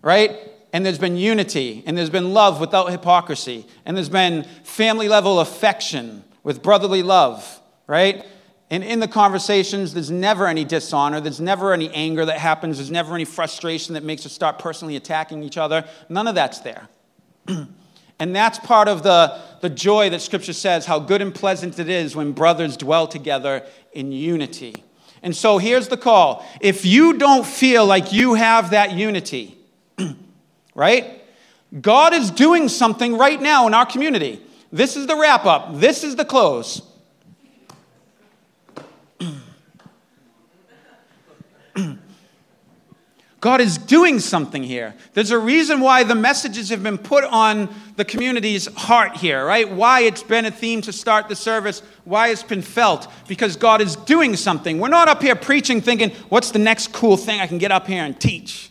right? 0.00 0.38
And 0.72 0.86
there's 0.86 0.98
been 0.98 1.16
unity, 1.16 1.82
and 1.86 1.98
there's 1.98 2.10
been 2.10 2.32
love 2.32 2.60
without 2.60 2.92
hypocrisy, 2.92 3.66
and 3.84 3.96
there's 3.96 4.08
been 4.08 4.44
family 4.62 5.08
level 5.08 5.40
affection 5.40 6.22
with 6.44 6.62
brotherly 6.62 7.02
love, 7.02 7.60
right? 7.88 8.24
And 8.70 8.84
in 8.84 9.00
the 9.00 9.08
conversations, 9.08 9.94
there's 9.94 10.12
never 10.12 10.46
any 10.46 10.64
dishonor, 10.64 11.20
there's 11.20 11.40
never 11.40 11.72
any 11.72 11.90
anger 11.90 12.24
that 12.24 12.38
happens, 12.38 12.78
there's 12.78 12.90
never 12.90 13.14
any 13.14 13.24
frustration 13.24 13.94
that 13.94 14.04
makes 14.04 14.24
us 14.24 14.32
start 14.32 14.60
personally 14.60 14.94
attacking 14.94 15.42
each 15.42 15.58
other. 15.58 15.84
None 16.08 16.28
of 16.28 16.34
that's 16.34 16.60
there. 16.60 16.88
And 18.20 18.36
that's 18.36 18.58
part 18.58 18.86
of 18.86 19.02
the, 19.02 19.40
the 19.62 19.70
joy 19.70 20.10
that 20.10 20.20
Scripture 20.20 20.52
says, 20.52 20.84
how 20.84 20.98
good 20.98 21.22
and 21.22 21.34
pleasant 21.34 21.78
it 21.78 21.88
is 21.88 22.14
when 22.14 22.32
brothers 22.32 22.76
dwell 22.76 23.08
together 23.08 23.64
in 23.92 24.12
unity. 24.12 24.84
And 25.22 25.34
so 25.34 25.56
here's 25.56 25.88
the 25.88 25.96
call. 25.96 26.46
If 26.60 26.84
you 26.84 27.16
don't 27.16 27.46
feel 27.46 27.86
like 27.86 28.12
you 28.12 28.34
have 28.34 28.72
that 28.72 28.92
unity, 28.92 29.56
right? 30.74 31.22
God 31.80 32.12
is 32.12 32.30
doing 32.30 32.68
something 32.68 33.16
right 33.16 33.40
now 33.40 33.66
in 33.66 33.72
our 33.72 33.86
community. 33.86 34.42
This 34.70 34.96
is 34.96 35.06
the 35.06 35.16
wrap 35.16 35.46
up, 35.46 35.80
this 35.80 36.04
is 36.04 36.14
the 36.14 36.24
close. 36.26 36.82
God 43.40 43.62
is 43.62 43.78
doing 43.78 44.18
something 44.18 44.62
here. 44.62 44.94
There's 45.14 45.30
a 45.30 45.38
reason 45.38 45.80
why 45.80 46.04
the 46.04 46.14
messages 46.14 46.68
have 46.68 46.82
been 46.82 46.98
put 46.98 47.24
on 47.24 47.74
the 47.96 48.04
community's 48.04 48.66
heart 48.74 49.16
here, 49.16 49.44
right? 49.46 49.70
Why 49.70 50.00
it's 50.00 50.22
been 50.22 50.44
a 50.44 50.50
theme 50.50 50.82
to 50.82 50.92
start 50.92 51.28
the 51.28 51.36
service, 51.36 51.82
why 52.04 52.28
it's 52.28 52.42
been 52.42 52.60
felt, 52.60 53.08
because 53.28 53.56
God 53.56 53.80
is 53.80 53.96
doing 53.96 54.36
something. 54.36 54.78
We're 54.78 54.88
not 54.88 55.08
up 55.08 55.22
here 55.22 55.34
preaching 55.36 55.80
thinking, 55.80 56.10
what's 56.28 56.50
the 56.50 56.58
next 56.58 56.92
cool 56.92 57.16
thing 57.16 57.40
I 57.40 57.46
can 57.46 57.56
get 57.56 57.72
up 57.72 57.86
here 57.86 58.04
and 58.04 58.18
teach? 58.20 58.69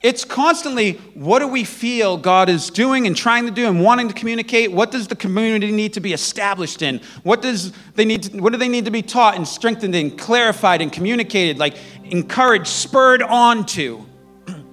It's 0.00 0.24
constantly 0.24 0.92
what 1.14 1.40
do 1.40 1.48
we 1.48 1.64
feel 1.64 2.16
God 2.16 2.48
is 2.48 2.70
doing 2.70 3.08
and 3.08 3.16
trying 3.16 3.46
to 3.46 3.50
do 3.50 3.66
and 3.66 3.82
wanting 3.82 4.06
to 4.06 4.14
communicate? 4.14 4.70
What 4.70 4.92
does 4.92 5.08
the 5.08 5.16
community 5.16 5.72
need 5.72 5.94
to 5.94 6.00
be 6.00 6.12
established 6.12 6.82
in? 6.82 7.00
What, 7.24 7.42
does 7.42 7.72
they 7.96 8.04
need 8.04 8.22
to, 8.24 8.38
what 8.38 8.52
do 8.52 8.58
they 8.58 8.68
need 8.68 8.84
to 8.84 8.92
be 8.92 9.02
taught 9.02 9.34
and 9.34 9.46
strengthened 9.46 9.96
and 9.96 10.16
clarified 10.16 10.82
and 10.82 10.92
communicated, 10.92 11.58
like 11.58 11.76
encouraged, 12.04 12.68
spurred 12.68 13.22
on 13.22 13.66
to? 13.66 14.06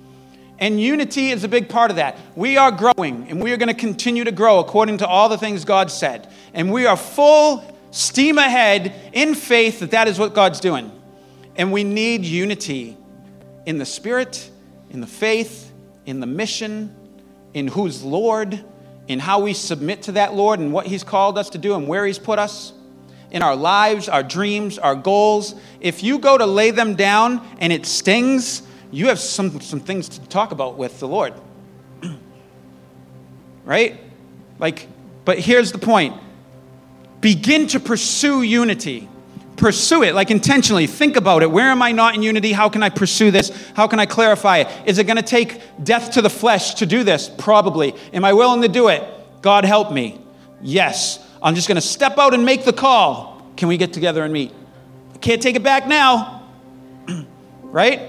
And 0.57 0.79
unity 0.79 1.31
is 1.31 1.43
a 1.43 1.49
big 1.49 1.67
part 1.67 1.91
of 1.91 1.97
that. 1.97 2.17
We 2.33 2.55
are 2.55 2.71
growing 2.71 3.27
and 3.27 3.43
we 3.43 3.51
are 3.51 3.57
going 3.57 3.67
to 3.67 3.73
continue 3.73 4.23
to 4.23 4.31
grow 4.31 4.59
according 4.59 4.99
to 4.99 5.07
all 5.07 5.27
the 5.27 5.37
things 5.37 5.65
God 5.65 5.91
said. 5.91 6.31
And 6.53 6.71
we 6.71 6.85
are 6.85 6.95
full 6.95 7.75
steam 7.91 8.37
ahead 8.37 8.95
in 9.11 9.35
faith 9.35 9.81
that 9.81 9.91
that 9.91 10.07
is 10.07 10.17
what 10.17 10.33
God's 10.33 10.61
doing. 10.61 10.93
And 11.57 11.73
we 11.73 11.83
need 11.83 12.23
unity 12.23 12.95
in 13.65 13.79
the 13.79 13.85
spirit 13.85 14.49
in 14.89 15.01
the 15.01 15.07
faith, 15.07 15.71
in 16.05 16.19
the 16.19 16.27
mission, 16.27 16.95
in 17.53 17.67
who's 17.67 18.03
Lord, 18.03 18.63
in 19.07 19.19
how 19.19 19.39
we 19.39 19.53
submit 19.53 20.03
to 20.03 20.13
that 20.13 20.33
Lord 20.33 20.59
and 20.59 20.73
what 20.73 20.87
He's 20.87 21.03
called 21.03 21.37
us 21.37 21.49
to 21.51 21.57
do 21.57 21.75
and 21.75 21.87
where 21.87 22.05
He's 22.05 22.19
put 22.19 22.39
us, 22.39 22.73
in 23.31 23.41
our 23.41 23.55
lives, 23.55 24.07
our 24.07 24.23
dreams, 24.23 24.79
our 24.79 24.95
goals. 24.95 25.55
If 25.81 26.03
you 26.03 26.19
go 26.19 26.37
to 26.37 26.45
lay 26.45 26.71
them 26.71 26.95
down 26.95 27.45
and 27.59 27.73
it 27.73 27.85
stings, 27.85 28.61
you 28.91 29.07
have 29.07 29.19
some, 29.19 29.59
some 29.59 29.81
things 29.81 30.07
to 30.09 30.21
talk 30.27 30.51
about 30.51 30.77
with 30.77 30.99
the 30.99 31.07
Lord. 31.07 31.33
right? 33.65 33.99
Like, 34.57 34.87
but 35.25 35.39
here's 35.39 35.71
the 35.71 35.79
point 35.79 36.15
begin 37.19 37.67
to 37.67 37.79
pursue 37.79 38.41
unity 38.41 39.09
pursue 39.57 40.03
it 40.03 40.15
like 40.15 40.31
intentionally. 40.31 40.87
Think 40.87 41.15
about 41.15 41.43
it. 41.43 41.51
Where 41.51 41.69
am 41.69 41.81
i 41.81 41.91
not 41.91 42.15
in 42.15 42.23
unity? 42.23 42.51
How 42.51 42.69
can 42.69 42.83
i 42.83 42.89
pursue 42.89 43.31
this? 43.31 43.51
How 43.75 43.87
can 43.87 43.99
i 43.99 44.05
clarify 44.05 44.59
it? 44.59 44.67
Is 44.85 44.97
it 44.97 45.05
going 45.05 45.17
to 45.17 45.23
take 45.23 45.61
death 45.83 46.11
to 46.11 46.21
the 46.21 46.29
flesh 46.29 46.75
to 46.75 46.85
do 46.85 47.03
this? 47.03 47.29
Probably. 47.29 47.93
Am 48.13 48.25
i 48.25 48.33
willing 48.33 48.61
to 48.61 48.67
do 48.67 48.87
it? 48.89 49.03
God 49.41 49.65
help 49.65 49.91
me. 49.91 50.19
Yes. 50.61 51.19
I'm 51.41 51.55
just 51.55 51.67
going 51.67 51.75
to 51.75 51.81
step 51.81 52.17
out 52.17 52.33
and 52.33 52.45
make 52.45 52.65
the 52.65 52.73
call. 52.73 53.41
Can 53.55 53.67
we 53.67 53.77
get 53.77 53.93
together 53.93 54.23
and 54.23 54.33
meet? 54.33 54.51
I 55.13 55.17
can't 55.19 55.41
take 55.41 55.55
it 55.55 55.63
back 55.63 55.87
now. 55.87 56.43
Right? 57.61 57.99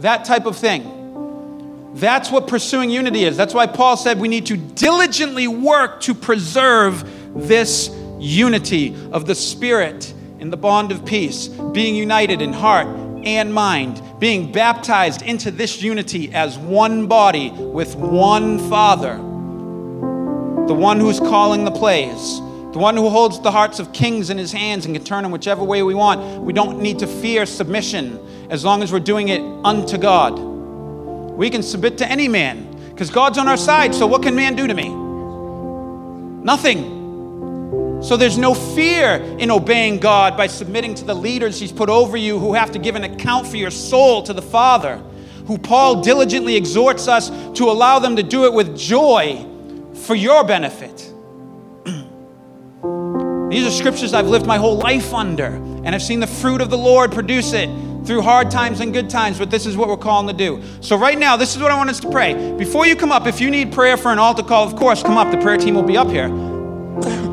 That 0.00 0.24
type 0.24 0.46
of 0.46 0.56
thing. 0.56 1.92
That's 1.92 2.30
what 2.30 2.46
pursuing 2.46 2.88
unity 2.88 3.24
is. 3.24 3.36
That's 3.36 3.52
why 3.52 3.66
paul 3.66 3.98
said 3.98 4.18
we 4.18 4.28
need 4.28 4.46
to 4.46 4.56
diligently 4.56 5.46
work 5.46 6.00
to 6.02 6.14
preserve 6.14 7.04
this 7.34 7.90
unity 8.18 8.94
of 9.12 9.26
the 9.26 9.34
spirit 9.34 10.14
in 10.40 10.50
the 10.50 10.56
bond 10.56 10.90
of 10.90 11.04
peace, 11.04 11.48
being 11.48 11.94
united 11.94 12.40
in 12.40 12.52
heart 12.52 12.86
and 13.24 13.52
mind, 13.52 14.02
being 14.18 14.50
baptized 14.50 15.22
into 15.22 15.50
this 15.50 15.82
unity 15.82 16.32
as 16.32 16.58
one 16.58 17.06
body 17.06 17.50
with 17.50 17.94
one 17.94 18.58
Father, 18.70 19.16
the 20.66 20.74
one 20.74 20.98
who's 20.98 21.20
calling 21.20 21.64
the 21.64 21.70
plays, 21.70 22.38
the 22.72 22.78
one 22.78 22.96
who 22.96 23.10
holds 23.10 23.40
the 23.40 23.50
hearts 23.50 23.78
of 23.78 23.92
kings 23.92 24.30
in 24.30 24.38
his 24.38 24.52
hands 24.52 24.86
and 24.86 24.94
can 24.94 25.04
turn 25.04 25.22
them 25.24 25.32
whichever 25.32 25.62
way 25.62 25.82
we 25.82 25.94
want. 25.94 26.42
We 26.42 26.52
don't 26.52 26.80
need 26.80 27.00
to 27.00 27.06
fear 27.06 27.44
submission 27.44 28.18
as 28.48 28.64
long 28.64 28.82
as 28.82 28.92
we're 28.92 29.00
doing 29.00 29.28
it 29.28 29.42
unto 29.64 29.98
God. 29.98 30.38
We 30.38 31.50
can 31.50 31.62
submit 31.62 31.98
to 31.98 32.08
any 32.08 32.28
man 32.28 32.66
because 32.90 33.10
God's 33.10 33.38
on 33.38 33.48
our 33.48 33.56
side, 33.56 33.94
so 33.94 34.06
what 34.06 34.22
can 34.22 34.34
man 34.34 34.56
do 34.56 34.66
to 34.66 34.74
me? 34.74 34.88
Nothing. 36.44 36.99
So 38.02 38.16
there's 38.16 38.38
no 38.38 38.54
fear 38.54 39.16
in 39.38 39.50
obeying 39.50 39.98
God 39.98 40.36
by 40.36 40.46
submitting 40.46 40.94
to 40.96 41.04
the 41.04 41.14
leaders 41.14 41.60
He's 41.60 41.72
put 41.72 41.90
over 41.90 42.16
you 42.16 42.38
who 42.38 42.54
have 42.54 42.70
to 42.72 42.78
give 42.78 42.94
an 42.96 43.04
account 43.04 43.46
for 43.46 43.58
your 43.58 43.70
soul 43.70 44.22
to 44.22 44.32
the 44.32 44.42
Father, 44.42 44.96
who 45.46 45.58
Paul 45.58 46.02
diligently 46.02 46.56
exhorts 46.56 47.08
us 47.08 47.28
to 47.58 47.64
allow 47.64 47.98
them 47.98 48.16
to 48.16 48.22
do 48.22 48.46
it 48.46 48.54
with 48.54 48.76
joy 48.76 49.46
for 49.94 50.14
your 50.14 50.44
benefit. 50.44 51.12
These 53.50 53.66
are 53.66 53.70
scriptures 53.70 54.14
I've 54.14 54.28
lived 54.28 54.46
my 54.46 54.56
whole 54.56 54.78
life 54.78 55.12
under, 55.12 55.46
and 55.46 55.88
I've 55.88 56.02
seen 56.02 56.20
the 56.20 56.26
fruit 56.26 56.62
of 56.62 56.70
the 56.70 56.78
Lord 56.78 57.12
produce 57.12 57.52
it 57.52 57.68
through 58.06 58.22
hard 58.22 58.50
times 58.50 58.80
and 58.80 58.94
good 58.94 59.10
times, 59.10 59.38
but 59.38 59.50
this 59.50 59.66
is 59.66 59.76
what 59.76 59.88
we're 59.88 59.98
calling 59.98 60.26
to 60.26 60.32
do. 60.32 60.62
So, 60.80 60.96
right 60.96 61.18
now, 61.18 61.36
this 61.36 61.54
is 61.54 61.60
what 61.60 61.70
I 61.70 61.76
want 61.76 61.90
us 61.90 62.00
to 62.00 62.10
pray. 62.10 62.56
Before 62.56 62.86
you 62.86 62.96
come 62.96 63.12
up, 63.12 63.26
if 63.26 63.42
you 63.42 63.50
need 63.50 63.72
prayer 63.72 63.98
for 63.98 64.10
an 64.10 64.18
altar 64.18 64.42
call, 64.42 64.64
of 64.64 64.74
course, 64.74 65.02
come 65.02 65.18
up. 65.18 65.30
The 65.30 65.36
prayer 65.36 65.58
team 65.58 65.74
will 65.74 65.82
be 65.82 65.98
up 65.98 66.08
here. 66.08 66.28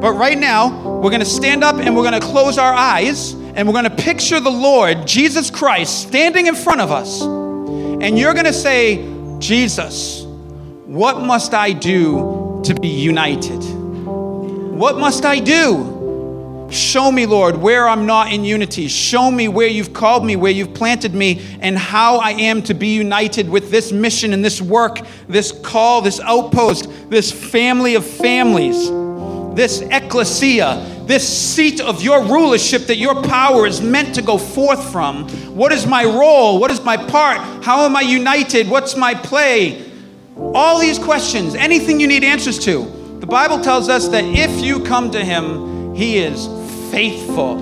But 0.00 0.14
right 0.14 0.38
now, 0.38 0.98
we're 1.00 1.10
going 1.10 1.20
to 1.20 1.26
stand 1.26 1.62
up 1.62 1.76
and 1.76 1.94
we're 1.94 2.08
going 2.08 2.18
to 2.18 2.26
close 2.26 2.56
our 2.56 2.72
eyes 2.72 3.32
and 3.32 3.66
we're 3.68 3.74
going 3.74 3.84
to 3.84 4.02
picture 4.02 4.40
the 4.40 4.50
Lord, 4.50 5.06
Jesus 5.06 5.50
Christ, 5.50 6.08
standing 6.08 6.46
in 6.46 6.54
front 6.54 6.80
of 6.80 6.90
us. 6.90 7.20
And 7.20 8.18
you're 8.18 8.32
going 8.32 8.46
to 8.46 8.52
say, 8.52 9.06
Jesus, 9.38 10.22
what 10.86 11.20
must 11.20 11.52
I 11.52 11.72
do 11.72 12.62
to 12.64 12.74
be 12.74 12.88
united? 12.88 13.62
What 13.62 14.96
must 14.98 15.26
I 15.26 15.38
do? 15.38 16.68
Show 16.70 17.10
me, 17.10 17.26
Lord, 17.26 17.56
where 17.56 17.88
I'm 17.88 18.06
not 18.06 18.32
in 18.32 18.44
unity. 18.44 18.88
Show 18.88 19.30
me 19.30 19.48
where 19.48 19.66
you've 19.66 19.92
called 19.92 20.24
me, 20.24 20.36
where 20.36 20.52
you've 20.52 20.72
planted 20.72 21.14
me, 21.14 21.58
and 21.60 21.76
how 21.76 22.18
I 22.18 22.30
am 22.30 22.62
to 22.62 22.74
be 22.74 22.94
united 22.94 23.50
with 23.50 23.70
this 23.70 23.92
mission 23.92 24.32
and 24.32 24.44
this 24.44 24.62
work, 24.62 25.00
this 25.28 25.52
call, 25.52 26.00
this 26.00 26.20
outpost, 26.20 26.88
this 27.10 27.32
family 27.32 27.96
of 27.96 28.06
families, 28.06 28.88
this 29.54 29.80
ecclesia, 29.80 31.04
this 31.06 31.26
seat 31.26 31.80
of 31.80 32.02
your 32.02 32.22
rulership 32.24 32.82
that 32.82 32.96
your 32.96 33.20
power 33.22 33.66
is 33.66 33.80
meant 33.80 34.14
to 34.14 34.22
go 34.22 34.38
forth 34.38 34.92
from. 34.92 35.28
What 35.54 35.72
is 35.72 35.86
my 35.86 36.04
role? 36.04 36.60
What 36.60 36.70
is 36.70 36.82
my 36.82 36.96
part? 36.96 37.38
How 37.64 37.84
am 37.84 37.96
I 37.96 38.02
united? 38.02 38.68
What's 38.68 38.96
my 38.96 39.14
play? 39.14 39.90
All 40.36 40.80
these 40.80 40.98
questions, 40.98 41.54
anything 41.54 42.00
you 42.00 42.06
need 42.06 42.24
answers 42.24 42.58
to. 42.60 42.84
The 43.20 43.26
Bible 43.26 43.60
tells 43.60 43.88
us 43.88 44.08
that 44.08 44.24
if 44.24 44.64
you 44.64 44.82
come 44.84 45.10
to 45.10 45.24
Him, 45.24 45.94
He 45.94 46.18
is 46.18 46.46
faithful, 46.90 47.58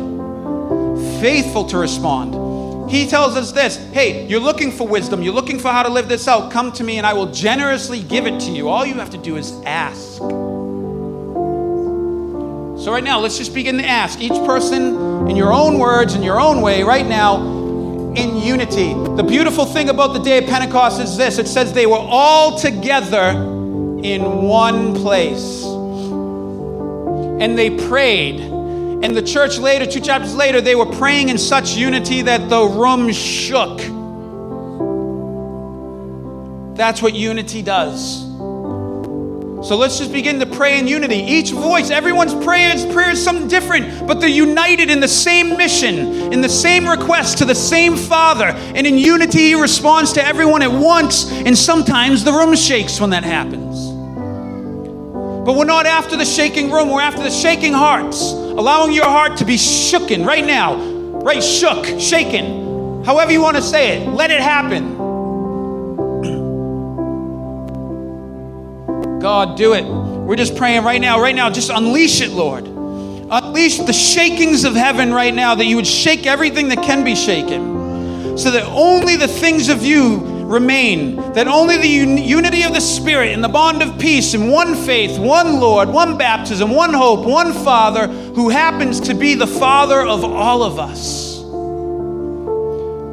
faithful 1.21 1.65
to 1.67 1.79
respond. 1.79 2.91
He 2.91 3.07
tells 3.07 3.37
us 3.37 3.53
this 3.53 3.77
hey, 3.93 4.27
you're 4.27 4.41
looking 4.41 4.71
for 4.73 4.87
wisdom, 4.87 5.23
you're 5.23 5.35
looking 5.35 5.59
for 5.59 5.69
how 5.69 5.83
to 5.83 5.91
live 5.91 6.09
this 6.09 6.29
out. 6.29 6.51
Come 6.51 6.73
to 6.73 6.85
me 6.85 6.99
and 6.99 7.07
I 7.07 7.13
will 7.13 7.31
generously 7.33 8.03
give 8.03 8.27
it 8.27 8.41
to 8.41 8.51
you. 8.51 8.69
All 8.69 8.87
you 8.87 8.95
have 8.95 9.11
to 9.11 9.19
do 9.19 9.37
is 9.37 9.53
ask. 9.65 10.23
So, 12.81 12.93
right 12.93 13.05
now, 13.05 13.21
let's 13.21 13.37
just 13.39 13.55
begin 13.55 13.79
to 13.79 13.85
ask 13.85 14.21
each 14.21 14.33
person 14.47 15.29
in 15.29 15.37
your 15.37 15.53
own 15.53 15.79
words, 15.79 16.15
in 16.15 16.23
your 16.23 16.41
own 16.41 16.63
way, 16.63 16.83
right 16.83 17.07
now, 17.07 17.43
in 18.15 18.37
unity. 18.37 18.95
The 19.17 19.25
beautiful 19.25 19.65
thing 19.67 19.89
about 19.89 20.13
the 20.13 20.21
day 20.21 20.39
of 20.39 20.47
Pentecost 20.49 21.01
is 21.01 21.17
this 21.17 21.39
it 21.39 21.49
says 21.49 21.73
they 21.73 21.87
were 21.87 21.97
all 21.99 22.59
together 22.59 23.31
in 24.03 24.23
one 24.43 24.95
place. 24.95 25.65
And 27.41 27.59
they 27.59 27.71
prayed 27.89 28.59
and 29.01 29.17
the 29.17 29.23
church 29.23 29.59
later, 29.59 29.87
two 29.87 30.01
chapters 30.01 30.35
later, 30.35 30.61
they 30.61 30.75
were 30.75 30.85
praying 30.85 31.29
in 31.29 31.39
such 31.39 31.77
unity 31.77 32.23
that 32.23 32.49
the 32.49 32.65
room 32.65 33.13
shook. 33.13 33.79
That's 36.77 37.01
what 37.01 37.15
unity 37.15 37.63
does. 37.63 38.28
So 39.61 39.77
let's 39.77 39.99
just 39.99 40.13
begin 40.13 40.39
to 40.39 40.47
pray 40.47 40.79
in 40.79 40.87
unity. 40.87 41.17
Each 41.17 41.51
voice, 41.51 41.91
everyone's 41.91 42.33
prayer 42.45 42.75
is, 42.75 42.87
prayer 42.87 43.11
is 43.11 43.23
something 43.23 43.49
different, 43.49 44.07
but 44.07 44.21
they're 44.21 44.29
united 44.29 44.89
in 44.89 45.01
the 45.01 45.09
same 45.09 45.57
mission, 45.57 46.33
in 46.33 46.41
the 46.41 46.49
same 46.49 46.89
request 46.89 47.39
to 47.39 47.45
the 47.45 47.57
same 47.57 47.97
Father. 47.97 48.47
And 48.47 48.87
in 48.87 48.97
unity, 48.99 49.39
He 49.39 49.61
responds 49.61 50.13
to 50.13 50.25
everyone 50.25 50.63
at 50.63 50.71
once, 50.71 51.33
and 51.33 51.59
sometimes 51.59 52.23
the 52.23 52.33
room 52.33 52.55
shakes 52.55 53.01
when 53.01 53.11
that 53.11 53.25
happens. 53.25 53.89
But 55.45 55.57
we're 55.57 55.65
not 55.65 55.87
after 55.87 56.17
the 56.17 56.25
shaking 56.25 56.71
room, 56.71 56.91
we're 56.91 57.01
after 57.01 57.23
the 57.23 57.31
shaking 57.31 57.73
hearts, 57.73 58.21
allowing 58.21 58.93
your 58.93 59.07
heart 59.07 59.39
to 59.39 59.45
be 59.45 59.57
shooken 59.57 60.25
right 60.25 60.45
now, 60.45 60.77
right? 60.77 61.43
Shook, 61.43 61.85
shaken, 61.99 63.03
however 63.03 63.33
you 63.33 63.43
want 63.43 63.57
to 63.57 63.63
say 63.63 63.99
it. 63.99 64.09
Let 64.09 64.31
it 64.31 64.41
happen. 64.41 64.98
God, 69.21 69.57
do 69.57 69.75
it. 69.75 69.85
We're 69.85 70.37
just 70.37 70.57
praying 70.57 70.85
right 70.85 71.01
now, 71.01 71.21
right 71.21 71.35
now. 71.35 71.51
Just 71.51 71.71
unleash 71.71 72.21
it, 72.21 72.31
Lord. 72.31 72.67
Unleash 72.67 73.79
the 73.79 73.93
shakings 73.93 74.65
of 74.65 74.75
heaven 74.75 75.13
right 75.13 75.35
now, 75.35 75.55
that 75.55 75.65
you 75.65 75.77
would 75.77 75.87
shake 75.87 76.27
everything 76.27 76.69
that 76.69 76.83
can 76.83 77.05
be 77.05 77.15
shaken, 77.15 78.39
so 78.39 78.51
that 78.51 78.65
only 78.65 79.17
the 79.17 79.29
things 79.29 79.69
of 79.69 79.85
you 79.85 80.39
remain, 80.47 81.17
that 81.35 81.47
only 81.47 81.77
the 81.77 82.01
un- 82.01 82.17
unity 82.17 82.63
of 82.63 82.73
the 82.73 82.81
Spirit 82.81 83.33
and 83.33 83.45
the 83.45 83.49
bond 83.49 83.83
of 83.83 83.99
peace 83.99 84.33
and 84.33 84.51
one 84.51 84.75
faith, 84.75 85.19
one 85.19 85.61
Lord, 85.61 85.91
one 85.91 86.17
baptism, 86.17 86.71
one 86.71 86.95
hope, 86.95 87.27
one 87.27 87.53
Father, 87.53 88.07
who 88.07 88.49
happens 88.49 89.01
to 89.01 89.15
be 89.15 89.35
the 89.35 89.47
Father 89.47 90.01
of 90.01 90.25
all 90.25 90.63
of 90.63 90.79
us, 90.79 91.43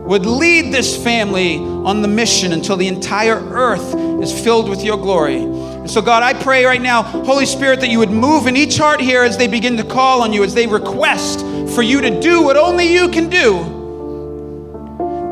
would 0.08 0.26
lead 0.26 0.74
this 0.74 0.96
family 1.04 1.58
on 1.58 2.02
the 2.02 2.08
mission 2.08 2.54
until 2.54 2.78
the 2.78 2.88
entire 2.88 3.36
earth 3.36 3.94
is 4.24 4.32
filled 4.44 4.70
with 4.70 4.82
your 4.84 4.98
glory. 4.98 5.75
So, 5.88 6.02
God, 6.02 6.24
I 6.24 6.34
pray 6.34 6.66
right 6.66 6.82
now, 6.82 7.04
Holy 7.04 7.46
Spirit, 7.46 7.80
that 7.82 7.90
you 7.90 8.00
would 8.00 8.10
move 8.10 8.48
in 8.48 8.56
each 8.58 8.78
heart 8.78 9.00
here 9.00 9.24
as 9.24 9.38
they 9.38 9.48
begin 9.48 9.78
to 9.78 9.84
call 9.84 10.22
on 10.22 10.34
you, 10.34 10.44
as 10.44 10.54
they 10.54 10.68
request 10.68 11.42
for 11.76 11.82
you 11.82 12.02
to 12.02 12.20
do 12.20 12.42
what 12.42 12.58
only 12.58 12.92
you 12.92 13.10
can 13.10 13.30
do 13.30 13.76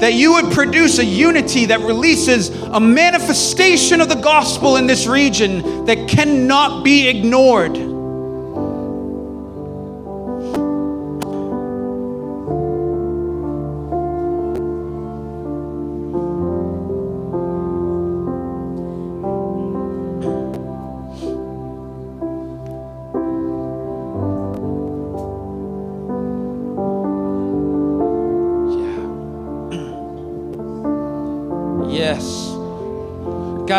that 0.03 0.15
you 0.15 0.33
would 0.33 0.51
produce 0.51 0.99
a 0.99 1.05
unity 1.05 1.67
that 1.67 1.79
releases 1.79 2.49
a 2.49 2.79
manifestation 2.79 4.01
of 4.01 4.09
the 4.09 4.15
gospel 4.15 4.75
in 4.75 4.85
this 4.85 5.07
region 5.07 5.85
that 5.85 6.09
cannot 6.09 6.83
be 6.83 7.07
ignored. 7.07 7.92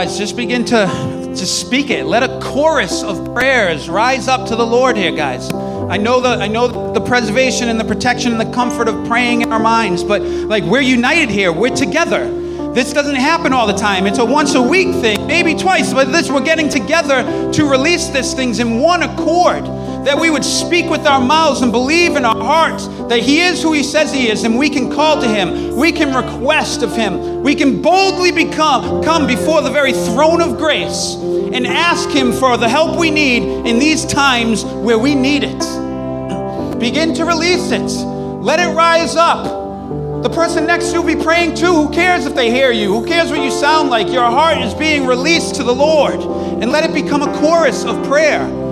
Guys, 0.05 0.19
just 0.19 0.37
begin 0.37 0.67
to, 0.67 0.87
to 1.35 1.47
speak 1.47 1.89
it. 1.89 2.05
Let 2.05 2.23
a 2.23 2.39
chorus 2.39 3.03
of 3.03 3.33
prayers 3.33 3.89
rise 3.89 4.29
up 4.29 4.47
to 4.49 4.57
the 4.57 4.67
Lord 4.67 4.99
here, 4.99 5.13
guys. 5.13 5.51
I 5.51 5.97
know 5.97 6.21
the 6.21 6.29
I 6.29 6.47
know 6.47 6.93
the 6.93 7.01
preservation 7.01 7.71
and 7.71 7.81
the 7.81 7.85
protection 7.85 8.33
and 8.33 8.41
the 8.41 8.53
comfort 8.53 8.87
of 8.87 9.07
praying 9.07 9.41
in 9.41 9.51
our 9.51 9.59
minds, 9.59 10.05
but 10.05 10.21
like 10.21 10.63
we're 10.65 10.83
united 10.83 11.31
here. 11.31 11.53
We're 11.53 11.75
together. 11.75 12.31
This 12.75 12.93
doesn't 12.93 13.15
happen 13.15 13.55
all 13.55 13.67
the 13.67 13.79
time. 13.79 14.07
It's 14.07 14.19
a 14.19 14.25
once 14.25 14.55
a 14.55 14.61
week 14.61 14.95
thing, 14.97 15.27
maybe 15.27 15.55
twice, 15.55 15.95
but 15.95 16.13
this 16.13 16.31
we're 16.31 16.45
getting 16.45 16.69
together 16.69 17.23
to 17.53 17.71
release 17.71 18.09
these 18.09 18.35
things 18.35 18.59
in 18.59 18.81
one 18.81 19.05
accord 19.05 19.65
that 20.05 20.19
we 20.19 20.31
would 20.31 20.45
speak 20.45 20.91
with 20.91 21.07
our 21.07 21.21
mouths 21.21 21.63
and 21.63 21.73
believe 21.73 22.17
in 22.17 22.25
our 22.25 22.37
hearts 22.37 22.89
that 23.09 23.21
He 23.21 23.41
is 23.41 23.63
who 23.63 23.73
He 23.73 23.83
says 23.83 24.13
He 24.13 24.29
is, 24.29 24.45
and 24.45 24.59
we 24.59 24.69
can 24.69 24.91
call 24.91 25.21
to 25.21 25.27
Him. 25.27 25.77
We 25.77 25.93
can 25.93 26.15
request 26.15 26.83
of 26.83 26.95
Him. 26.95 27.43
We 27.43 27.55
can 27.55 27.81
boldly 27.81 28.31
become 28.31 29.03
come 29.03 29.27
before 29.27 29.63
the 29.63 29.71
very 29.71 29.93
throne 29.93 30.43
of 30.43 30.59
grace 30.59 31.15
and 31.15 31.67
ask 31.67 32.09
Him 32.11 32.33
for 32.33 32.57
the 32.57 32.69
help 32.69 32.99
we 32.99 33.11
need 33.11 33.43
in 33.67 33.79
these 33.79 34.05
times 34.05 34.65
where 34.65 34.99
we 34.99 35.15
need 35.15 35.43
it. 35.45 35.59
Begin 36.79 37.15
to 37.15 37.25
release 37.25 37.71
it. 37.71 37.91
Let 38.43 38.61
it 38.61 38.75
rise 38.75 39.17
up. 39.17 39.65
The 40.23 40.31
person 40.31 40.67
next 40.67 40.87
to 40.87 40.95
you 40.95 41.03
will 41.03 41.17
be 41.17 41.23
praying 41.23 41.55
too. 41.55 41.67
Who 41.67 41.91
cares 41.91 42.25
if 42.25 42.35
they 42.35 42.51
hear 42.51 42.73
you? 42.73 42.93
Who 42.93 43.07
cares 43.07 43.31
what 43.31 43.43
you 43.43 43.51
sound 43.51 43.91
like? 43.91 44.09
Your 44.09 44.25
heart 44.25 44.59
is 44.59 44.73
being 44.73 45.07
released 45.07 45.55
to 45.57 45.63
the 45.63 45.75
Lord. 45.75 46.15
And 46.15 46.73
let 46.73 46.89
it 46.89 46.95
become 46.95 47.23
a 47.23 47.39
chorus 47.41 47.85
of 47.85 48.03
prayer. 48.07 48.64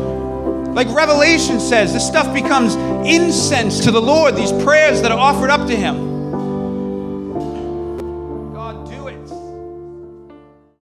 Like 0.74 0.88
Revelation 0.94 1.60
says, 1.60 1.92
this 1.92 2.06
stuff 2.06 2.32
becomes 2.32 2.74
incense 3.06 3.80
to 3.80 3.90
the 3.90 4.00
Lord, 4.00 4.36
these 4.36 4.52
prayers 4.64 5.02
that 5.02 5.12
are 5.12 5.18
offered 5.18 5.50
up 5.50 5.66
to 5.68 5.76
Him. 5.76 6.11